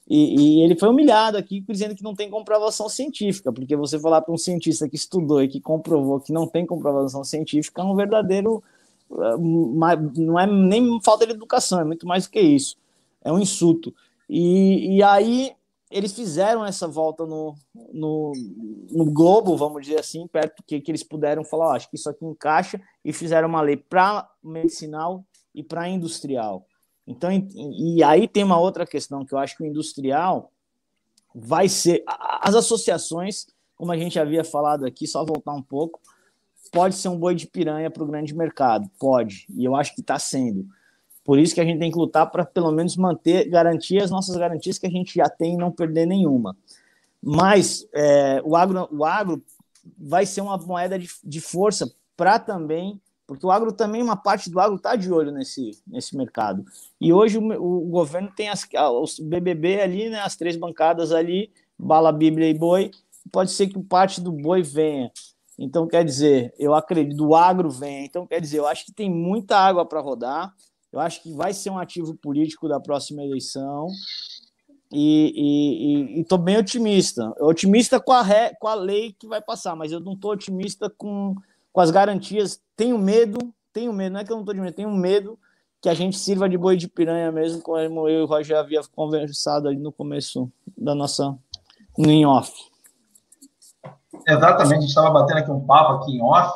E, 0.09 0.35
e, 0.59 0.63
ele 0.63 0.75
foi 0.75 0.89
humilhado 0.89 1.37
aqui, 1.37 1.63
dizendo 1.69 1.95
que 1.95 2.01
não 2.01 2.15
tem 2.15 2.31
comprovação 2.31 2.89
científica, 2.89 3.53
porque 3.53 3.75
você 3.75 3.99
falar 3.99 4.21
para 4.21 4.33
um 4.33 4.37
cientista 4.37 4.89
que 4.89 4.95
estudou 4.95 5.43
e 5.43 5.47
que 5.47 5.61
comprovou 5.61 6.19
que 6.19 6.33
não 6.33 6.47
tem 6.47 6.65
comprovação 6.65 7.23
científica 7.23 7.83
é 7.83 7.85
um 7.85 7.95
verdadeiro. 7.95 8.63
É, 9.11 9.37
não 9.37 10.39
é 10.39 10.47
nem 10.47 10.99
falta 11.03 11.27
de 11.27 11.33
educação, 11.33 11.79
é 11.79 11.83
muito 11.83 12.07
mais 12.07 12.25
do 12.25 12.31
que 12.31 12.41
isso. 12.41 12.75
É 13.23 13.31
um 13.31 13.37
insulto. 13.37 13.93
E, 14.27 14.97
e 14.97 15.03
aí 15.03 15.51
eles 15.91 16.13
fizeram 16.13 16.65
essa 16.65 16.87
volta 16.87 17.25
no, 17.25 17.55
no, 17.91 18.31
no, 18.91 19.05
Globo, 19.05 19.57
vamos 19.57 19.81
dizer 19.81 19.99
assim, 19.99 20.27
perto 20.27 20.63
que, 20.65 20.79
que 20.79 20.91
eles 20.91 21.03
puderam 21.03 21.43
falar, 21.43 21.69
oh, 21.69 21.71
acho 21.71 21.89
que 21.89 21.95
isso 21.95 22.09
aqui 22.09 22.25
encaixa, 22.25 22.79
e 23.03 23.11
fizeram 23.11 23.47
uma 23.47 23.61
lei 23.61 23.75
para 23.75 24.29
medicinal 24.43 25.25
e 25.53 25.63
para 25.63 25.89
industrial. 25.89 26.65
Então, 27.09 27.31
e, 27.31 28.03
aí 28.03 28.27
tem 28.27 28.43
uma 28.43 28.59
outra 28.59 28.85
questão 28.85 29.25
que 29.25 29.33
eu 29.33 29.39
acho 29.39 29.57
que 29.57 29.63
o 29.63 29.65
industrial 29.65 30.51
vai 31.33 31.67
ser. 31.67 32.03
As 32.05 32.53
associações, 32.53 33.47
como 33.75 33.91
a 33.91 33.97
gente 33.97 34.19
havia 34.19 34.43
falado 34.43 34.85
aqui, 34.85 35.07
só 35.07 35.25
voltar 35.25 35.53
um 35.53 35.61
pouco, 35.61 35.99
pode 36.71 36.93
ser 36.93 37.07
um 37.09 37.17
boi 37.17 37.33
de 37.33 37.47
piranha 37.47 37.89
para 37.89 38.03
o 38.03 38.05
grande 38.05 38.35
mercado, 38.35 38.87
pode, 38.99 39.47
e 39.49 39.65
eu 39.65 39.75
acho 39.75 39.95
que 39.95 40.01
está 40.01 40.19
sendo. 40.19 40.67
Por 41.23 41.39
isso 41.39 41.55
que 41.55 41.61
a 41.61 41.65
gente 41.65 41.79
tem 41.79 41.89
que 41.91 41.97
lutar 41.97 42.29
para 42.29 42.45
pelo 42.45 42.71
menos 42.71 42.95
manter, 42.95 43.49
garantir 43.49 43.99
as 44.03 44.11
nossas 44.11 44.37
garantias 44.37 44.77
que 44.77 44.85
a 44.85 44.91
gente 44.91 45.15
já 45.15 45.27
tem 45.27 45.55
e 45.55 45.57
não 45.57 45.71
perder 45.71 46.05
nenhuma. 46.05 46.55
Mas 47.19 47.87
é, 47.91 48.39
o, 48.45 48.55
agro, 48.55 48.87
o 48.91 49.03
agro 49.03 49.43
vai 49.97 50.27
ser 50.27 50.41
uma 50.41 50.57
moeda 50.57 50.99
de, 50.99 51.09
de 51.23 51.41
força 51.41 51.91
para 52.15 52.37
também 52.37 53.01
porque 53.29 53.45
o 53.45 53.51
agro 53.51 53.71
também, 53.71 54.01
uma 54.01 54.17
parte 54.17 54.49
do 54.49 54.59
agro 54.59 54.77
está 54.77 54.95
de 54.95 55.13
olho 55.13 55.31
nesse, 55.31 55.79
nesse 55.85 56.17
mercado. 56.17 56.65
E 56.99 57.13
hoje 57.13 57.37
o, 57.37 57.43
o 57.43 57.81
governo 57.81 58.31
tem 58.35 58.49
as, 58.49 58.67
os 58.99 59.19
BBB 59.19 59.81
ali, 59.81 60.09
né, 60.09 60.19
as 60.21 60.35
três 60.35 60.55
bancadas 60.55 61.11
ali, 61.11 61.51
bala, 61.77 62.11
bíblia 62.11 62.49
e 62.49 62.55
boi, 62.55 62.89
pode 63.31 63.51
ser 63.51 63.67
que 63.67 63.79
parte 63.83 64.19
do 64.19 64.31
boi 64.31 64.63
venha. 64.63 65.11
Então, 65.59 65.85
quer 65.85 66.03
dizer, 66.03 66.51
eu 66.57 66.73
acredito, 66.73 67.17
do 67.17 67.35
agro 67.35 67.69
venha. 67.69 68.03
Então, 68.03 68.25
quer 68.25 68.41
dizer, 68.41 68.57
eu 68.57 68.65
acho 68.65 68.83
que 68.83 68.91
tem 68.91 69.11
muita 69.11 69.59
água 69.59 69.85
para 69.85 70.01
rodar, 70.01 70.51
eu 70.91 70.99
acho 70.99 71.21
que 71.21 71.31
vai 71.31 71.53
ser 71.53 71.69
um 71.69 71.77
ativo 71.77 72.15
político 72.15 72.67
da 72.67 72.79
próxima 72.79 73.23
eleição, 73.23 73.89
e 74.91 76.15
estou 76.19 76.39
bem 76.39 76.57
otimista. 76.57 77.31
Otimista 77.39 77.99
com 77.99 78.11
a, 78.11 78.25
com 78.59 78.67
a 78.67 78.73
lei 78.73 79.13
que 79.19 79.27
vai 79.27 79.39
passar, 79.39 79.75
mas 79.75 79.91
eu 79.91 79.99
não 79.99 80.13
estou 80.13 80.31
otimista 80.31 80.89
com, 80.89 81.35
com 81.79 81.83
as 81.83 81.91
garantias. 81.91 82.59
Tenho 82.75 82.97
medo, 82.97 83.39
tenho 83.71 83.93
medo, 83.93 84.11
não 84.11 84.19
é 84.19 84.25
que 84.25 84.31
eu 84.33 84.35
não 84.35 84.41
estou 84.41 84.53
de 84.53 84.59
medo, 84.59 84.75
tenho 84.75 84.91
medo 84.91 85.39
que 85.81 85.87
a 85.87 85.93
gente 85.93 86.19
sirva 86.19 86.49
de 86.49 86.57
boi 86.57 86.75
de 86.75 86.89
piranha 86.89 87.31
mesmo, 87.31 87.61
como 87.61 88.09
eu 88.09 88.19
e 88.19 88.21
o 88.21 88.25
Roger 88.25 88.57
havia 88.57 88.81
conversado 88.93 89.69
ali 89.69 89.79
no 89.79 89.93
começo 89.93 90.51
da 90.77 90.93
nossa 90.93 91.33
no 91.97 92.09
em 92.09 92.25
off. 92.25 92.51
Exatamente, 94.27 94.73
a 94.73 94.79
gente 94.81 94.89
estava 94.89 95.09
batendo 95.09 95.37
aqui 95.37 95.51
um 95.51 95.65
papo 95.65 95.93
aqui 95.93 96.17
em 96.17 96.21
off 96.21 96.51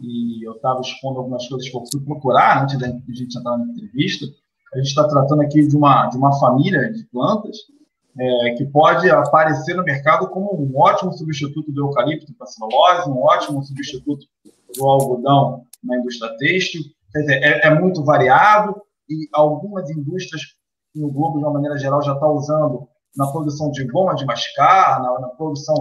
e 0.00 0.42
eu 0.46 0.52
estava 0.52 0.80
expondo 0.80 1.18
algumas 1.18 1.46
coisas 1.46 1.68
que 1.68 1.76
eu 1.76 1.84
fui 1.92 2.00
procurar 2.00 2.62
antes 2.62 2.78
da 2.78 2.86
gente 2.86 3.36
entrar 3.36 3.58
na 3.58 3.66
entrevista 3.66 4.24
a 4.72 4.78
gente 4.78 4.88
está 4.88 5.06
tratando 5.06 5.42
aqui 5.42 5.66
de 5.66 5.76
uma, 5.76 6.06
de 6.06 6.16
uma 6.16 6.32
família 6.40 6.90
de 6.90 7.04
plantas 7.04 7.58
é, 8.18 8.54
que 8.54 8.64
pode 8.64 9.10
aparecer 9.10 9.74
no 9.76 9.84
mercado 9.84 10.28
como 10.28 10.54
um 10.54 10.78
ótimo 10.78 11.12
substituto 11.12 11.70
do 11.70 11.82
eucalipto 11.82 12.32
para 12.34 12.46
celulose, 12.46 13.10
um 13.10 13.22
ótimo 13.22 13.62
substituto 13.62 14.26
do 14.76 14.86
algodão 14.86 15.64
na 15.82 15.98
indústria 15.98 16.36
têxtil. 16.38 16.82
Quer 17.12 17.20
dizer, 17.20 17.42
é, 17.42 17.66
é 17.66 17.74
muito 17.74 18.04
variado 18.04 18.74
e 19.08 19.28
algumas 19.32 19.90
indústrias 19.90 20.42
no 20.94 21.10
globo, 21.10 21.38
de 21.38 21.44
uma 21.44 21.52
maneira 21.52 21.76
geral, 21.76 22.02
já 22.02 22.12
estão 22.12 22.28
tá 22.28 22.34
usando 22.34 22.88
na 23.16 23.26
produção 23.28 23.70
de 23.70 23.84
goma 23.84 24.14
de 24.14 24.24
mascar, 24.24 25.02
na, 25.02 25.20
na 25.20 25.28
produção 25.28 25.74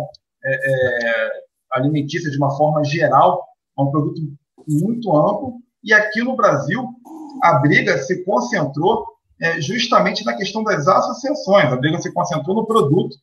é, 0.44 0.54
é, 0.54 1.32
alimentícia 1.72 2.30
de 2.30 2.38
uma 2.38 2.56
forma 2.56 2.84
geral. 2.84 3.44
É 3.78 3.82
um 3.82 3.92
produto 3.92 4.22
muito 4.68 5.16
amplo. 5.16 5.56
E 5.84 5.94
aqui 5.94 6.22
no 6.22 6.36
Brasil, 6.36 6.88
a 7.42 7.60
briga 7.60 7.98
se 8.00 8.24
concentrou 8.24 9.06
é, 9.42 9.60
justamente 9.60 10.26
na 10.26 10.36
questão 10.36 10.64
das 10.64 10.88
associações. 10.88 11.72
A 11.72 11.76
briga 11.76 12.00
se 12.00 12.14
concentrou 12.14 12.56
no 12.56 12.66
produto, 12.66 13.16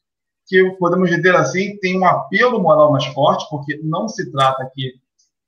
que 0.46 0.62
podemos 0.78 1.08
dizer 1.10 1.34
assim, 1.36 1.78
tem 1.78 1.98
um 1.98 2.04
apelo 2.04 2.60
moral 2.60 2.92
mais 2.92 3.06
forte, 3.06 3.46
porque 3.48 3.80
não 3.82 4.08
se 4.08 4.30
trata 4.30 4.62
aqui 4.62 4.92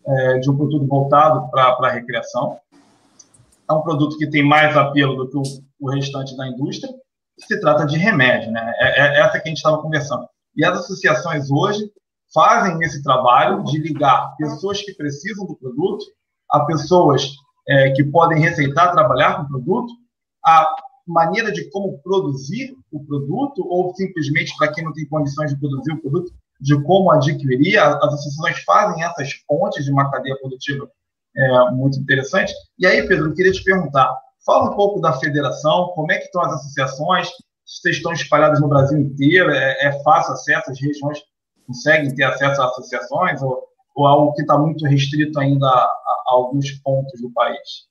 é, 0.07 0.39
de 0.39 0.51
um 0.51 0.57
produto 0.57 0.87
voltado 0.87 1.51
para 1.51 1.77
a 1.81 1.91
recreação. 1.91 2.59
É 3.69 3.73
um 3.73 3.83
produto 3.83 4.19
que 4.19 4.29
tem 4.29 4.43
mais 4.43 4.77
apelo 4.77 5.17
do 5.17 5.29
que 5.29 5.37
o, 5.37 5.43
o 5.81 5.91
restante 5.91 6.37
da 6.37 6.49
indústria. 6.49 6.93
Se 7.39 7.61
trata 7.61 7.87
de 7.87 7.97
remédio, 7.97 8.51
né? 8.51 8.73
É, 8.79 9.01
é 9.01 9.21
essa 9.21 9.41
que 9.41 9.47
a 9.47 9.49
gente 9.49 9.59
estava 9.59 9.81
conversando. 9.81 10.27
E 10.57 10.65
as 10.65 10.79
associações 10.79 11.51
hoje 11.51 11.91
fazem 12.35 12.79
esse 12.83 13.03
trabalho 13.03 13.63
de 13.65 13.79
ligar 13.79 14.35
pessoas 14.37 14.83
que 14.83 14.95
precisam 14.95 15.47
do 15.47 15.57
produto 15.57 16.05
a 16.51 16.61
pessoas 16.61 17.31
é, 17.69 17.91
que 17.93 18.05
podem 18.05 18.41
receitar, 18.41 18.93
trabalhar 18.93 19.37
com 19.37 19.43
o 19.43 19.49
produto, 19.49 19.93
a 20.45 20.75
maneira 21.07 21.53
de 21.53 21.71
como 21.71 21.99
produzir 21.99 22.77
o 22.91 23.05
produto, 23.05 23.67
ou 23.69 23.95
simplesmente 23.95 24.55
para 24.57 24.73
quem 24.73 24.85
não 24.85 24.93
tem 24.93 25.07
condições 25.07 25.51
de 25.51 25.59
produzir 25.59 25.93
o 25.93 26.01
produto, 26.01 26.33
de 26.63 26.81
como 26.85 27.11
adquirir. 27.11 27.77
As 27.79 27.97
associações 28.15 28.63
fazem 28.65 29.03
essas 29.03 29.35
pontes 29.47 29.85
de 29.85 29.91
uma 29.91 30.11
cadeia 30.11 30.37
produtiva 30.37 30.89
é, 31.37 31.71
muito 31.73 31.99
interessante. 31.99 32.55
E 32.79 32.87
aí, 32.87 33.07
Pedro, 33.07 33.27
eu 33.27 33.35
queria 33.35 33.53
te 33.53 33.65
perguntar, 33.65 34.17
fala 34.47 34.71
um 34.71 34.77
pouco 34.77 35.01
da 35.01 35.13
federação, 35.15 35.93
como 35.95 36.13
é 36.13 36.19
que 36.19 36.27
estão 36.27 36.43
as 36.43 36.55
associações, 36.55 37.29
vocês 37.67 37.97
estão 37.97 38.13
espalhadas 38.13 38.61
no 38.61 38.69
Brasil 38.69 38.99
inteiro, 38.99 39.51
é, 39.51 39.89
é 39.89 40.03
fácil 40.03 40.35
acesso, 40.35 40.71
as 40.71 40.81
regiões 40.81 41.19
conseguem 41.67 42.15
ter 42.15 42.25
acesso 42.25 42.63
a 42.63 42.67
associações, 42.67 43.43
ou, 43.43 43.65
ou 43.97 44.07
algo 44.07 44.33
que 44.35 44.43
está 44.43 44.57
muito 44.57 44.87
restrito 44.87 45.39
ainda 45.41 45.67
a, 45.67 45.71
a 45.71 46.25
alguns 46.29 46.71
pontos 46.83 47.21
do 47.21 47.31
país? 47.31 47.91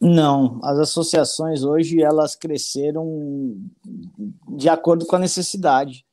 Não, 0.00 0.60
as 0.62 0.78
associações 0.78 1.64
hoje 1.64 2.00
elas 2.02 2.36
cresceram 2.36 3.56
de 4.56 4.68
acordo 4.68 5.06
com 5.06 5.16
a 5.16 5.18
necessidade 5.18 6.04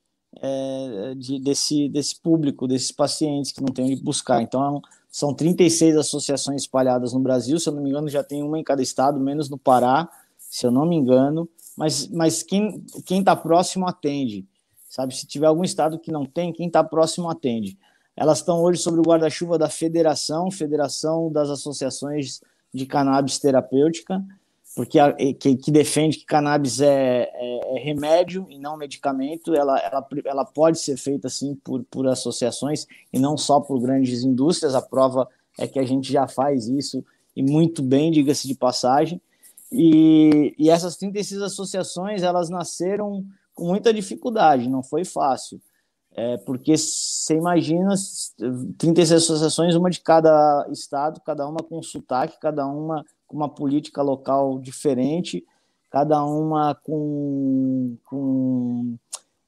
é, 0.46 1.16
de, 1.16 1.40
desse, 1.40 1.90
desse 1.90 2.16
público, 2.20 2.68
desses 2.68 2.92
pacientes 2.92 3.52
que 3.52 3.62
não 3.62 3.74
tem 3.74 3.86
onde 3.86 3.96
buscar. 3.96 4.42
Então, 4.42 4.82
são 5.10 5.34
36 5.34 5.98
associações 5.98 6.62
espalhadas 6.62 7.14
no 7.14 7.20
Brasil, 7.20 7.58
se 7.60 7.68
eu 7.68 7.74
não 7.74 7.82
me 7.82 7.90
engano, 7.90 8.08
já 8.10 8.24
tem 8.24 8.44
uma 8.44 8.60
em 8.60 8.64
cada 8.64 8.82
estado, 8.82 9.20
menos 9.20 9.50
no 9.50 9.58
Pará, 9.58 10.10
se 10.38 10.66
eu 10.66 10.72
não 10.72 10.86
me 10.86 10.96
engano. 10.96 11.50
Mas, 11.76 12.08
mas 12.08 12.44
quem 12.44 12.84
está 13.10 13.36
próximo 13.36 13.88
atende, 13.88 14.46
sabe? 14.90 15.16
Se 15.16 15.26
tiver 15.26 15.48
algum 15.48 15.64
estado 15.64 16.00
que 16.00 16.12
não 16.12 16.26
tem, 16.26 16.54
quem 16.54 16.68
está 16.68 16.84
próximo 16.84 17.30
atende. 17.30 17.78
Elas 18.16 18.38
estão 18.40 18.62
hoje 18.62 18.82
sobre 18.82 19.00
o 19.00 19.04
guarda-chuva 19.04 19.58
da 19.58 19.70
Federação, 19.70 20.50
Federação 20.50 21.32
das 21.32 21.50
Associações 21.50 22.40
de 22.74 22.86
Cannabis 22.86 23.40
Terapêutica, 23.40 24.24
porque 24.76 25.00
a, 25.00 25.14
que, 25.14 25.56
que, 25.56 25.72
defende 25.72 26.18
que 26.18 26.26
cannabis 26.26 26.82
é, 26.82 27.32
é, 27.34 27.78
é, 27.78 27.80
remédio 27.80 28.46
e 28.50 28.60
não 28.60 28.76
medicamento. 28.76 29.56
Ela, 29.56 29.80
ela, 29.80 30.08
ela 30.26 30.46
pode 30.46 30.80
ser 30.80 30.98
feita 30.98 31.28
assim 31.28 31.56
por, 31.56 31.84
por 31.86 32.06
associações 32.08 32.86
e 33.12 33.18
não 33.18 33.38
só 33.38 33.62
por 33.62 33.80
grandes 33.80 34.24
indústrias. 34.24 34.76
A 34.76 34.82
prova 34.82 35.30
é 35.58 35.66
que 35.66 35.80
a 35.80 35.86
gente 35.86 36.12
já 36.12 36.28
faz 36.28 36.68
isso 36.68 37.04
e 37.34 37.42
muito 37.42 37.82
bem, 37.82 38.12
diga-se 38.12 38.50
de 38.50 38.56
passagem. 38.56 39.22
E, 39.72 40.54
e 40.60 40.70
essas 40.70 40.98
36 40.98 41.42
associações 41.42 42.22
elas 42.22 42.50
nasceram 42.50 43.26
com 43.54 43.68
muita 43.68 43.94
dificuldade, 43.94 44.70
não 44.70 44.84
foi 44.84 45.06
fácil. 45.06 45.62
É, 46.18 46.38
porque 46.38 46.78
você 46.78 47.36
imagina 47.36 47.94
36 48.78 49.24
associações, 49.24 49.76
uma 49.76 49.90
de 49.90 50.00
cada 50.02 50.66
estado, 50.70 51.22
cada 51.26 51.48
uma 51.48 51.60
com 51.60 51.82
sotaque, 51.82 52.40
cada 52.40 52.66
uma 52.66 53.06
uma 53.36 53.50
política 53.50 54.02
local 54.02 54.60
diferente, 54.60 55.46
cada 55.92 56.24
uma 56.24 56.74
com, 56.76 57.98
com 58.06 58.96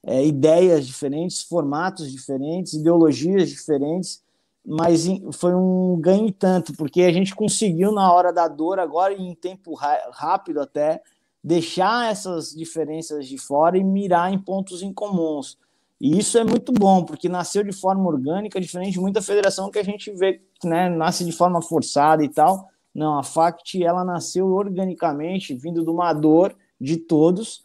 é, 0.04 0.26
ideias 0.26 0.86
diferentes, 0.86 1.42
formatos 1.42 2.12
diferentes, 2.12 2.74
ideologias 2.74 3.50
diferentes, 3.50 4.22
mas 4.66 5.06
foi 5.34 5.56
um 5.56 5.98
ganho 6.00 6.32
tanto, 6.32 6.74
porque 6.74 7.04
a 7.04 7.12
gente 7.12 7.34
conseguiu, 7.34 7.92
na 7.92 8.12
hora 8.12 8.34
da 8.34 8.48
dor, 8.50 8.80
agora 8.80 9.14
em 9.14 9.34
tempo 9.34 9.74
rápido 10.12 10.60
até, 10.60 11.02
deixar 11.42 12.12
essas 12.12 12.50
diferenças 12.50 13.26
de 13.26 13.38
fora 13.38 13.78
e 13.78 13.84
mirar 13.84 14.34
em 14.34 14.38
pontos 14.38 14.82
em 14.82 14.94
comuns. 14.94 15.58
E 16.00 16.20
isso 16.20 16.38
é 16.38 16.44
muito 16.44 16.72
bom, 16.74 17.04
porque 17.04 17.30
nasceu 17.30 17.64
de 17.64 17.72
forma 17.72 18.06
orgânica, 18.08 18.60
diferente 18.60 18.94
de 18.94 19.00
muita 19.00 19.22
federação 19.22 19.72
que 19.72 19.80
a 19.80 19.84
gente 19.84 20.12
vê, 20.12 20.42
né, 20.64 20.90
nasce 20.90 21.24
de 21.24 21.32
forma 21.32 21.62
forçada 21.62 22.24
e 22.24 22.30
tal. 22.30 22.68
Não, 22.98 23.20
a 23.20 23.22
FACT, 23.22 23.84
ela 23.84 24.04
nasceu 24.04 24.48
organicamente, 24.48 25.54
vindo 25.54 25.84
de 25.84 25.90
uma 25.92 26.12
dor 26.14 26.56
de 26.82 26.98
todos, 26.98 27.62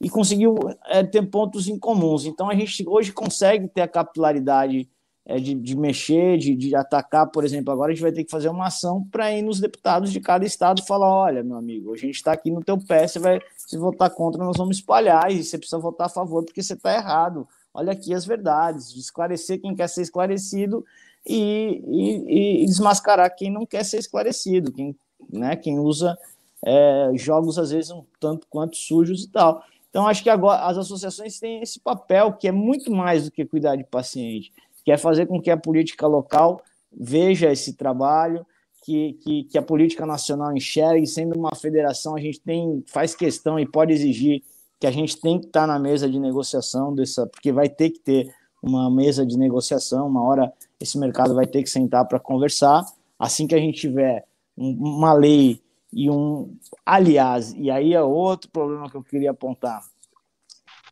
e 0.00 0.08
conseguiu 0.08 0.54
é, 0.86 1.02
ter 1.02 1.28
pontos 1.28 1.66
em 1.66 1.76
comuns. 1.76 2.24
Então, 2.24 2.48
a 2.48 2.54
gente 2.54 2.88
hoje 2.88 3.12
consegue 3.12 3.66
ter 3.66 3.80
a 3.80 3.88
capilaridade 3.88 4.88
é, 5.26 5.40
de, 5.40 5.52
de, 5.52 5.76
mexer, 5.76 6.38
de, 6.38 6.54
de 6.54 6.76
atacar, 6.76 7.26
por 7.26 7.44
exemplo. 7.44 7.72
Agora 7.72 7.90
a 7.90 7.94
gente 7.94 8.04
vai 8.04 8.12
ter 8.12 8.22
que 8.22 8.30
fazer 8.30 8.48
uma 8.48 8.68
ação 8.68 9.04
para 9.10 9.32
ir 9.32 9.42
nos 9.42 9.58
deputados 9.58 10.12
de 10.12 10.20
cada 10.20 10.46
estado 10.46 10.80
e 10.80 10.86
falar: 10.86 11.12
olha, 11.12 11.42
meu 11.42 11.56
amigo, 11.56 11.92
a 11.92 11.96
gente 11.96 12.14
está 12.14 12.30
aqui 12.30 12.48
no 12.48 12.62
teu 12.62 12.78
pé, 12.78 13.08
você 13.08 13.18
vai 13.18 13.40
se 13.56 13.76
votar 13.76 14.10
contra, 14.10 14.44
nós 14.44 14.56
vamos 14.56 14.76
espalhar, 14.76 15.28
e 15.32 15.42
você 15.42 15.58
precisa 15.58 15.78
votar 15.80 16.06
a 16.06 16.10
favor 16.10 16.44
porque 16.44 16.62
você 16.62 16.74
está 16.74 16.94
errado 16.94 17.48
olha 17.78 17.92
aqui 17.92 18.12
as 18.12 18.24
verdades, 18.24 18.92
de 18.92 18.98
esclarecer 18.98 19.60
quem 19.60 19.74
quer 19.74 19.88
ser 19.88 20.02
esclarecido 20.02 20.84
e, 21.28 21.82
e, 21.86 22.62
e 22.62 22.66
desmascarar 22.66 23.34
quem 23.36 23.50
não 23.50 23.66
quer 23.66 23.84
ser 23.84 23.98
esclarecido, 23.98 24.72
quem, 24.72 24.96
né, 25.30 25.54
quem 25.56 25.78
usa 25.78 26.16
é, 26.64 27.10
jogos 27.14 27.58
às 27.58 27.70
vezes 27.70 27.90
um 27.90 28.04
tanto 28.18 28.46
quanto 28.48 28.76
sujos 28.76 29.24
e 29.24 29.30
tal. 29.30 29.62
Então, 29.90 30.06
acho 30.06 30.22
que 30.22 30.30
agora 30.30 30.62
as 30.64 30.76
associações 30.76 31.38
têm 31.38 31.62
esse 31.62 31.80
papel 31.80 32.32
que 32.32 32.48
é 32.48 32.52
muito 32.52 32.90
mais 32.90 33.24
do 33.24 33.30
que 33.30 33.44
cuidar 33.44 33.76
de 33.76 33.84
paciente, 33.84 34.52
que 34.84 34.92
é 34.92 34.96
fazer 34.96 35.26
com 35.26 35.40
que 35.40 35.50
a 35.50 35.56
política 35.56 36.06
local 36.06 36.62
veja 36.92 37.52
esse 37.52 37.74
trabalho, 37.74 38.46
que, 38.84 39.14
que, 39.14 39.44
que, 39.44 39.58
a 39.58 39.62
política 39.62 40.06
nacional 40.06 40.56
enxergue, 40.56 41.06
sendo 41.06 41.38
uma 41.38 41.54
federação, 41.54 42.16
a 42.16 42.20
gente 42.20 42.40
tem, 42.40 42.82
faz 42.86 43.14
questão 43.14 43.58
e 43.58 43.66
pode 43.66 43.92
exigir 43.92 44.42
que 44.80 44.86
a 44.86 44.90
gente 44.90 45.20
tem 45.20 45.38
que 45.38 45.46
estar 45.46 45.66
na 45.66 45.78
mesa 45.78 46.08
de 46.08 46.18
negociação 46.18 46.94
dessa, 46.94 47.26
porque 47.26 47.52
vai 47.52 47.68
ter 47.68 47.90
que 47.90 47.98
ter 47.98 48.34
uma 48.62 48.90
mesa 48.90 49.24
de 49.24 49.36
negociação, 49.36 50.06
uma 50.06 50.22
hora 50.22 50.52
esse 50.80 50.98
mercado 50.98 51.34
vai 51.34 51.46
ter 51.46 51.62
que 51.62 51.70
sentar 51.70 52.06
para 52.06 52.20
conversar. 52.20 52.84
Assim 53.18 53.46
que 53.46 53.54
a 53.54 53.58
gente 53.58 53.80
tiver 53.80 54.24
uma 54.56 55.12
lei 55.12 55.60
e 55.92 56.10
um, 56.10 56.56
aliás, 56.84 57.52
e 57.54 57.70
aí 57.70 57.94
é 57.94 58.02
outro 58.02 58.50
problema 58.50 58.90
que 58.90 58.96
eu 58.96 59.02
queria 59.02 59.30
apontar. 59.30 59.82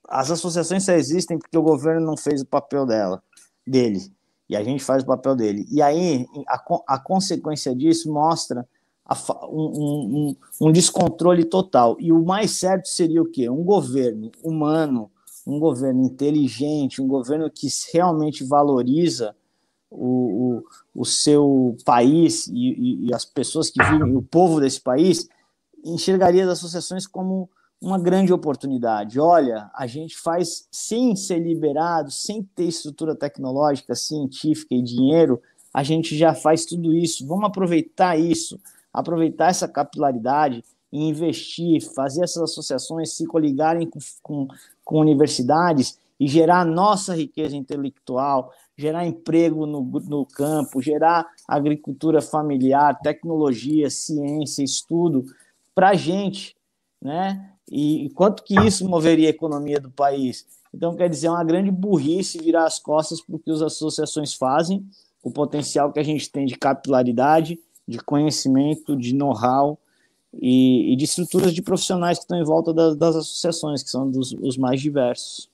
As 0.09 0.31
associações 0.31 0.85
só 0.85 0.93
existem 0.93 1.39
porque 1.39 1.59
o 1.59 1.63
governo 1.63 2.07
não 2.07 2.17
fez 2.17 2.41
o 2.41 2.47
papel 2.47 2.87
dela, 2.87 3.23
dele. 3.67 4.01
E 4.49 4.57
a 4.57 4.63
gente 4.63 4.83
faz 4.83 5.03
o 5.03 5.07
papel 5.07 5.35
dele. 5.35 5.67
E 5.71 5.83
aí, 5.83 6.27
a, 6.49 6.63
a 6.87 6.99
consequência 6.99 7.75
disso 7.75 8.13
mostra 8.13 8.67
a, 9.05 9.17
um, 9.49 10.37
um, 10.61 10.69
um, 10.69 10.73
descontrole 10.73 11.45
total. 11.45 11.97
E 11.99 12.13
o 12.13 12.25
mais 12.25 12.53
certo 12.53 12.87
seria 12.87 13.21
o 13.21 13.27
quê? 13.27 13.51
Um 13.51 13.65
governo 13.65 14.31
humano, 14.43 15.11
um 15.47 15.61
governo 15.61 16.05
inteligente, 16.05 17.01
um 17.01 17.07
governo 17.07 17.51
que 17.51 17.69
realmente 17.93 18.43
valoriza 18.43 19.35
o, 19.89 20.59
o, 20.95 21.03
o 21.03 21.05
seu 21.05 21.77
país 21.85 22.49
e, 22.49 23.07
e, 23.07 23.15
as 23.15 23.25
pessoas 23.25 23.71
que 23.71 23.83
vivem, 23.83 24.17
o 24.17 24.23
povo 24.23 24.61
desse 24.61 24.81
país, 24.81 25.29
enxergaria 25.85 26.45
as 26.45 26.51
associações 26.51 27.07
como 27.07 27.49
uma 27.81 27.99
grande 27.99 28.33
oportunidade. 28.33 29.21
Olha, 29.21 29.71
a 29.75 29.87
gente 29.87 30.19
faz 30.19 30.67
sem 30.71 31.15
ser 31.15 31.39
liberado, 31.39 32.11
sem 32.11 32.43
ter 32.43 32.65
estrutura 32.65 33.15
tecnológica, 33.15 33.95
científica 33.95 34.75
e 34.75 34.83
dinheiro, 34.83 35.41
a 35.73 35.83
gente 35.83 36.17
já 36.17 36.35
faz 36.35 36.65
tudo 36.65 36.93
isso. 36.93 37.27
Vamos 37.27 37.45
aproveitar 37.45 38.19
isso, 38.19 38.59
aproveitar 38.93 39.51
essa 39.51 39.69
capilaridade 39.69 40.65
e 40.91 41.05
investir, 41.05 41.83
fazer 41.95 42.25
essas 42.25 42.43
associações 42.43 43.15
se 43.15 43.27
coligarem 43.27 43.87
com, 43.87 43.99
com, 44.23 44.49
com 44.87 45.01
universidades 45.01 45.99
e 46.19 46.29
gerar 46.29 46.65
nossa 46.65 47.15
riqueza 47.15 47.57
intelectual, 47.57 48.53
gerar 48.79 49.05
emprego 49.05 49.67
no, 49.67 49.83
no 49.83 50.25
campo, 50.25 50.81
gerar 50.81 51.27
agricultura 51.47 52.23
familiar, 52.23 52.99
tecnologia, 53.01 53.91
ciência, 53.91 54.63
estudo 54.63 55.27
para 55.75 55.91
a 55.91 55.95
gente, 55.95 56.57
né? 57.03 57.51
E, 57.69 58.09
quanto 58.11 58.45
que 58.45 58.55
isso 58.61 58.89
moveria 58.89 59.27
a 59.27 59.31
economia 59.31 59.81
do 59.81 59.91
país? 59.91 60.47
Então, 60.73 60.95
quer 60.95 61.11
dizer, 61.11 61.27
é 61.27 61.31
uma 61.31 61.43
grande 61.43 61.71
burrice 61.71 62.39
virar 62.39 62.65
as 62.65 62.79
costas 62.79 63.21
para 63.21 63.35
o 63.35 63.39
que 63.41 63.51
as 63.51 63.61
associações 63.61 64.35
fazem, 64.35 64.87
o 65.21 65.33
potencial 65.33 65.93
que 65.93 65.99
a 65.99 66.05
gente 66.05 66.31
tem 66.31 66.47
de 66.47 66.57
capilaridade, 66.57 67.59
de 67.89 67.99
conhecimento, 67.99 68.97
de 68.97 69.13
know-how 69.13 69.77
e, 70.41 70.93
e, 70.93 70.97
de 70.97 71.05
estruturas 71.05 71.55
de 71.55 71.63
profissionais 71.63 72.19
que 72.19 72.25
estão 72.25 72.39
em 72.39 72.45
volta 72.45 72.73
das, 72.73 72.97
das 72.97 73.17
associações, 73.17 73.83
que 73.83 73.91
são 73.91 74.11
dos, 74.11 74.33
os 74.33 74.57
mais 74.57 74.81
diversos. 74.81 75.51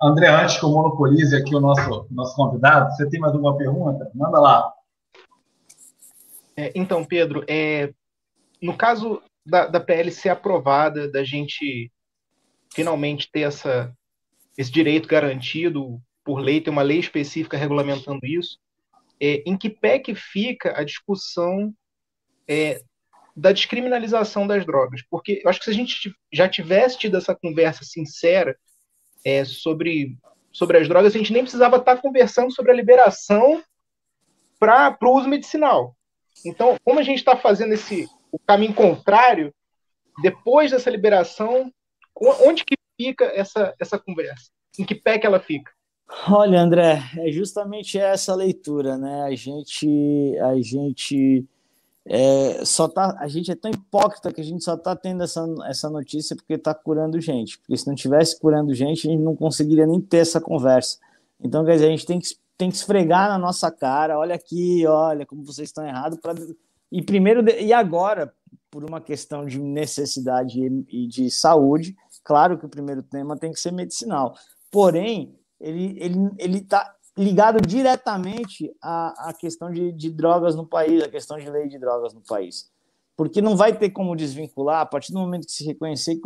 André, 0.00 0.28
antes 0.28 0.58
que 0.58 0.64
eu 0.64 0.70
monopolize 0.70 1.34
aqui 1.34 1.54
o 1.54 1.60
nosso, 1.60 2.06
nosso 2.10 2.36
convidado, 2.36 2.94
você 2.94 3.08
tem 3.08 3.18
mais 3.18 3.32
alguma 3.32 3.56
pergunta? 3.56 4.10
Manda 4.14 4.38
lá. 4.38 4.72
É, 6.56 6.72
então, 6.74 7.04
Pedro, 7.04 7.44
é, 7.48 7.92
no 8.60 8.76
caso 8.76 9.22
da, 9.44 9.66
da 9.66 9.80
PL 9.80 10.10
ser 10.10 10.30
aprovada, 10.30 11.10
da 11.10 11.24
gente 11.24 11.90
finalmente 12.74 13.30
ter 13.30 13.40
essa, 13.40 13.94
esse 14.56 14.70
direito 14.70 15.08
garantido 15.08 16.00
por 16.24 16.40
lei, 16.40 16.60
ter 16.60 16.70
uma 16.70 16.82
lei 16.82 16.98
específica 16.98 17.56
regulamentando 17.56 18.20
isso, 18.24 18.58
é, 19.20 19.42
em 19.46 19.56
que 19.56 19.70
pé 19.70 19.98
que 19.98 20.14
fica 20.14 20.78
a 20.78 20.84
discussão 20.84 21.72
é, 22.48 22.80
da 23.36 23.52
descriminalização 23.52 24.46
das 24.46 24.64
drogas? 24.64 25.02
Porque 25.10 25.40
eu 25.44 25.50
acho 25.50 25.58
que 25.58 25.64
se 25.66 25.70
a 25.70 25.74
gente 25.74 26.14
já 26.32 26.48
tivesse 26.48 26.98
tido 26.98 27.16
essa 27.16 27.34
conversa 27.34 27.84
sincera 27.84 28.56
é, 29.24 29.44
sobre, 29.44 30.16
sobre 30.52 30.78
as 30.78 30.88
drogas, 30.88 31.14
a 31.14 31.18
gente 31.18 31.32
nem 31.32 31.42
precisava 31.42 31.76
estar 31.76 31.96
conversando 31.98 32.52
sobre 32.52 32.72
a 32.72 32.74
liberação 32.74 33.62
para 34.58 34.96
o 35.02 35.16
uso 35.16 35.28
medicinal. 35.28 35.96
Então, 36.44 36.76
como 36.84 36.98
a 36.98 37.02
gente 37.02 37.18
está 37.18 37.36
fazendo 37.36 37.74
esse, 37.74 38.06
o 38.30 38.38
caminho 38.38 38.74
contrário, 38.74 39.52
depois 40.22 40.70
dessa 40.70 40.90
liberação, 40.90 41.70
onde 42.18 42.64
que 42.64 42.76
fica 42.96 43.24
essa, 43.26 43.74
essa 43.78 43.98
conversa? 43.98 44.50
Em 44.78 44.84
que 44.84 44.94
pé 44.94 45.18
que 45.18 45.26
ela 45.26 45.40
fica? 45.40 45.70
Olha, 46.28 46.60
André, 46.60 47.00
é 47.18 47.30
justamente 47.32 47.98
essa 47.98 48.34
leitura, 48.34 48.96
né? 48.96 49.22
A 49.22 49.34
gente, 49.34 50.38
a 50.38 50.54
gente 50.60 51.44
é, 52.08 52.64
só 52.64 52.86
tá, 52.86 53.16
a 53.18 53.26
gente 53.26 53.50
é 53.50 53.56
tão 53.56 53.70
hipócrita 53.70 54.32
que 54.32 54.40
a 54.40 54.44
gente 54.44 54.62
só 54.62 54.74
está 54.74 54.94
tendo 54.94 55.24
essa, 55.24 55.44
essa 55.64 55.90
notícia 55.90 56.36
porque 56.36 56.54
está 56.54 56.72
curando 56.72 57.20
gente. 57.20 57.58
Porque 57.58 57.76
se 57.76 57.86
não 57.86 57.96
tivesse 57.96 58.38
curando 58.38 58.72
gente, 58.72 59.08
a 59.08 59.10
gente 59.10 59.22
não 59.22 59.34
conseguiria 59.34 59.86
nem 59.86 60.00
ter 60.00 60.18
essa 60.18 60.40
conversa. 60.40 60.98
Então, 61.40 61.64
quer 61.64 61.72
dizer, 61.72 61.86
a 61.86 61.90
gente 61.90 62.06
tem 62.06 62.20
que, 62.20 62.28
tem 62.56 62.70
que 62.70 62.76
esfregar 62.76 63.28
na 63.28 63.38
nossa 63.38 63.70
cara, 63.72 64.18
olha 64.18 64.36
aqui, 64.36 64.86
olha 64.86 65.26
como 65.26 65.44
vocês 65.44 65.68
estão 65.68 65.84
errados, 65.84 66.18
para 66.20 66.34
e 66.92 67.02
primeiro 67.02 67.44
e 67.50 67.72
agora, 67.72 68.32
por 68.70 68.84
uma 68.84 69.00
questão 69.00 69.44
de 69.44 69.58
necessidade 69.58 70.60
e 70.88 71.08
de 71.08 71.28
saúde, 71.28 71.96
claro 72.22 72.56
que 72.56 72.64
o 72.64 72.68
primeiro 72.68 73.02
tema 73.02 73.36
tem 73.36 73.50
que 73.50 73.58
ser 73.58 73.72
medicinal. 73.72 74.34
Porém, 74.70 75.36
ele 75.60 75.96
ele 75.98 76.30
ele 76.38 76.58
está 76.58 76.94
ligado 77.16 77.60
diretamente 77.60 78.74
à, 78.82 79.28
à 79.28 79.32
questão 79.32 79.70
de, 79.70 79.92
de 79.92 80.10
drogas 80.10 80.54
no 80.54 80.66
país, 80.66 81.02
à 81.02 81.08
questão 81.08 81.38
de 81.38 81.48
lei 81.48 81.68
de 81.68 81.78
drogas 81.78 82.12
no 82.12 82.20
país. 82.20 82.70
Porque 83.16 83.40
não 83.40 83.56
vai 83.56 83.72
ter 83.76 83.90
como 83.90 84.14
desvincular 84.14 84.80
a 84.80 84.86
partir 84.86 85.12
do 85.12 85.18
momento 85.18 85.46
que 85.46 85.52
se 85.52 85.64
reconhecer 85.64 86.20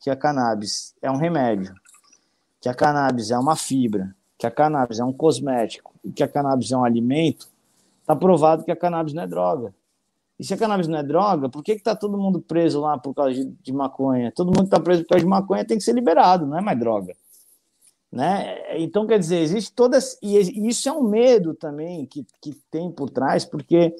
que 0.00 0.10
a 0.10 0.16
cannabis 0.16 0.94
é 1.02 1.10
um 1.10 1.16
remédio, 1.16 1.74
que 2.60 2.68
a 2.68 2.74
cannabis 2.74 3.30
é 3.30 3.38
uma 3.38 3.56
fibra, 3.56 4.14
que 4.38 4.46
a 4.46 4.50
cannabis 4.50 5.00
é 5.00 5.04
um 5.04 5.12
cosmético 5.12 5.92
e 6.04 6.12
que 6.12 6.22
a 6.22 6.28
cannabis 6.28 6.70
é 6.70 6.76
um 6.76 6.84
alimento, 6.84 7.48
Está 8.08 8.16
provado 8.16 8.64
que 8.64 8.70
a 8.70 8.76
cannabis 8.76 9.12
não 9.12 9.22
é 9.22 9.26
droga. 9.26 9.74
E 10.40 10.44
se 10.44 10.54
a 10.54 10.56
cannabis 10.56 10.88
não 10.88 10.98
é 10.98 11.02
droga, 11.02 11.50
por 11.50 11.62
que 11.62 11.72
está 11.72 11.94
todo 11.94 12.16
mundo 12.16 12.40
preso 12.40 12.80
lá 12.80 12.96
por 12.96 13.12
causa 13.12 13.34
de, 13.34 13.44
de 13.44 13.70
maconha? 13.70 14.32
Todo 14.34 14.46
mundo 14.46 14.60
que 14.60 14.64
está 14.64 14.80
preso 14.80 15.02
por 15.02 15.10
causa 15.10 15.24
de 15.26 15.28
maconha 15.28 15.62
tem 15.62 15.76
que 15.76 15.84
ser 15.84 15.92
liberado, 15.92 16.46
não 16.46 16.56
é 16.56 16.62
mais 16.62 16.78
droga. 16.78 17.14
Né? 18.10 18.78
Então, 18.80 19.06
quer 19.06 19.18
dizer, 19.18 19.38
existe 19.38 19.72
todas. 19.72 20.18
E 20.22 20.38
isso 20.68 20.88
é 20.88 20.92
um 20.92 21.02
medo 21.02 21.54
também 21.54 22.06
que, 22.06 22.26
que 22.40 22.54
tem 22.70 22.90
por 22.90 23.10
trás, 23.10 23.44
porque 23.44 23.94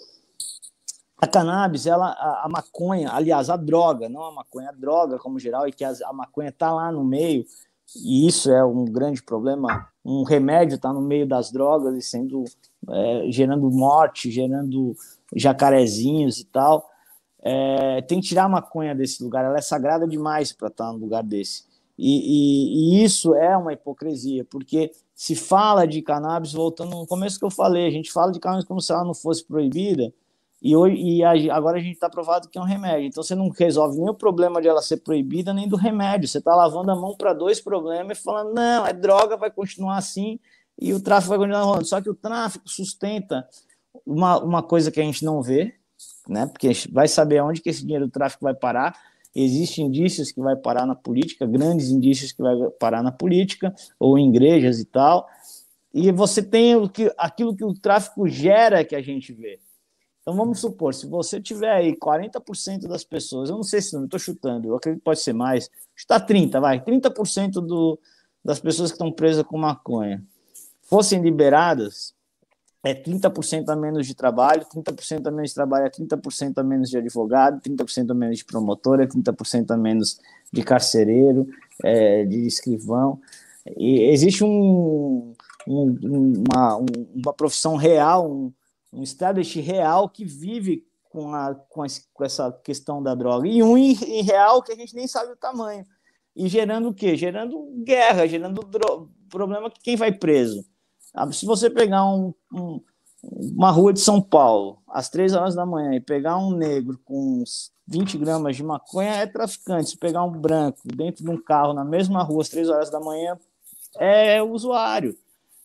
a 1.21 1.27
cannabis, 1.27 1.87
ela, 1.87 2.11
a, 2.11 2.47
a 2.47 2.49
maconha, 2.49 3.11
aliás, 3.12 3.51
a 3.51 3.57
droga, 3.57 4.09
não 4.09 4.23
a 4.23 4.33
maconha, 4.33 4.71
a 4.71 4.73
droga 4.73 5.18
como 5.18 5.38
geral, 5.38 5.66
e 5.66 5.73
que 5.73 5.85
a, 5.85 5.92
a 6.07 6.12
maconha 6.12 6.49
está 6.49 6.73
lá 6.73 6.92
no 6.92 7.05
meio, 7.05 7.44
e 7.97 8.27
isso 8.27 8.51
é 8.51 8.64
um 8.64 8.85
grande 8.85 9.23
problema. 9.23 9.88
Um 10.05 10.23
remédio 10.23 10.77
está 10.77 10.92
no 10.92 11.01
meio 11.01 11.27
das 11.27 11.51
drogas 11.51 11.94
e 11.97 12.03
sendo 12.03 12.44
é, 12.88 13.31
gerando 13.31 13.71
morte, 13.71 14.31
gerando 14.31 14.94
jacarezinhos 15.35 16.38
e 16.38 16.44
tal. 16.44 16.88
É, 17.40 18.03
tem 18.03 18.21
que 18.21 18.29
tirar 18.29 18.44
a 18.44 18.49
maconha 18.49 18.94
desse 18.94 19.23
lugar, 19.23 19.44
ela 19.44 19.59
é 19.59 19.61
sagrada 19.61 20.07
demais 20.07 20.53
para 20.53 20.68
estar 20.68 20.92
num 20.92 20.99
lugar 20.99 21.23
desse. 21.23 21.67
E, 21.98 22.04
e, 22.06 23.00
e, 23.00 23.04
isso 23.04 23.34
é 23.34 23.56
uma 23.56 23.72
hipocrisia, 23.72 24.44
porque 24.44 24.92
se 25.14 25.34
fala 25.34 25.87
de 25.87 26.00
cannabis, 26.00 26.52
voltando 26.52 26.90
no 26.90 27.06
começo 27.06 27.38
que 27.38 27.44
eu 27.44 27.50
falei, 27.50 27.87
a 27.87 27.90
gente 27.90 28.12
fala 28.12 28.30
de 28.30 28.38
cannabis 28.38 28.64
como 28.64 28.80
se 28.80 28.92
ela 28.92 29.04
não 29.04 29.14
fosse 29.14 29.44
proibida, 29.44 30.12
e, 30.61 30.74
hoje, 30.74 30.96
e 30.96 31.22
agora 31.50 31.78
a 31.78 31.80
gente 31.80 31.94
está 31.94 32.11
provado 32.11 32.48
que 32.48 32.58
é 32.58 32.61
um 32.61 32.64
remédio. 32.64 33.06
Então 33.06 33.22
você 33.22 33.34
não 33.34 33.48
resolve 33.48 33.98
nem 33.98 34.08
o 34.08 34.14
problema 34.14 34.61
de 34.61 34.66
ela 34.66 34.82
ser 34.82 34.98
proibida, 34.98 35.54
nem 35.54 35.68
do 35.68 35.76
remédio. 35.76 36.28
Você 36.28 36.38
está 36.38 36.54
lavando 36.54 36.90
a 36.90 36.96
mão 36.96 37.16
para 37.16 37.32
dois 37.32 37.61
problemas 37.61 38.18
e 38.18 38.22
falando, 38.22 38.52
não, 38.54 38.84
é 38.84 38.92
droga, 38.92 39.37
vai 39.37 39.50
continuar 39.50 39.98
assim, 39.98 40.40
e 40.78 40.92
o 40.92 41.00
tráfico 41.00 41.30
vai 41.30 41.38
continuar 41.38 41.62
rolando. 41.62 41.84
Só 41.84 42.00
que 42.00 42.11
o 42.11 42.14
tráfico 42.14 42.68
sustenta 42.68 43.48
uma, 44.04 44.42
uma 44.42 44.62
coisa 44.62 44.90
que 44.90 45.00
a 45.00 45.04
gente 45.04 45.24
não 45.24 45.42
vê, 45.42 45.74
né? 46.28 46.46
Porque 46.46 46.72
vai 46.92 47.06
saber 47.06 47.38
aonde 47.38 47.61
que 47.61 47.70
esse 47.70 47.82
dinheiro 47.82 48.06
do 48.06 48.12
tráfico 48.12 48.44
vai 48.44 48.54
parar. 48.54 48.96
Existem 49.34 49.86
indícios 49.86 50.32
que 50.32 50.40
vai 50.40 50.56
parar 50.56 50.86
na 50.86 50.94
política, 50.94 51.46
grandes 51.46 51.90
indícios 51.90 52.32
que 52.32 52.42
vai 52.42 52.56
parar 52.78 53.02
na 53.02 53.12
política, 53.12 53.74
ou 53.98 54.18
em 54.18 54.28
igrejas 54.28 54.80
e 54.80 54.84
tal. 54.84 55.28
E 55.92 56.10
você 56.10 56.42
tem 56.42 56.76
o 56.76 56.88
que, 56.88 57.12
aquilo 57.16 57.54
que 57.54 57.64
o 57.64 57.74
tráfico 57.74 58.28
gera 58.28 58.84
que 58.84 58.96
a 58.96 59.02
gente 59.02 59.32
vê. 59.32 59.60
Então 60.20 60.36
vamos 60.36 60.60
supor, 60.60 60.92
se 60.92 61.06
você 61.06 61.40
tiver 61.40 61.72
aí 61.72 61.96
40% 61.96 62.86
das 62.86 63.02
pessoas, 63.02 63.48
eu 63.48 63.56
não 63.56 63.62
sei 63.62 63.80
se 63.80 63.94
não, 63.94 64.04
estou 64.04 64.20
chutando, 64.20 64.68
eu 64.68 64.76
acredito 64.76 65.00
que 65.00 65.04
pode 65.04 65.20
ser 65.20 65.32
mais, 65.32 65.70
está 65.96 66.20
30, 66.20 66.60
vai, 66.60 66.80
30% 66.80 67.52
do, 67.52 67.98
das 68.44 68.60
pessoas 68.60 68.90
que 68.90 68.96
estão 68.96 69.10
presas 69.10 69.42
com 69.44 69.56
maconha 69.56 70.22
fossem 70.88 71.20
liberadas, 71.20 72.14
é 72.82 72.94
30% 72.94 73.68
a 73.68 73.76
menos 73.76 74.06
de 74.06 74.14
trabalho, 74.14 74.64
30% 74.64 75.26
a 75.26 75.30
menos 75.30 75.50
de 75.50 75.54
trabalho 75.54 75.86
é 75.86 75.90
30% 75.90 76.58
a 76.58 76.62
menos 76.62 76.90
de 76.90 76.96
advogado, 76.96 77.60
30% 77.60 78.10
a 78.10 78.14
menos 78.14 78.38
de 78.38 78.44
promotor, 78.44 79.00
é 79.00 79.06
30% 79.06 79.70
a 79.72 79.76
menos 79.76 80.20
de 80.52 80.62
carcereiro, 80.62 81.46
é, 81.82 82.24
de 82.24 82.46
escrivão. 82.46 83.20
E 83.76 84.02
existe 84.10 84.44
um, 84.44 85.34
um, 85.66 86.44
uma, 86.48 86.76
uma 86.76 87.32
profissão 87.34 87.76
real, 87.76 88.30
um, 88.30 88.52
um 88.92 89.02
establish 89.02 89.60
real 89.60 90.08
que 90.08 90.24
vive 90.24 90.86
com, 91.10 91.34
a, 91.34 91.54
com, 91.54 91.84
com, 92.14 92.24
essa 92.24 92.52
questão 92.62 93.02
da 93.02 93.14
droga, 93.14 93.48
e 93.48 93.62
um 93.62 93.76
em, 93.76 93.94
real 94.22 94.62
que 94.62 94.72
a 94.72 94.76
gente 94.76 94.94
nem 94.94 95.08
sabe 95.08 95.32
o 95.32 95.36
tamanho. 95.36 95.84
E 96.36 96.46
gerando 96.46 96.90
o 96.90 96.94
quê? 96.94 97.16
Gerando 97.16 97.60
guerra, 97.84 98.26
gerando 98.28 98.60
problema 99.28 99.68
que 99.68 99.80
quem 99.80 99.96
vai 99.96 100.12
preso 100.12 100.64
se 101.33 101.47
você 101.47 101.68
pegar 101.68 102.05
um, 102.07 102.33
um, 102.53 102.81
uma 103.23 103.71
rua 103.71 103.92
de 103.92 104.01
São 104.01 104.21
Paulo, 104.21 104.79
às 104.88 105.09
três 105.09 105.35
horas 105.35 105.55
da 105.55 105.66
manhã, 105.66 105.94
e 105.94 106.01
pegar 106.01 106.38
um 106.38 106.51
negro 106.51 106.99
com 107.05 107.42
20 107.87 108.18
gramas 108.18 108.57
de 108.57 108.62
maconha, 108.62 109.11
é 109.11 109.27
traficante. 109.27 109.90
Se 109.90 109.97
pegar 109.97 110.23
um 110.25 110.33
branco 110.33 110.81
dentro 110.85 111.25
de 111.25 111.31
um 111.31 111.40
carro 111.40 111.73
na 111.73 111.85
mesma 111.85 112.23
rua, 112.23 112.42
às 112.42 112.49
três 112.49 112.68
horas 112.68 112.90
da 112.90 113.01
manhã, 113.01 113.38
é 113.99 114.42
usuário. 114.42 115.16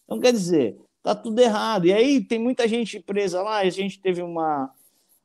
Então, 0.05 0.19
quer 0.19 0.31
dizer, 0.31 0.77
tá 1.01 1.13
tudo 1.13 1.39
errado. 1.39 1.85
E 1.85 1.93
aí 1.93 2.21
tem 2.21 2.39
muita 2.39 2.67
gente 2.67 2.99
presa 2.99 3.41
lá, 3.41 3.57
a 3.57 3.69
gente 3.69 3.99
teve 3.99 4.21
uma. 4.21 4.71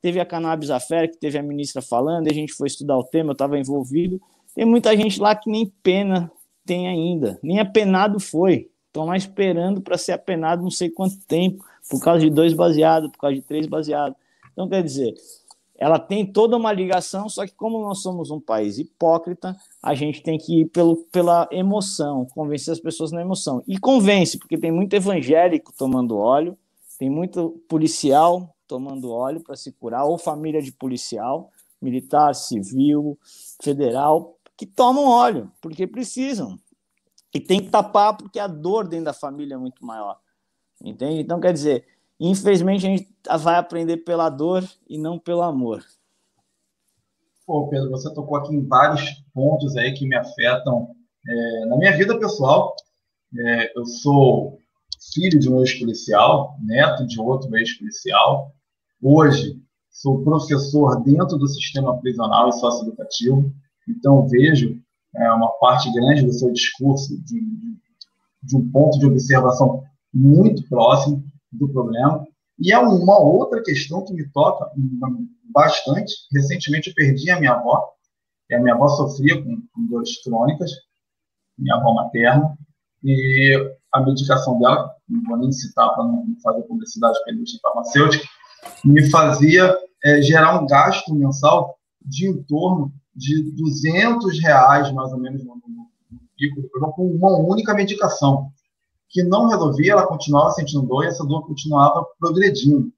Teve 0.01 0.21
a 0.21 0.27
Cannabis 0.27 0.71
Affair, 0.71 1.11
que 1.11 1.19
teve 1.19 1.37
a 1.39 1.43
ministra 1.43 1.83
falando, 1.83 2.29
a 2.29 2.33
gente 2.33 2.53
foi 2.53 2.69
estudar 2.69 2.97
o 2.97 3.03
tema, 3.03 3.31
eu 3.31 3.33
estava 3.33 3.59
envolvido. 3.59 4.21
Tem 4.55 4.65
muita 4.65 4.97
gente 4.97 5.21
lá 5.21 5.35
que 5.35 5.51
nem 5.51 5.67
pena 5.83 6.31
tem 6.65 6.87
ainda, 6.87 7.39
nem 7.43 7.59
apenado 7.59 8.21
foi. 8.21 8.71
Estão 8.99 9.07
lá 9.07 9.17
esperando 9.17 9.81
para 9.81 9.97
ser 9.97 10.11
apenado 10.11 10.61
não 10.61 10.73
sei 10.73 10.91
quanto 10.91 11.17
tempo, 11.21 11.65
por 11.89 12.01
causa 12.01 12.19
de 12.19 12.31
dois 12.31 12.53
baseados, 12.53 13.09
por 13.13 13.19
causa 13.19 13.37
de 13.37 13.43
três 13.43 13.65
baseados. 13.65 14.19
Então, 14.53 14.69
quer 14.69 14.83
dizer, 14.83 15.15
ela 15.77 16.01
tem 16.01 16.27
toda 16.27 16.57
uma 16.57 16.73
ligação, 16.73 17.29
só 17.29 17.47
que 17.47 17.55
como 17.55 17.81
nós 17.81 18.03
somos 18.03 18.33
um 18.33 18.41
país 18.41 18.77
hipócrita, 18.77 19.57
a 19.81 19.95
gente 19.95 20.21
tem 20.21 20.37
que 20.37 20.63
ir 20.63 20.65
pelo, 20.71 20.97
pela 21.13 21.49
emoção, 21.53 22.27
convencer 22.35 22.73
as 22.73 22.81
pessoas 22.81 23.13
na 23.13 23.21
emoção. 23.21 23.63
E 23.69 23.79
convence, 23.79 24.37
porque 24.37 24.59
tem 24.59 24.73
muito 24.73 24.93
evangélico 24.95 25.73
tomando 25.79 26.19
óleo, 26.19 26.59
tem 26.99 27.09
muito 27.09 27.51
policial 27.69 28.53
tomando 28.67 29.13
óleo 29.13 29.41
para 29.41 29.55
se 29.55 29.71
curar, 29.71 30.07
ou 30.07 30.19
família 30.19 30.61
de 30.61 30.73
policial, 30.73 31.53
militar, 31.81 32.35
civil, 32.35 33.17
federal, 33.63 34.37
que 34.57 34.67
tomam 34.67 35.05
óleo, 35.05 35.53
porque 35.61 35.87
precisam. 35.87 36.59
E 37.35 37.41
tem 37.41 37.63
que 37.63 37.71
tapar, 37.71 38.17
porque 38.17 38.39
a 38.39 38.47
dor 38.47 38.89
dentro 38.89 39.07
da 39.07 39.13
família 39.13 39.55
é 39.55 39.59
muito 39.59 39.85
maior. 39.85 40.19
Entende? 40.83 41.21
Então, 41.21 41.41
quer 41.41 41.53
dizer, 41.53 41.85
Infelizmente, 42.21 42.85
a 42.85 42.91
gente 42.91 43.09
vai 43.41 43.57
aprender 43.57 43.99
pela 43.99 44.29
dor 44.29 44.69
e 44.89 44.99
não 44.99 45.19
pelo 45.19 45.43
amor. 45.43 45.85
Pô, 47.47 47.69
Pedro, 47.69 47.91
você 47.91 48.13
tocou 48.13 48.37
aqui 48.37 48.55
em 48.55 48.67
vários 48.67 49.23
pontos 49.33 49.77
aí 49.77 49.95
que 49.95 50.07
me 50.07 50.17
afetam 50.17 50.95
é, 51.27 51.67
na 51.67 51.77
minha 51.77 51.97
vida 51.97 52.19
pessoal. 52.19 52.75
É, 53.39 53.79
eu 53.79 53.87
sou 53.87 54.59
filho 55.15 55.39
de 55.39 55.49
um 55.49 55.61
ex-policial, 55.61 56.57
neto 56.61 57.07
de 57.07 57.21
outro 57.21 57.57
ex-policial. 57.57 58.53
Hoje, 59.01 59.63
sou 59.89 60.25
professor 60.25 61.01
dentro 61.03 61.39
do 61.39 61.47
sistema 61.47 61.99
prisional 62.01 62.49
e 62.49 62.53
socioeducativo. 62.53 63.53
Então, 63.89 64.27
vejo 64.27 64.83
é, 65.17 65.31
uma 65.33 65.49
parte 65.59 65.93
grande 65.93 66.25
do 66.25 66.33
seu 66.33 66.53
discurso 66.53 67.17
de, 67.23 67.41
de 68.43 68.57
um 68.57 68.71
ponto 68.71 68.99
de 68.99 69.07
observação 69.07 69.83
muito 70.13 70.67
próximo 70.69 71.25
do 71.53 71.69
problema. 71.69 72.27
E 72.59 72.73
é 72.73 72.79
uma 72.79 73.19
outra 73.19 73.63
questão 73.63 74.05
que 74.05 74.13
me 74.13 74.29
toca 74.31 74.71
bastante. 75.53 76.15
Recentemente 76.33 76.89
eu 76.89 76.95
perdi 76.95 77.31
a 77.31 77.39
minha 77.39 77.53
avó. 77.53 77.93
E 78.51 78.55
a 78.55 78.61
minha 78.61 78.75
avó 78.75 78.89
sofria 78.89 79.43
com, 79.43 79.63
com 79.75 79.87
dores 79.87 80.23
crônicas, 80.23 80.73
minha 81.59 81.77
avó 81.77 81.93
materna, 81.93 82.57
e 83.05 83.77
a 83.93 84.01
medicação 84.01 84.59
dela, 84.59 84.95
não 85.09 85.23
vou 85.25 85.37
nem 85.39 85.53
citar 85.53 85.95
para 85.95 86.05
não 86.05 86.25
fazer 86.43 86.63
publicidade 86.63 87.19
para 87.23 87.33
a 87.33 87.35
indústria 87.35 87.61
farmacêutica, 87.63 88.25
me 88.85 89.09
fazia 89.11 89.77
é, 90.05 90.23
gerar 90.23 90.61
um 90.61 90.67
gasto 90.67 91.15
mensal 91.15 91.79
de 92.05 92.29
em 92.29 92.43
torno 92.45 92.93
de 93.19 93.51
200 93.53 94.41
reais, 94.41 94.93
mais 94.93 95.13
ou 95.13 95.19
menos, 95.19 95.45
no, 95.45 95.59
pico 96.37 96.63
do 96.63 96.69
programa, 96.69 96.95
com 96.95 97.07
uma 97.11 97.37
única 97.37 97.75
medicação 97.75 98.51
que 99.09 99.25
não 99.25 99.49
resolvia, 99.49 99.93
ela 99.93 100.07
continuava 100.07 100.53
sentindo 100.53 100.87
dor 100.87 101.05
e 101.05 101.09
essa 101.09 101.27
dor 101.27 101.45
continuava 101.47 102.07
progredindo. 102.19 102.93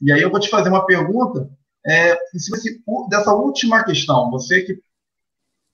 E 0.00 0.12
aí 0.12 0.22
eu 0.22 0.30
vou 0.30 0.38
te 0.38 0.48
fazer 0.48 0.68
uma 0.68 0.86
pergunta, 0.86 1.50
é, 1.84 2.16
se 2.36 2.50
você, 2.50 2.78
dessa 3.08 3.34
última 3.34 3.82
questão, 3.84 4.30
você 4.30 4.62
que 4.62 4.78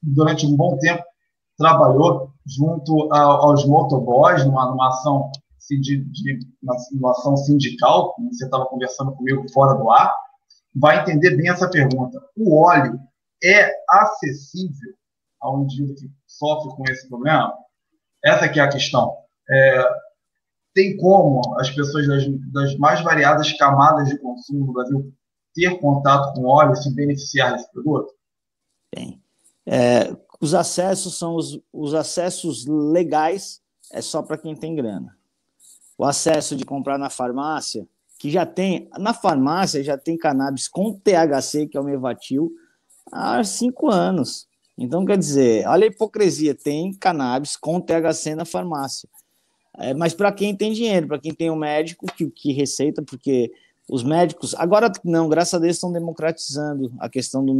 durante 0.02 0.46
um 0.46 0.56
bom 0.56 0.78
tempo 0.78 1.04
trabalhou 1.58 2.32
junto 2.46 3.12
a, 3.12 3.20
aos 3.20 3.66
motoboys 3.66 4.44
numa, 4.46 4.70
numa 4.70 4.88
ação 4.88 5.30
de, 5.68 6.04
de 6.04 6.38
uma, 6.62 7.10
ação 7.10 7.36
sindical, 7.36 8.14
você 8.32 8.44
estava 8.44 8.66
conversando 8.66 9.12
comigo 9.12 9.44
fora 9.52 9.74
do 9.74 9.90
ar, 9.90 10.12
vai 10.74 11.00
entender 11.00 11.36
bem 11.36 11.50
essa 11.50 11.68
pergunta. 11.68 12.20
O 12.36 12.56
óleo 12.56 12.98
é 13.42 13.72
acessível 13.88 14.94
ao 15.40 15.62
indivíduo 15.62 15.96
que 15.96 16.10
sofre 16.26 16.74
com 16.76 16.84
esse 16.90 17.08
problema? 17.08 17.54
Essa 18.24 18.48
que 18.48 18.60
é 18.60 18.62
a 18.62 18.68
questão. 18.68 19.16
É, 19.48 19.84
tem 20.74 20.96
como 20.96 21.40
as 21.58 21.70
pessoas 21.70 22.06
das, 22.06 22.24
das, 22.52 22.76
mais 22.76 23.02
variadas 23.02 23.52
camadas 23.54 24.08
de 24.08 24.18
consumo 24.18 24.66
no 24.66 24.72
Brasil 24.72 25.12
ter 25.54 25.80
contato 25.80 26.34
com 26.34 26.46
óleo 26.46 26.76
se 26.76 26.94
beneficiar 26.94 27.52
desse 27.52 27.70
produto? 27.72 28.12
Tem. 28.90 29.20
É, 29.66 30.14
os 30.40 30.54
acessos 30.54 31.18
são 31.18 31.34
os, 31.34 31.60
os 31.72 31.94
acessos 31.94 32.66
legais, 32.66 33.60
é 33.92 34.00
só 34.00 34.22
para 34.22 34.38
quem 34.38 34.54
tem 34.54 34.74
grana. 34.74 35.16
O 35.98 36.04
acesso 36.04 36.56
de 36.56 36.64
comprar 36.64 36.98
na 36.98 37.10
farmácia, 37.10 37.86
que 38.18 38.30
já 38.30 38.46
tem, 38.46 38.88
na 38.98 39.12
farmácia 39.12 39.82
já 39.82 39.98
tem 39.98 40.16
cannabis 40.16 40.68
com 40.68 40.92
THC, 40.92 41.66
que 41.66 41.76
é 41.76 41.80
o 41.80 41.84
Mevatil, 41.84 42.52
há 43.12 43.42
cinco 43.44 43.88
anos. 43.88 44.46
Então, 44.76 45.04
quer 45.04 45.18
dizer, 45.18 45.66
olha 45.68 45.84
a 45.84 45.88
hipocrisia, 45.88 46.54
tem 46.54 46.92
cannabis 46.94 47.56
com 47.56 47.80
THC 47.80 48.34
na 48.34 48.44
farmácia. 48.44 49.08
É, 49.78 49.94
mas 49.94 50.14
para 50.14 50.32
quem 50.32 50.56
tem 50.56 50.72
dinheiro, 50.72 51.06
para 51.06 51.18
quem 51.18 51.34
tem 51.34 51.50
um 51.50 51.56
médico 51.56 52.06
que, 52.16 52.30
que 52.30 52.52
receita, 52.52 53.02
porque 53.02 53.52
os 53.88 54.02
médicos, 54.02 54.54
agora 54.54 54.90
não, 55.04 55.28
graças 55.28 55.54
a 55.54 55.58
Deus 55.58 55.76
estão 55.76 55.92
democratizando 55.92 56.92
a 56.98 57.08
questão 57.08 57.44
do, 57.44 57.54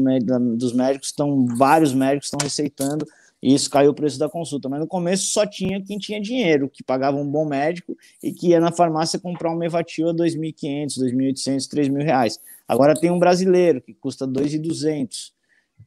dos 0.57 0.73
médicos, 0.73 1.09
estão 1.09 1.45
vários 1.57 1.93
médicos 1.93 2.27
estão 2.27 2.39
receitando, 2.41 3.07
e 3.43 3.55
isso 3.55 3.71
caiu 3.71 3.91
o 3.91 3.95
preço 3.95 4.19
da 4.19 4.29
consulta. 4.29 4.69
Mas 4.69 4.81
no 4.81 4.87
começo 4.87 5.25
só 5.25 5.47
tinha 5.47 5.83
quem 5.83 5.99
tinha 5.99 6.21
dinheiro, 6.21 6.69
que 6.69 6.83
pagava 6.83 7.17
um 7.17 7.27
bom 7.27 7.45
médico 7.45 7.97
e 8.23 8.33
que 8.33 8.49
ia 8.49 8.61
na 8.61 8.71
farmácia 8.71 9.19
comprar 9.19 9.51
um 9.51 9.57
Mevatil 9.57 10.11
a 10.11 10.15
2.500, 10.15 11.01
2.800, 11.01 11.69
3.000 11.69 12.03
reais. 12.03 12.41
Agora 12.69 12.95
tem 12.95 13.11
um 13.11 13.19
brasileiro 13.19 13.81
que 13.81 13.95
custa 13.95 14.27
2.200 14.27 15.33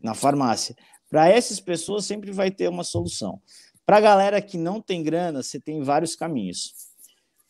na 0.04 0.14
farmácia. 0.14 0.76
Para 1.10 1.30
essas 1.30 1.60
pessoas 1.60 2.06
sempre 2.06 2.32
vai 2.32 2.52
ter 2.52 2.68
uma 2.68 2.84
solução. 2.84 3.40
Para 3.86 3.98
a 3.98 4.02
galera 4.02 4.42
que 4.42 4.58
não 4.58 4.82
tem 4.82 5.02
grana, 5.02 5.42
você 5.42 5.60
tem 5.60 5.82
vários 5.82 6.16
caminhos. 6.16 6.74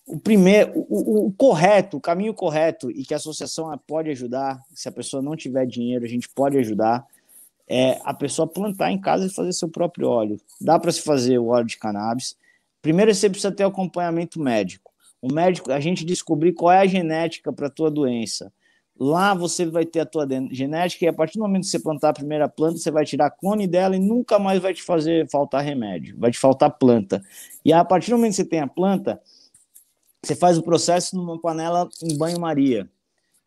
O 0.05 0.19
primeiro, 0.19 0.71
o, 0.75 1.27
o, 1.27 1.31
correto, 1.31 1.97
o 1.97 2.01
caminho 2.01 2.33
correto 2.33 2.91
e 2.91 3.03
que 3.05 3.13
a 3.13 3.17
associação 3.17 3.75
pode 3.87 4.09
ajudar, 4.09 4.59
se 4.73 4.87
a 4.89 4.91
pessoa 4.91 5.23
não 5.23 5.35
tiver 5.35 5.65
dinheiro, 5.65 6.03
a 6.03 6.07
gente 6.07 6.27
pode 6.29 6.57
ajudar, 6.57 7.05
é 7.67 7.99
a 8.03 8.13
pessoa 8.13 8.45
plantar 8.45 8.91
em 8.91 8.99
casa 8.99 9.25
e 9.25 9.33
fazer 9.33 9.53
seu 9.53 9.69
próprio 9.69 10.09
óleo. 10.09 10.39
Dá 10.59 10.77
para 10.77 10.91
se 10.91 11.01
fazer 11.01 11.37
o 11.37 11.47
óleo 11.47 11.65
de 11.65 11.77
cannabis. 11.77 12.35
Primeiro 12.81 13.13
você 13.15 13.29
precisa 13.29 13.51
ter 13.51 13.63
acompanhamento 13.63 14.39
médico. 14.39 14.91
O 15.21 15.31
médico, 15.31 15.71
a 15.71 15.79
gente 15.79 16.03
descobrir 16.03 16.51
qual 16.51 16.73
é 16.73 16.79
a 16.79 16.85
genética 16.85 17.53
para 17.53 17.67
a 17.67 17.69
tua 17.69 17.89
doença. 17.89 18.51
Lá 19.03 19.33
você 19.33 19.65
vai 19.65 19.85
ter 19.85 19.99
a 19.99 20.05
tua 20.05 20.25
genética 20.49 21.03
e 21.03 21.07
a 21.09 21.13
partir 21.13 21.37
do 21.37 21.41
momento 21.41 21.63
que 21.63 21.67
você 21.67 21.79
plantar 21.79 22.09
a 22.09 22.13
primeira 22.13 22.47
planta, 22.47 22.77
você 22.77 22.89
vai 22.89 23.03
tirar 23.03 23.31
clone 23.31 23.67
dela 23.67 23.97
e 23.97 23.99
nunca 23.99 24.39
mais 24.39 24.61
vai 24.61 24.73
te 24.73 24.81
fazer 24.81 25.29
faltar 25.29 25.61
remédio, 25.61 26.17
vai 26.17 26.31
te 26.31 26.39
faltar 26.39 26.71
planta. 26.71 27.21
E 27.65 27.73
a 27.73 27.83
partir 27.83 28.11
do 28.11 28.15
momento 28.15 28.31
que 28.31 28.37
você 28.37 28.45
tem 28.45 28.61
a 28.61 28.67
planta, 28.67 29.21
você 30.23 30.37
faz 30.37 30.57
o 30.57 30.63
processo 30.63 31.17
numa 31.17 31.37
panela 31.37 31.89
em 32.01 32.17
banho-maria. 32.17 32.89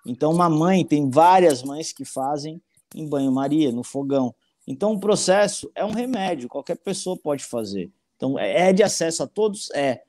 Então, 0.04 0.30
uma 0.30 0.50
mãe, 0.50 0.84
tem 0.84 1.08
várias 1.08 1.62
mães 1.62 1.90
que 1.90 2.04
fazem 2.04 2.60
em 2.94 3.08
banho-maria, 3.08 3.72
no 3.72 3.82
fogão. 3.82 4.34
Então, 4.66 4.92
o 4.92 5.00
processo 5.00 5.70
é 5.74 5.82
um 5.82 5.92
remédio, 5.92 6.50
qualquer 6.50 6.76
pessoa 6.76 7.16
pode 7.16 7.42
fazer. 7.44 7.90
Então, 8.16 8.38
é, 8.38 8.68
é 8.68 8.72
de 8.74 8.82
acesso 8.82 9.22
a 9.22 9.26
todos? 9.26 9.70
É. 9.70 10.02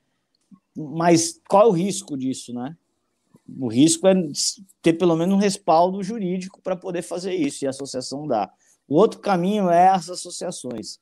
Mas 0.76 1.40
qual 1.48 1.62
é 1.62 1.66
o 1.68 1.72
risco 1.72 2.18
disso, 2.18 2.52
né? 2.52 2.76
O 3.58 3.68
risco 3.68 4.06
é 4.06 4.14
ter 4.82 4.94
pelo 4.94 5.16
menos 5.16 5.34
um 5.34 5.38
respaldo 5.38 6.02
jurídico 6.02 6.60
para 6.60 6.76
poder 6.76 7.02
fazer 7.02 7.34
isso, 7.34 7.64
e 7.64 7.66
a 7.66 7.70
associação 7.70 8.26
dá. 8.26 8.50
O 8.86 8.96
outro 8.96 9.20
caminho 9.20 9.70
é 9.70 9.88
as 9.88 10.08
associações. 10.08 10.98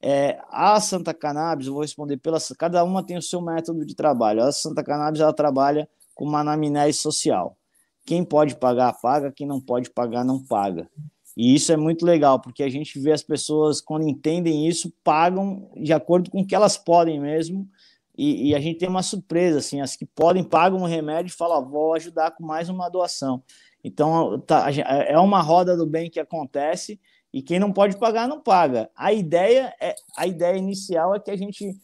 É, 0.00 0.38
a 0.50 0.78
Santa 0.80 1.14
Cannabis, 1.14 1.66
eu 1.66 1.72
vou 1.72 1.82
responder 1.82 2.16
pela. 2.18 2.38
Cada 2.58 2.84
uma 2.84 3.04
tem 3.04 3.16
o 3.16 3.22
seu 3.22 3.40
método 3.40 3.86
de 3.86 3.94
trabalho. 3.94 4.42
A 4.42 4.52
Santa 4.52 4.84
Cannabis 4.84 5.20
ela 5.20 5.32
trabalha 5.32 5.88
com 6.14 6.26
uma 6.26 6.40
anamnese 6.40 6.98
social. 6.98 7.56
Quem 8.04 8.22
pode 8.22 8.56
pagar, 8.56 8.92
paga. 9.00 9.32
Quem 9.32 9.46
não 9.46 9.60
pode 9.60 9.90
pagar, 9.90 10.24
não 10.24 10.44
paga. 10.44 10.88
E 11.36 11.54
isso 11.54 11.72
é 11.72 11.76
muito 11.76 12.04
legal, 12.04 12.40
porque 12.40 12.62
a 12.62 12.68
gente 12.68 12.98
vê 13.00 13.12
as 13.12 13.22
pessoas, 13.22 13.80
quando 13.80 14.06
entendem 14.06 14.68
isso, 14.68 14.92
pagam 15.02 15.70
de 15.74 15.92
acordo 15.92 16.30
com 16.30 16.42
o 16.42 16.46
que 16.46 16.54
elas 16.54 16.76
podem 16.76 17.18
mesmo 17.18 17.68
e, 18.16 18.50
e, 18.50 18.54
a 18.54 18.60
gente 18.60 18.78
tem 18.78 18.88
uma 18.88 19.02
surpresa, 19.02 19.58
assim, 19.58 19.80
as 19.80 19.96
que 19.96 20.06
podem 20.06 20.44
pagam 20.44 20.78
um 20.78 20.86
remédio 20.86 21.30
e 21.30 21.36
falam, 21.36 21.68
vou 21.68 21.94
ajudar 21.94 22.30
com 22.30 22.44
mais 22.44 22.68
uma 22.68 22.88
doação. 22.88 23.42
Então, 23.82 24.38
tá, 24.40 24.66
é 24.72 25.18
uma 25.18 25.42
roda 25.42 25.76
do 25.76 25.84
bem 25.84 26.08
que 26.08 26.20
acontece 26.20 26.98
e 27.32 27.42
quem 27.42 27.58
não 27.58 27.72
pode 27.72 27.98
pagar, 27.98 28.28
não 28.28 28.40
paga. 28.40 28.88
A 28.96 29.12
ideia, 29.12 29.74
é, 29.80 29.94
a 30.16 30.26
ideia 30.26 30.56
inicial 30.56 31.14
é 31.14 31.18
que 31.18 31.30
a 31.30 31.36
gente 31.36 31.76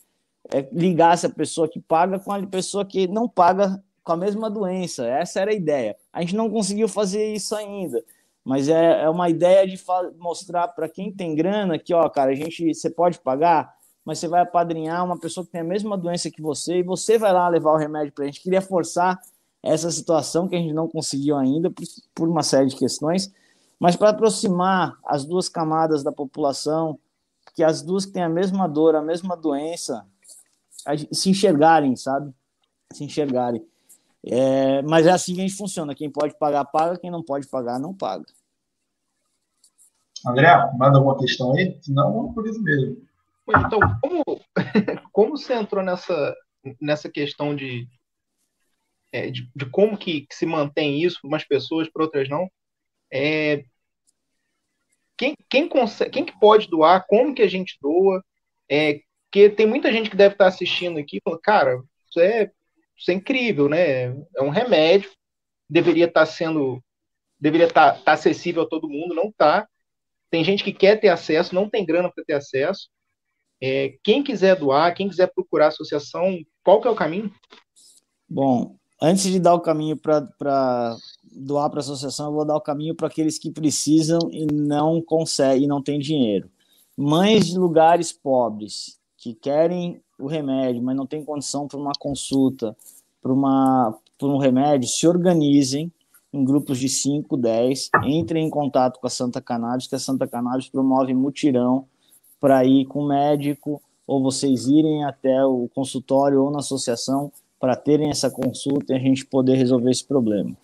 é, 0.53 0.69
ligasse 0.73 1.27
a 1.27 1.31
pessoa 1.31 1.69
que 1.69 1.81
paga 1.81 2.21
com 2.21 2.33
a 2.33 2.47
pessoa 2.47 2.85
que 2.85 3.09
não 3.09 3.29
paga 3.29 3.83
com 4.05 4.13
a 4.13 4.17
mesma 4.17 4.49
doença. 4.49 5.07
Essa 5.07 5.41
era 5.41 5.51
a 5.51 5.55
ideia. 5.55 5.97
A 6.13 6.21
gente 6.21 6.37
não 6.37 6.49
conseguiu 6.49 6.89
fazer 6.89 7.35
isso 7.35 7.55
ainda, 7.57 8.03
mas 8.45 8.69
é, 8.69 9.03
é 9.03 9.11
uma 9.11 9.29
ideia 9.29 9.67
de 9.67 9.77
mostrar 10.19 10.69
para 10.69 10.89
quem 10.89 11.13
tem 11.13 11.35
grana 11.35 11.79
que, 11.79 11.93
ó, 11.93 12.09
cara, 12.09 12.31
a 12.31 12.35
gente, 12.35 12.73
você 12.73 12.89
pode 12.89 13.19
pagar, 13.19 13.75
mas 14.05 14.19
você 14.19 14.29
vai 14.29 14.41
apadrinhar 14.41 15.05
uma 15.05 15.19
pessoa 15.19 15.45
que 15.45 15.53
tem 15.53 15.61
a 15.61 15.65
mesma 15.65 15.97
doença 15.97 16.31
que 16.31 16.41
você 16.41 16.79
e 16.79 16.83
você 16.83 17.19
vai 17.19 17.33
lá 17.33 17.49
levar 17.49 17.73
o 17.73 17.77
remédio 17.77 18.13
para 18.13 18.25
a 18.25 18.27
gente. 18.27 18.41
Queria 18.41 18.63
forçar 18.63 19.21
essa 19.63 19.91
situação 19.91 20.49
que 20.49 20.57
a 20.57 20.59
gente 20.59 20.73
não 20.73 20.89
conseguiu 20.89 21.37
ainda 21.37 21.71
por, 21.71 21.85
por 22.15 22.29
uma 22.29 22.43
série 22.43 22.69
de 22.69 22.77
questões, 22.77 23.33
mas 23.79 23.97
para 23.97 24.11
aproximar 24.11 24.99
as 25.05 25.25
duas 25.25 25.49
camadas 25.49 26.03
da 26.03 26.11
população, 26.11 26.99
que 27.55 27.63
as 27.63 27.83
duas 27.83 28.07
que 28.07 28.13
têm 28.13 28.23
a 28.23 28.29
mesma 28.29 28.67
dor, 28.69 28.95
a 28.95 29.03
mesma 29.03 29.37
doença, 29.37 30.07
se 31.13 31.31
enxergarem, 31.31 31.95
sabe? 31.97 32.33
Se 32.93 33.05
enxergarem. 33.05 33.65
É, 34.25 34.83
mas 34.83 35.07
é 35.07 35.11
assim 35.11 35.35
que 35.35 35.41
a 35.41 35.47
gente 35.47 35.57
funciona. 35.57 35.95
Quem 35.95 36.11
pode 36.11 36.35
pagar, 36.39 36.65
paga. 36.67 36.99
Quem 36.99 37.11
não 37.11 37.23
pode 37.23 37.47
pagar, 37.49 37.79
não 37.79 37.95
paga. 37.95 38.25
André, 40.27 40.49
manda 40.77 40.99
alguma 40.99 41.17
questão 41.19 41.55
aí? 41.55 41.79
Senão, 41.81 42.33
por 42.33 42.47
isso 42.47 42.63
mesmo. 42.63 42.97
Então, 43.59 43.81
como, 44.01 44.25
como 45.13 45.37
você 45.37 45.55
entrou 45.55 45.83
nessa, 45.83 46.35
nessa 46.81 47.11
questão 47.11 47.55
de, 47.55 47.89
é, 49.13 49.31
de, 49.31 49.51
de, 49.55 49.67
como 49.67 49.97
que, 49.97 50.23
que, 50.27 50.35
se 50.35 50.47
mantém 50.47 51.03
isso 51.03 51.21
para 51.21 51.29
umas 51.29 51.45
pessoas, 51.45 51.89
para 51.91 52.03
outras 52.03 52.29
não? 52.29 52.51
É, 53.13 53.65
quem, 55.17 55.35
quem, 55.49 55.69
consegue, 55.69 56.11
quem 56.11 56.25
que 56.25 56.39
pode 56.39 56.69
doar? 56.69 57.05
Como 57.07 57.35
que 57.35 57.43
a 57.43 57.49
gente 57.49 57.77
doa? 57.81 58.25
É, 58.69 59.01
tem 59.57 59.67
muita 59.67 59.93
gente 59.93 60.11
que 60.11 60.17
deve 60.17 60.35
estar 60.35 60.47
assistindo 60.47 60.99
aqui 60.99 61.19
e 61.19 61.21
falando, 61.23 61.41
cara, 61.43 61.83
isso 62.09 62.21
é, 62.21 62.51
isso 62.97 63.11
é 63.11 63.15
incrível, 63.15 63.69
né? 63.69 64.11
É 64.37 64.43
um 64.43 64.51
remédio, 64.51 65.11
deveria 65.69 66.07
estar 66.07 66.27
sendo, 66.27 66.83
deveria 67.39 67.67
estar, 67.67 67.99
estar 67.99 68.13
acessível 68.13 68.63
a 68.63 68.69
todo 68.69 68.89
mundo, 68.89 69.15
não 69.15 69.29
está. 69.29 69.69
Tem 70.31 70.45
gente 70.45 70.63
que 70.63 70.73
quer 70.73 70.97
ter 71.01 71.09
acesso, 71.09 71.55
não 71.55 71.69
tem 71.69 71.85
grana 71.85 72.11
para 72.13 72.25
ter 72.25 72.35
acesso. 72.35 72.89
É, 73.63 73.95
quem 74.03 74.23
quiser 74.23 74.57
doar, 74.57 74.95
quem 74.95 75.09
quiser 75.09 75.27
procurar 75.33 75.67
a 75.67 75.69
associação, 75.69 76.39
qual 76.65 76.81
que 76.81 76.89
é 76.89 76.91
o 76.91 76.95
caminho? 76.95 77.31
Bom, 78.29 78.77
antes 79.01 79.25
de 79.25 79.39
dar 79.39 79.55
o 79.55 79.61
caminho 79.61 79.97
para 79.97 80.97
doar 81.31 81.69
para 81.69 81.81
a 81.81 81.83
associação, 81.83 82.27
eu 82.27 82.33
vou 82.33 82.45
dar 82.45 82.57
o 82.57 82.61
caminho 82.61 82.95
para 82.95 83.09
aqueles 83.09 83.39
que 83.39 83.51
precisam 83.51 84.19
e 84.31 84.47
não 84.47 85.03
conseguem, 85.03 85.67
não 85.67 85.83
têm 85.83 85.99
dinheiro. 85.99 86.51
Mães 86.97 87.47
de 87.47 87.59
lugares 87.59 88.13
pobres 88.13 88.99
que 89.17 89.35
querem 89.35 90.01
o 90.19 90.27
remédio, 90.27 90.83
mas 90.83 90.97
não 90.97 91.07
têm 91.07 91.25
condição 91.25 91.69
para 91.69 91.79
uma 91.79 91.93
consulta, 91.99 92.77
para 93.23 93.33
um 94.29 94.39
remédio, 94.39 94.89
se 94.89 95.07
organizem 95.07 95.93
em 96.33 96.45
grupos 96.45 96.79
de 96.79 96.89
5, 96.89 97.37
10, 97.37 97.91
entrem 98.05 98.47
em 98.47 98.51
contato 98.51 99.01
com 99.01 99.07
a 99.07 99.11
Santa 99.11 99.41
Cannabis, 99.41 99.87
que 99.87 99.95
a 99.95 99.99
Santa 99.99 100.29
Cannabis 100.29 100.69
promove 100.69 101.13
mutirão 101.13 101.87
para 102.41 102.65
ir 102.65 102.87
com 102.87 103.01
o 103.01 103.09
médico, 103.09 103.81
ou 104.07 104.23
vocês 104.23 104.67
irem 104.67 105.05
até 105.05 105.45
o 105.45 105.69
consultório 105.75 106.43
ou 106.43 106.51
na 106.51 106.59
associação 106.59 107.31
para 107.61 107.77
terem 107.77 108.11
essa 108.11 108.31
consulta 108.31 108.93
e 108.93 108.97
a 108.97 108.99
gente 108.99 109.25
poder 109.25 109.55
resolver 109.55 109.91
esse 109.91 110.05
problema. 110.05 110.57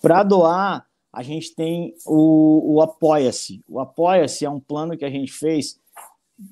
Para 0.00 0.22
doar, 0.22 0.86
a 1.12 1.22
gente 1.22 1.54
tem 1.54 1.94
o, 2.06 2.80
Apoia-se. 2.80 3.62
O 3.68 3.80
Apoia-se 3.80 4.44
é 4.44 4.50
um 4.50 4.60
plano 4.60 4.96
que 4.96 5.04
a 5.04 5.10
gente 5.10 5.32
fez 5.32 5.78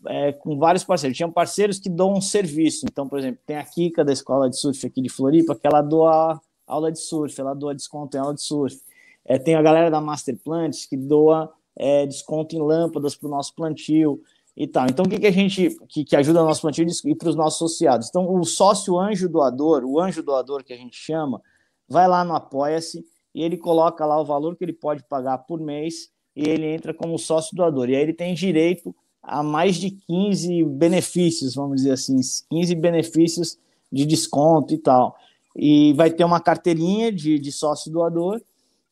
é, 0.07 0.33
com 0.33 0.59
vários 0.59 0.83
parceiros. 0.83 1.17
Tinha 1.17 1.29
parceiros 1.29 1.79
que 1.79 1.89
doam 1.89 2.15
um 2.15 2.21
serviço. 2.21 2.87
Então, 2.91 3.09
por 3.09 3.19
exemplo, 3.19 3.41
tem 3.47 3.57
a 3.57 3.65
Kika 3.65 4.05
da 4.05 4.13
Escola 4.13 4.51
de 4.51 4.59
Surf 4.59 4.87
aqui 4.87 5.01
de 5.01 5.09
Floripa, 5.09 5.55
que 5.55 5.67
ela 5.67 5.83
doa 5.83 6.41
aula 6.67 6.91
de 6.91 6.99
surf, 6.99 7.39
ela 7.41 7.55
doa 7.55 7.75
desconto 7.75 8.17
em 8.17 8.21
aula 8.21 8.35
de 8.35 8.43
surf. 8.43 8.81
É, 9.25 9.39
tem 9.39 9.55
a 9.55 9.63
galera 9.63 9.91
da 9.91 10.01
Master 10.01 10.37
Plants 10.43 10.87
que 10.87 10.97
doa 10.97 11.53
é, 11.77 12.07
desconto 12.07 12.57
em 12.57 12.61
lâmpadas 12.61 13.15
para 13.15 13.27
o 13.27 13.31
nosso 13.31 13.55
plantio 13.55 14.21
e 14.57 14.67
tal. 14.67 14.87
Então, 14.89 15.05
o 15.05 15.09
que, 15.09 15.19
que 15.19 15.27
a 15.27 15.33
gente 15.33 15.77
que, 15.89 16.05
que 16.05 16.17
ajuda 16.17 16.45
nosso 16.45 16.61
plantio 16.61 16.87
e 17.05 17.15
para 17.15 17.29
os 17.29 17.37
nossos 17.37 17.63
associados? 17.63 18.09
Então, 18.09 18.33
o 18.33 18.45
sócio 18.45 18.99
anjo 18.99 19.29
doador, 19.29 19.85
o 19.85 20.01
anjo 20.01 20.23
doador 20.23 20.63
que 20.63 20.73
a 20.73 20.77
gente 20.77 20.97
chama, 20.97 21.41
vai 21.89 22.07
lá 22.07 22.25
no 22.25 22.35
Apoia-se 22.35 23.05
e 23.35 23.43
ele 23.43 23.57
coloca 23.57 24.05
lá 24.07 24.21
o 24.21 24.25
valor 24.25 24.57
que 24.57 24.65
ele 24.65 24.73
pode 24.73 25.03
pagar 25.09 25.39
por 25.39 25.61
mês 25.61 26.11
e 26.37 26.49
ele 26.49 26.67
entra 26.67 26.95
como 26.95 27.19
sócio 27.19 27.57
doador. 27.57 27.89
E 27.91 27.97
aí 27.97 28.03
ele 28.03 28.13
tem 28.13 28.35
direito 28.35 28.95
a 29.23 29.43
mais 29.43 29.77
de 29.77 29.91
15 29.91 30.65
benefícios, 30.65 31.55
vamos 31.55 31.77
dizer 31.77 31.93
assim, 31.93 32.17
15 32.51 32.75
benefícios 32.75 33.59
de 33.91 34.05
desconto 34.05 34.75
e 34.75 34.79
tal 34.79 35.17
e 35.57 35.93
vai 35.93 36.11
ter 36.11 36.25
uma 36.25 36.41
carteirinha 36.41 37.13
de, 37.13 37.39
de 37.39 37.53
sócio 37.53 37.93
doador 37.93 38.43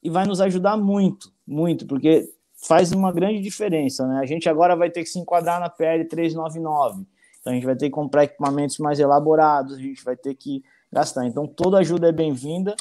e 0.02 0.08
vai 0.08 0.26
nos 0.26 0.40
ajudar 0.40 0.76
muito, 0.76 1.32
muito, 1.46 1.86
porque 1.86 2.30
faz 2.66 2.92
uma 2.92 3.12
grande 3.12 3.40
diferença, 3.40 4.06
né? 4.06 4.20
A 4.20 4.26
gente 4.26 4.48
agora 4.48 4.76
vai 4.76 4.90
ter 4.90 5.02
que 5.02 5.08
se 5.08 5.18
enquadrar 5.18 5.60
na 5.60 5.68
PL 5.68 6.04
399, 6.04 7.04
então 7.40 7.52
a 7.52 7.54
gente 7.54 7.66
vai 7.66 7.76
ter 7.76 7.86
que 7.86 7.90
comprar 7.90 8.24
equipamentos 8.24 8.78
mais 8.78 9.00
elaborados, 9.00 9.74
a 9.74 9.80
gente 9.80 10.02
vai 10.04 10.16
ter 10.16 10.34
que 10.34 10.62
gastar. 10.92 11.26
Então 11.26 11.46
toda 11.46 11.78
ajuda 11.78 12.08
é 12.08 12.12
bem-vinda. 12.12 12.76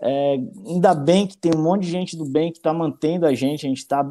É, 0.00 0.38
ainda 0.66 0.92
bem 0.92 1.26
que 1.26 1.36
tem 1.36 1.52
um 1.56 1.62
monte 1.62 1.84
de 1.84 1.90
gente 1.90 2.16
do 2.16 2.26
bem 2.26 2.52
que 2.52 2.58
está 2.58 2.74
mantendo 2.74 3.24
a 3.24 3.32
gente, 3.32 3.64
a 3.64 3.68
gente 3.68 3.78
está 3.78 4.04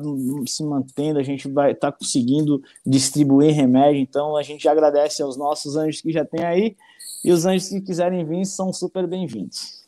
se 0.48 0.64
mantendo, 0.64 1.20
a 1.20 1.24
gente 1.24 1.48
vai 1.48 1.74
estar 1.74 1.92
tá 1.92 1.98
conseguindo 1.98 2.64
distribuir 2.84 3.54
remédio, 3.54 4.02
então 4.02 4.36
a 4.36 4.42
gente 4.42 4.68
agradece 4.68 5.22
aos 5.22 5.38
nossos 5.38 5.76
anjos 5.76 6.02
que 6.02 6.12
já 6.12 6.26
tem 6.26 6.44
aí 6.44 6.76
e 7.24 7.32
os 7.32 7.46
anjos 7.46 7.70
que 7.70 7.82
quiserem 7.82 8.26
vir 8.26 8.46
são 8.46 8.74
super 8.74 9.06
bem-vindos. 9.06 9.83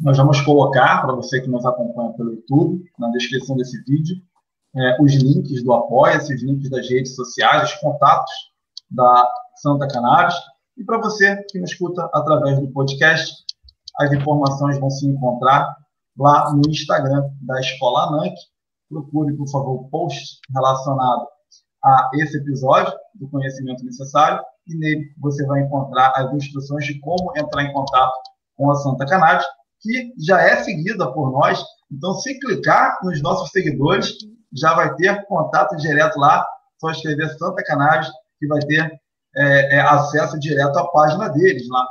Nós 0.00 0.16
vamos 0.18 0.40
colocar, 0.42 1.00
para 1.00 1.14
você 1.14 1.40
que 1.40 1.48
nos 1.48 1.64
acompanha 1.64 2.12
pelo 2.12 2.34
YouTube, 2.34 2.84
na 2.98 3.08
descrição 3.10 3.56
desse 3.56 3.82
vídeo, 3.84 4.16
é, 4.76 5.02
os 5.02 5.14
links 5.14 5.64
do 5.64 5.72
Apoia-se, 5.72 6.34
os 6.34 6.42
links 6.42 6.68
das 6.68 6.88
redes 6.88 7.14
sociais, 7.14 7.70
os 7.70 7.74
contatos 7.76 8.32
da 8.90 9.32
Santa 9.56 9.88
Cannabis. 9.88 10.34
E 10.76 10.84
para 10.84 10.98
você 10.98 11.42
que 11.50 11.58
nos 11.58 11.70
escuta 11.70 12.08
através 12.12 12.60
do 12.60 12.70
podcast, 12.72 13.32
as 13.98 14.12
informações 14.12 14.78
vão 14.78 14.90
se 14.90 15.08
encontrar 15.08 15.74
lá 16.18 16.52
no 16.52 16.60
Instagram 16.68 17.30
da 17.40 17.58
Escola 17.60 18.08
ANANC. 18.08 18.34
Procure, 18.90 19.34
por 19.34 19.48
favor, 19.48 19.80
o 19.80 19.88
post 19.88 20.38
relacionado 20.54 21.26
a 21.82 22.10
esse 22.14 22.36
episódio 22.36 22.92
do 23.14 23.28
conhecimento 23.28 23.82
necessário 23.84 24.44
e 24.66 24.76
nele 24.76 25.14
você 25.18 25.46
vai 25.46 25.60
encontrar 25.62 26.12
as 26.16 26.32
instruções 26.34 26.84
de 26.84 26.98
como 27.00 27.32
entrar 27.36 27.62
em 27.62 27.72
contato 27.72 28.12
com 28.56 28.70
a 28.70 28.74
Santa 28.74 29.06
Cannabis, 29.06 29.46
que 29.86 30.12
já 30.18 30.40
é 30.40 30.62
seguida 30.62 31.10
por 31.12 31.30
nós. 31.30 31.62
Então, 31.90 32.14
se 32.14 32.38
clicar 32.40 32.98
nos 33.02 33.22
nossos 33.22 33.50
seguidores, 33.50 34.14
já 34.52 34.74
vai 34.74 34.94
ter 34.96 35.24
contato 35.26 35.76
direto 35.76 36.18
lá. 36.18 36.46
Só 36.80 36.90
escrever 36.90 37.28
Santa 37.38 37.62
Cannabis, 37.64 38.08
que 38.38 38.46
vai 38.46 38.60
ter 38.60 39.00
é, 39.36 39.76
é, 39.76 39.80
acesso 39.80 40.38
direto 40.38 40.76
à 40.78 40.86
página 40.88 41.28
deles 41.28 41.66
lá. 41.68 41.86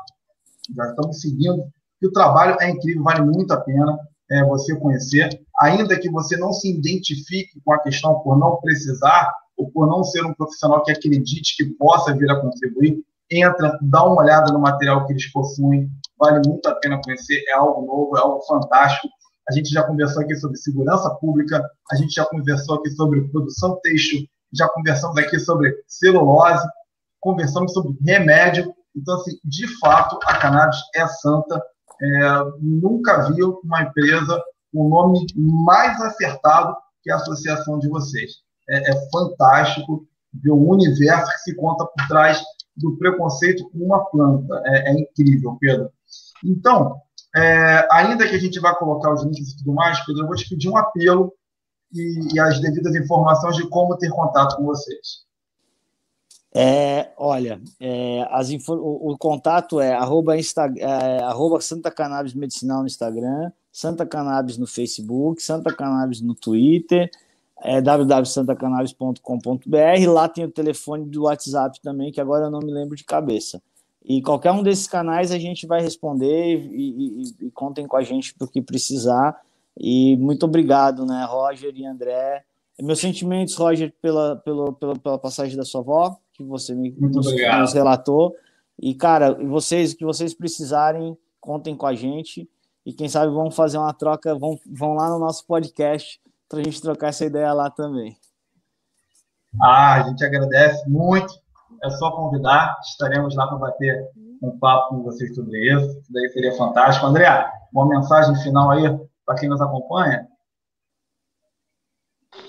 Já 0.76 0.90
estamos 0.90 1.22
seguindo. 1.22 1.64
E 2.02 2.08
o 2.08 2.12
trabalho 2.12 2.58
é 2.60 2.70
incrível, 2.70 3.04
vale 3.04 3.22
muito 3.22 3.52
a 3.54 3.62
pena 3.62 3.98
é, 4.30 4.44
você 4.44 4.76
conhecer. 4.76 5.30
Ainda 5.62 5.98
que 6.00 6.10
você 6.12 6.36
não 6.38 6.52
se 6.52 6.70
identifique 6.70 7.60
com 7.64 7.74
a 7.74 7.80
questão 7.80 8.20
por 8.20 8.38
não 8.38 8.58
precisar, 8.58 9.32
ou 9.58 9.72
por 9.72 9.88
não 9.88 10.04
ser 10.04 10.26
um 10.26 10.34
profissional 10.34 10.84
que 10.84 10.92
acredite 10.92 11.56
que 11.56 11.66
possa 11.76 12.14
vir 12.14 12.30
a 12.30 12.40
contribuir, 12.42 13.02
entra, 13.32 13.78
dá 13.82 14.04
uma 14.04 14.22
olhada 14.22 14.52
no 14.52 14.60
material 14.60 15.06
que 15.06 15.14
eles 15.14 15.32
possuem, 15.32 15.90
vale 16.18 16.42
muito 16.48 16.68
a 16.68 16.76
pena 16.76 17.02
conhecer, 17.04 17.44
é 17.48 17.54
algo 17.54 17.86
novo, 17.86 18.18
é 18.18 18.22
algo 18.22 18.42
fantástico. 18.42 19.08
A 19.50 19.54
gente 19.54 19.70
já 19.70 19.84
conversou 19.84 20.24
aqui 20.24 20.36
sobre 20.36 20.58
segurança 20.58 21.10
pública, 21.16 21.64
a 21.92 21.96
gente 21.96 22.14
já 22.14 22.26
conversou 22.26 22.80
aqui 22.80 22.90
sobre 22.92 23.28
produção 23.30 23.80
têxtil, 23.82 24.26
já 24.54 24.68
conversamos 24.70 25.18
aqui 25.18 25.40
sobre 25.40 25.76
celulose, 25.88 26.68
conversamos 27.20 27.74
sobre 27.74 27.96
remédio. 28.04 28.74
Então, 28.96 29.16
assim, 29.16 29.38
de 29.44 29.68
fato, 29.80 30.18
a 30.26 30.38
cannabis 30.38 30.78
é 30.96 31.06
santa. 31.08 31.62
É, 32.02 32.44
nunca 32.60 33.30
vi 33.30 33.44
uma 33.44 33.84
empresa 33.84 34.42
o 34.74 34.90
nome 34.90 35.26
mais 35.36 36.00
acertado 36.02 36.76
que 37.02 37.10
a 37.10 37.16
associação 37.16 37.80
de 37.80 37.88
vocês 37.88 38.34
é, 38.70 38.92
é 38.92 39.10
fantástico 39.10 40.06
ver 40.34 40.52
o 40.52 40.70
universo 40.70 41.32
que 41.32 41.40
se 41.40 41.56
conta 41.56 41.86
por 41.86 42.08
trás 42.08 42.44
do 42.76 42.98
preconceito 42.98 43.70
com 43.70 43.80
uma 43.80 44.04
planta. 44.06 44.62
É, 44.66 44.92
é 44.92 44.94
incrível, 45.00 45.58
Pedro. 45.60 45.90
Então, 46.44 47.00
é, 47.36 47.88
ainda 47.92 48.28
que 48.28 48.36
a 48.36 48.40
gente 48.40 48.60
vá 48.60 48.76
colocar 48.76 49.14
os 49.14 49.24
links 49.24 49.52
e 49.52 49.58
tudo 49.58 49.74
mais, 49.74 50.00
Pedro, 50.06 50.24
eu 50.24 50.28
vou 50.28 50.36
te 50.36 50.48
pedir 50.48 50.70
um 50.70 50.78
apelo 50.78 51.34
e, 51.94 52.34
e 52.34 52.40
as 52.40 52.60
devidas 52.60 52.96
informações 52.96 53.56
de 53.56 53.68
como 53.68 53.98
ter 53.98 54.10
contato 54.10 54.58
com 54.58 54.66
vocês. 54.66 55.26
É, 56.58 57.12
olha, 57.18 57.62
é, 57.82 58.26
as 58.32 58.50
o, 58.50 59.12
o, 59.12 59.18
contato 59.18 59.82
é 59.82 59.94
arroba, 59.94 60.38
Insta, 60.38 60.72
é, 60.78 61.22
arroba 61.22 61.60
Santa 61.60 61.92
Cannabis 61.92 62.34
Medicinal 62.34 62.80
no 62.80 62.88
Instagram, 62.88 63.52
Santa 63.74 64.06
Cannabis 64.06 64.58
no 64.58 64.66
Facebook, 64.66 65.44
Santa 65.44 65.76
Cannabis 65.76 66.22
no 66.22 66.34
Twitter, 66.34 67.12
é 67.62 67.82
www.santacannabis.com.br. 67.82 70.10
Lá 70.10 70.30
tem 70.30 70.46
o 70.46 70.52
telefone 70.52 71.06
do 71.06 71.24
WhatsApp 71.24 71.82
também, 71.82 72.10
que 72.10 72.22
agora 72.22 72.46
eu 72.46 72.52
não 72.52 72.60
me 72.60 72.72
lembro 72.72 72.96
de 72.96 73.04
cabeça. 73.04 73.62
E 74.08 74.22
qualquer 74.22 74.52
um 74.52 74.62
desses 74.62 74.88
canais 74.88 75.32
a 75.32 75.40
gente 75.40 75.66
vai 75.66 75.82
responder 75.82 76.58
e, 76.72 77.24
e, 77.42 77.48
e 77.48 77.52
contem 77.52 77.88
com 77.88 77.98
a 77.98 78.04
gente 78.04 78.38
do 78.38 78.48
que 78.48 78.62
precisar. 78.62 79.36
E 79.76 80.16
muito 80.18 80.46
obrigado, 80.46 81.06
né, 81.06 81.26
Roger 81.28 81.74
e 81.76 81.86
André. 81.86 82.44
Meus 82.80 83.00
sentimentos, 83.00 83.56
Roger, 83.56 83.92
pela, 84.02 84.36
pela, 84.36 84.72
pela, 84.74 84.96
pela 84.96 85.18
passagem 85.18 85.58
da 85.58 85.66
sua 85.66 85.82
avó, 85.82 86.18
que 86.34 86.44
você 86.44 86.76
me, 86.76 86.92
nos, 86.92 87.26
nos, 87.34 87.74
relatou. 87.74 88.36
E, 88.80 88.94
cara, 88.94 89.34
vocês, 89.34 89.94
que 89.94 90.06
vocês 90.06 90.34
precisarem, 90.36 91.18
contem 91.40 91.76
com 91.76 91.88
a 91.88 91.96
gente. 91.96 92.48
E 92.86 92.94
quem 92.94 93.10
sabe 93.10 93.34
vão 93.34 93.50
fazer 93.50 93.80
uma 93.80 93.94
troca, 93.94 94.38
vão, 94.38 94.60
vão 94.68 94.94
lá 94.94 95.10
no 95.10 95.18
nosso 95.18 95.48
podcast 95.48 96.22
para 96.48 96.60
a 96.60 96.64
gente 96.64 96.80
trocar 96.80 97.08
essa 97.08 97.26
ideia 97.26 97.52
lá 97.54 97.72
também. 97.72 98.16
Ah, 99.60 99.96
a 99.96 100.08
gente 100.08 100.24
agradece 100.24 100.88
muito. 100.88 101.34
É 101.84 101.90
só 101.92 102.12
convidar, 102.12 102.78
estaremos 102.82 103.36
lá 103.36 103.48
para 103.48 103.58
bater 103.58 104.10
um 104.42 104.58
papo 104.58 104.90
com 104.90 105.04
vocês 105.04 105.34
sobre 105.36 105.72
isso. 105.74 106.00
Isso 106.00 106.14
daí 106.14 106.30
seria 106.30 106.54
fantástico. 106.54 107.06
André, 107.06 107.28
uma 107.74 107.88
mensagem 107.88 108.36
final 108.44 108.72
aí 108.72 108.84
para 109.26 109.36
quem 109.36 109.50
nos 109.50 109.62
acompanha? 109.62 110.28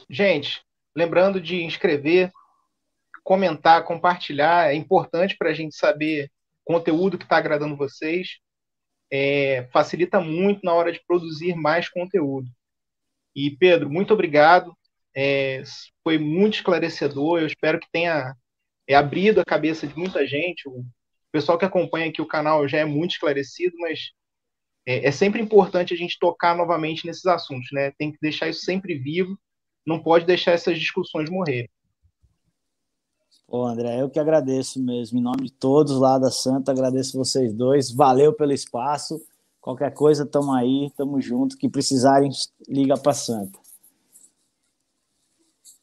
Gente, 0.09 0.63
lembrando 0.95 1.41
de 1.41 1.63
inscrever, 1.63 2.33
comentar, 3.25 3.85
compartilhar. 3.85 4.71
É 4.71 4.75
importante 4.75 5.37
para 5.37 5.51
a 5.51 5.55
gente 5.55 5.75
saber 5.75 6.31
conteúdo 6.65 7.19
que 7.19 7.25
está 7.25 7.37
agradando 7.37 7.77
vocês. 7.77 8.39
É, 9.11 9.69
facilita 9.73 10.21
muito 10.21 10.61
na 10.65 10.75
hora 10.75 10.93
de 10.93 11.01
produzir 11.07 11.55
mais 11.55 11.89
conteúdo. 11.89 12.49
E, 13.35 13.51
Pedro, 13.51 13.91
muito 13.91 14.13
obrigado. 14.13 14.77
É, 15.15 15.63
foi 16.03 16.19
muito 16.19 16.55
esclarecedor. 16.55 17.41
Eu 17.41 17.47
espero 17.47 17.79
que 17.79 17.91
tenha 17.91 18.35
é, 18.89 18.95
abrido 18.95 19.41
a 19.41 19.45
cabeça 19.45 19.87
de 19.87 19.97
muita 19.97 20.27
gente. 20.27 20.69
O 20.69 20.85
pessoal 21.33 21.59
que 21.59 21.65
acompanha 21.65 22.09
aqui 22.09 22.23
o 22.23 22.27
canal 22.27 22.67
já 22.69 22.79
é 22.79 22.85
muito 22.85 23.13
esclarecido, 23.13 23.77
mas 23.79 24.13
é, 24.87 25.09
é 25.09 25.11
sempre 25.11 25.43
importante 25.43 25.93
a 25.93 25.97
gente 25.97 26.19
tocar 26.19 26.57
novamente 26.57 27.07
nesses 27.07 27.27
assuntos, 27.27 27.69
né? 27.73 27.91
Tem 27.99 28.13
que 28.13 28.19
deixar 28.21 28.49
isso 28.49 28.61
sempre 28.61 28.95
vivo. 28.97 29.39
Não 29.87 30.03
pode 30.03 30.25
deixar 30.25 30.53
essas 30.53 30.79
discussões 30.79 31.29
morrerem. 31.29 31.71
Pô, 33.47 33.65
André, 33.65 34.01
eu 34.01 34.11
que 34.11 34.19
agradeço 34.19 34.83
mesmo. 34.83 35.19
Em 35.19 35.23
nome 35.23 35.45
de 35.45 35.53
todos 35.53 35.99
lá 35.99 36.19
da 36.19 36.31
Santa, 36.31 36.73
agradeço 36.73 37.17
vocês 37.17 37.53
dois. 37.53 37.93
Valeu 37.93 38.33
pelo 38.33 38.53
espaço. 38.53 39.21
Qualquer 39.61 39.93
coisa, 39.95 40.27
tamo 40.27 40.53
aí, 40.53 40.91
tamo 40.97 41.21
junto. 41.21 41.57
Que 41.57 41.69
precisarem, 41.69 42.31
liga 42.69 42.97
para 42.97 43.13
Santa. 43.13 43.59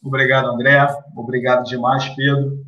Obrigado, 0.01 0.47
André. 0.47 0.86
Obrigado 1.16 1.64
demais, 1.64 2.10
Pedro. 2.16 2.66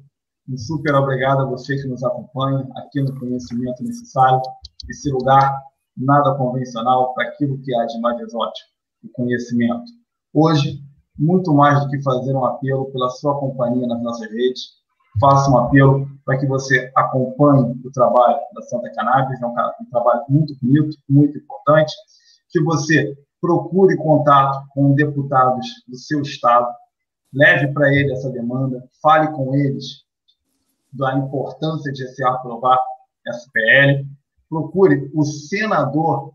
Um 0.47 0.57
super 0.57 0.93
obrigado 0.93 1.41
a 1.41 1.45
você 1.45 1.75
que 1.75 1.87
nos 1.87 2.03
acompanha 2.03 2.67
aqui 2.77 3.01
no 3.01 3.19
Conhecimento 3.19 3.81
Necessário, 3.81 4.39
esse 4.87 5.09
lugar 5.09 5.59
nada 5.97 6.35
convencional 6.35 7.15
para 7.15 7.29
aquilo 7.29 7.57
que 7.63 7.75
há 7.75 7.85
de 7.85 7.99
mais 7.99 8.19
exótico, 8.19 8.69
o 9.03 9.09
conhecimento. 9.09 9.85
Hoje, 10.31 10.81
muito 11.17 11.51
mais 11.51 11.83
do 11.83 11.89
que 11.89 11.99
fazer 12.03 12.35
um 12.35 12.45
apelo 12.45 12.91
pela 12.91 13.09
sua 13.09 13.39
companhia 13.39 13.87
nas 13.87 14.03
nossas 14.03 14.29
redes, 14.29 14.61
faço 15.19 15.49
um 15.49 15.57
apelo 15.57 16.07
para 16.23 16.37
que 16.37 16.45
você 16.45 16.91
acompanhe 16.95 17.81
o 17.83 17.91
trabalho 17.91 18.37
da 18.53 18.61
Santa 18.61 18.91
Cannabis, 18.93 19.41
é 19.41 19.45
um, 19.47 19.51
um 19.51 19.89
trabalho 19.89 20.25
muito 20.29 20.55
bonito, 20.61 20.95
muito 21.09 21.39
importante, 21.39 21.91
que 22.51 22.61
você 22.61 23.17
procure 23.41 23.97
contato 23.97 24.63
com 24.75 24.93
deputados 24.93 25.65
do 25.87 25.97
seu 25.97 26.21
estado, 26.21 26.67
leve 27.33 27.73
para 27.73 27.91
ele 27.91 28.11
essa 28.11 28.29
demanda, 28.29 28.87
fale 29.01 29.31
com 29.31 29.55
eles 29.55 30.04
da 30.95 31.17
importância 31.17 31.91
de 31.91 32.07
se 32.07 32.23
aprovar 32.23 32.79
essa 33.27 33.49
PL, 33.53 34.05
procure 34.49 35.09
o 35.13 35.23
senador 35.23 36.33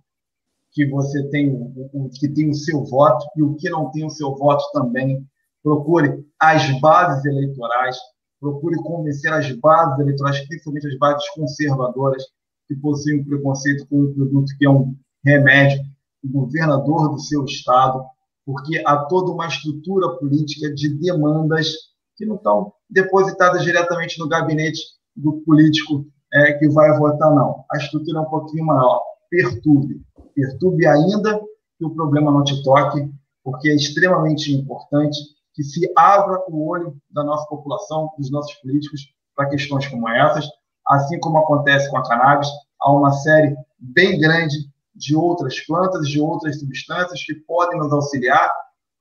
que 0.72 0.86
você 0.86 1.28
tem, 1.30 1.52
que 2.18 2.28
tem 2.28 2.50
o 2.50 2.54
seu 2.54 2.84
voto 2.84 3.26
e 3.36 3.42
o 3.42 3.54
que 3.56 3.68
não 3.70 3.90
tem 3.90 4.04
o 4.04 4.10
seu 4.10 4.34
voto 4.36 4.62
também. 4.72 5.26
Procure 5.62 6.24
as 6.40 6.80
bases 6.80 7.24
eleitorais, 7.24 7.96
procure 8.40 8.76
convencer 8.76 9.32
as 9.32 9.50
bases 9.56 9.98
eleitorais, 9.98 10.46
principalmente 10.46 10.86
as 10.86 10.98
bases 10.98 11.28
conservadoras, 11.30 12.24
que 12.68 12.74
possuem 12.76 13.20
um 13.20 13.24
preconceito 13.24 13.86
com 13.88 14.02
um 14.02 14.14
produto 14.14 14.52
que 14.56 14.64
é 14.64 14.70
um 14.70 14.96
remédio, 15.24 15.82
o 16.22 16.28
governador 16.28 17.10
do 17.10 17.18
seu 17.18 17.44
estado, 17.44 18.04
porque 18.46 18.82
há 18.86 19.04
toda 19.06 19.32
uma 19.32 19.46
estrutura 19.46 20.16
política 20.18 20.72
de 20.72 20.88
demandas 20.98 21.74
que 22.16 22.24
não 22.24 22.36
estão 22.36 22.72
depositadas 22.90 23.62
diretamente 23.62 24.18
no 24.18 24.28
gabinete 24.28 24.80
do 25.16 25.40
político 25.44 26.06
é, 26.32 26.52
que 26.54 26.68
vai 26.68 26.96
votar, 26.98 27.34
não. 27.34 27.64
A 27.70 27.76
estrutura 27.76 28.18
é 28.18 28.22
um 28.22 28.30
pouquinho 28.30 28.66
maior. 28.66 29.02
Perturbe. 29.30 30.02
Perturbe 30.34 30.86
ainda 30.86 31.40
que 31.78 31.84
o 31.84 31.90
problema 31.90 32.30
não 32.30 32.44
te 32.44 32.62
toque, 32.62 33.08
porque 33.42 33.68
é 33.70 33.74
extremamente 33.74 34.52
importante 34.52 35.18
que 35.54 35.62
se 35.62 35.90
abra 35.96 36.42
o 36.48 36.68
olho 36.68 36.96
da 37.10 37.24
nossa 37.24 37.46
população, 37.46 38.10
dos 38.18 38.30
nossos 38.30 38.54
políticos, 38.56 39.02
para 39.34 39.48
questões 39.48 39.86
como 39.88 40.08
essas, 40.08 40.46
assim 40.86 41.18
como 41.20 41.38
acontece 41.38 41.90
com 41.90 41.96
a 41.96 42.02
cannabis, 42.06 42.48
há 42.80 42.92
uma 42.92 43.10
série 43.10 43.54
bem 43.78 44.20
grande 44.20 44.56
de 44.94 45.16
outras 45.16 45.58
plantas, 45.60 46.08
de 46.08 46.20
outras 46.20 46.60
substâncias 46.60 47.24
que 47.24 47.34
podem 47.34 47.78
nos 47.78 47.92
auxiliar, 47.92 48.50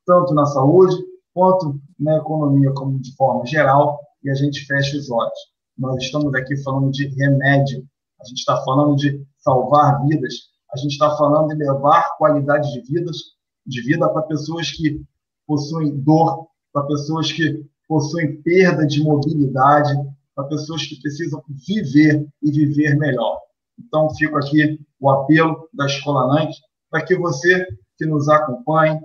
tanto 0.05 0.33
na 0.33 0.45
saúde 0.45 0.95
quanto 1.33 1.79
na 1.99 2.17
economia, 2.17 2.71
como 2.73 2.99
de 2.99 3.15
forma 3.15 3.45
geral, 3.45 3.99
e 4.23 4.29
a 4.29 4.35
gente 4.35 4.65
fecha 4.65 4.97
os 4.97 5.09
olhos. 5.09 5.39
Nós 5.77 6.03
estamos 6.03 6.33
aqui 6.35 6.57
falando 6.63 6.91
de 6.91 7.07
remédio, 7.07 7.85
a 8.21 8.25
gente 8.25 8.39
está 8.39 8.61
falando 8.63 8.95
de 8.95 9.25
salvar 9.37 10.05
vidas, 10.05 10.33
a 10.73 10.77
gente 10.77 10.91
está 10.91 11.15
falando 11.17 11.49
de 11.49 11.55
levar 11.55 12.17
qualidade 12.17 12.71
de 12.73 12.81
vidas, 12.81 13.17
de 13.65 13.81
vida 13.81 14.07
para 14.09 14.23
pessoas 14.23 14.71
que 14.71 15.01
possuem 15.47 15.97
dor, 15.99 16.47
para 16.71 16.83
pessoas 16.83 17.31
que 17.31 17.65
possuem 17.87 18.41
perda 18.41 18.85
de 18.85 19.01
mobilidade, 19.01 19.93
para 20.35 20.45
pessoas 20.45 20.85
que 20.85 21.01
precisam 21.01 21.43
viver 21.47 22.27
e 22.41 22.51
viver 22.51 22.97
melhor. 22.97 23.39
Então, 23.77 24.13
fico 24.15 24.37
aqui 24.37 24.79
o 24.99 25.09
apelo 25.09 25.67
da 25.73 25.85
Escola 25.85 26.33
NANC 26.33 26.51
para 26.89 27.03
que 27.03 27.15
você 27.15 27.65
que 27.97 28.05
nos 28.05 28.29
acompanhe, 28.29 28.99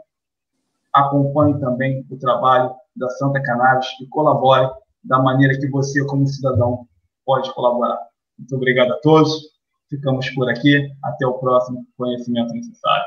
acompanhe 0.92 1.58
também 1.60 2.06
o 2.10 2.16
trabalho 2.16 2.74
da 2.96 3.08
Santa 3.10 3.42
Cannabis 3.42 3.88
e 4.00 4.06
colabore 4.08 4.68
da 5.02 5.18
maneira 5.18 5.58
que 5.58 5.68
você, 5.68 6.04
como 6.06 6.26
cidadão, 6.26 6.86
pode 7.24 7.52
colaborar. 7.54 7.98
Muito 8.38 8.56
obrigado 8.56 8.92
a 8.92 9.00
todos. 9.00 9.54
Ficamos 9.88 10.28
por 10.30 10.48
aqui. 10.48 10.90
Até 11.02 11.26
o 11.26 11.34
próximo 11.34 11.86
Conhecimento 11.96 12.52
Necessário. 12.52 13.04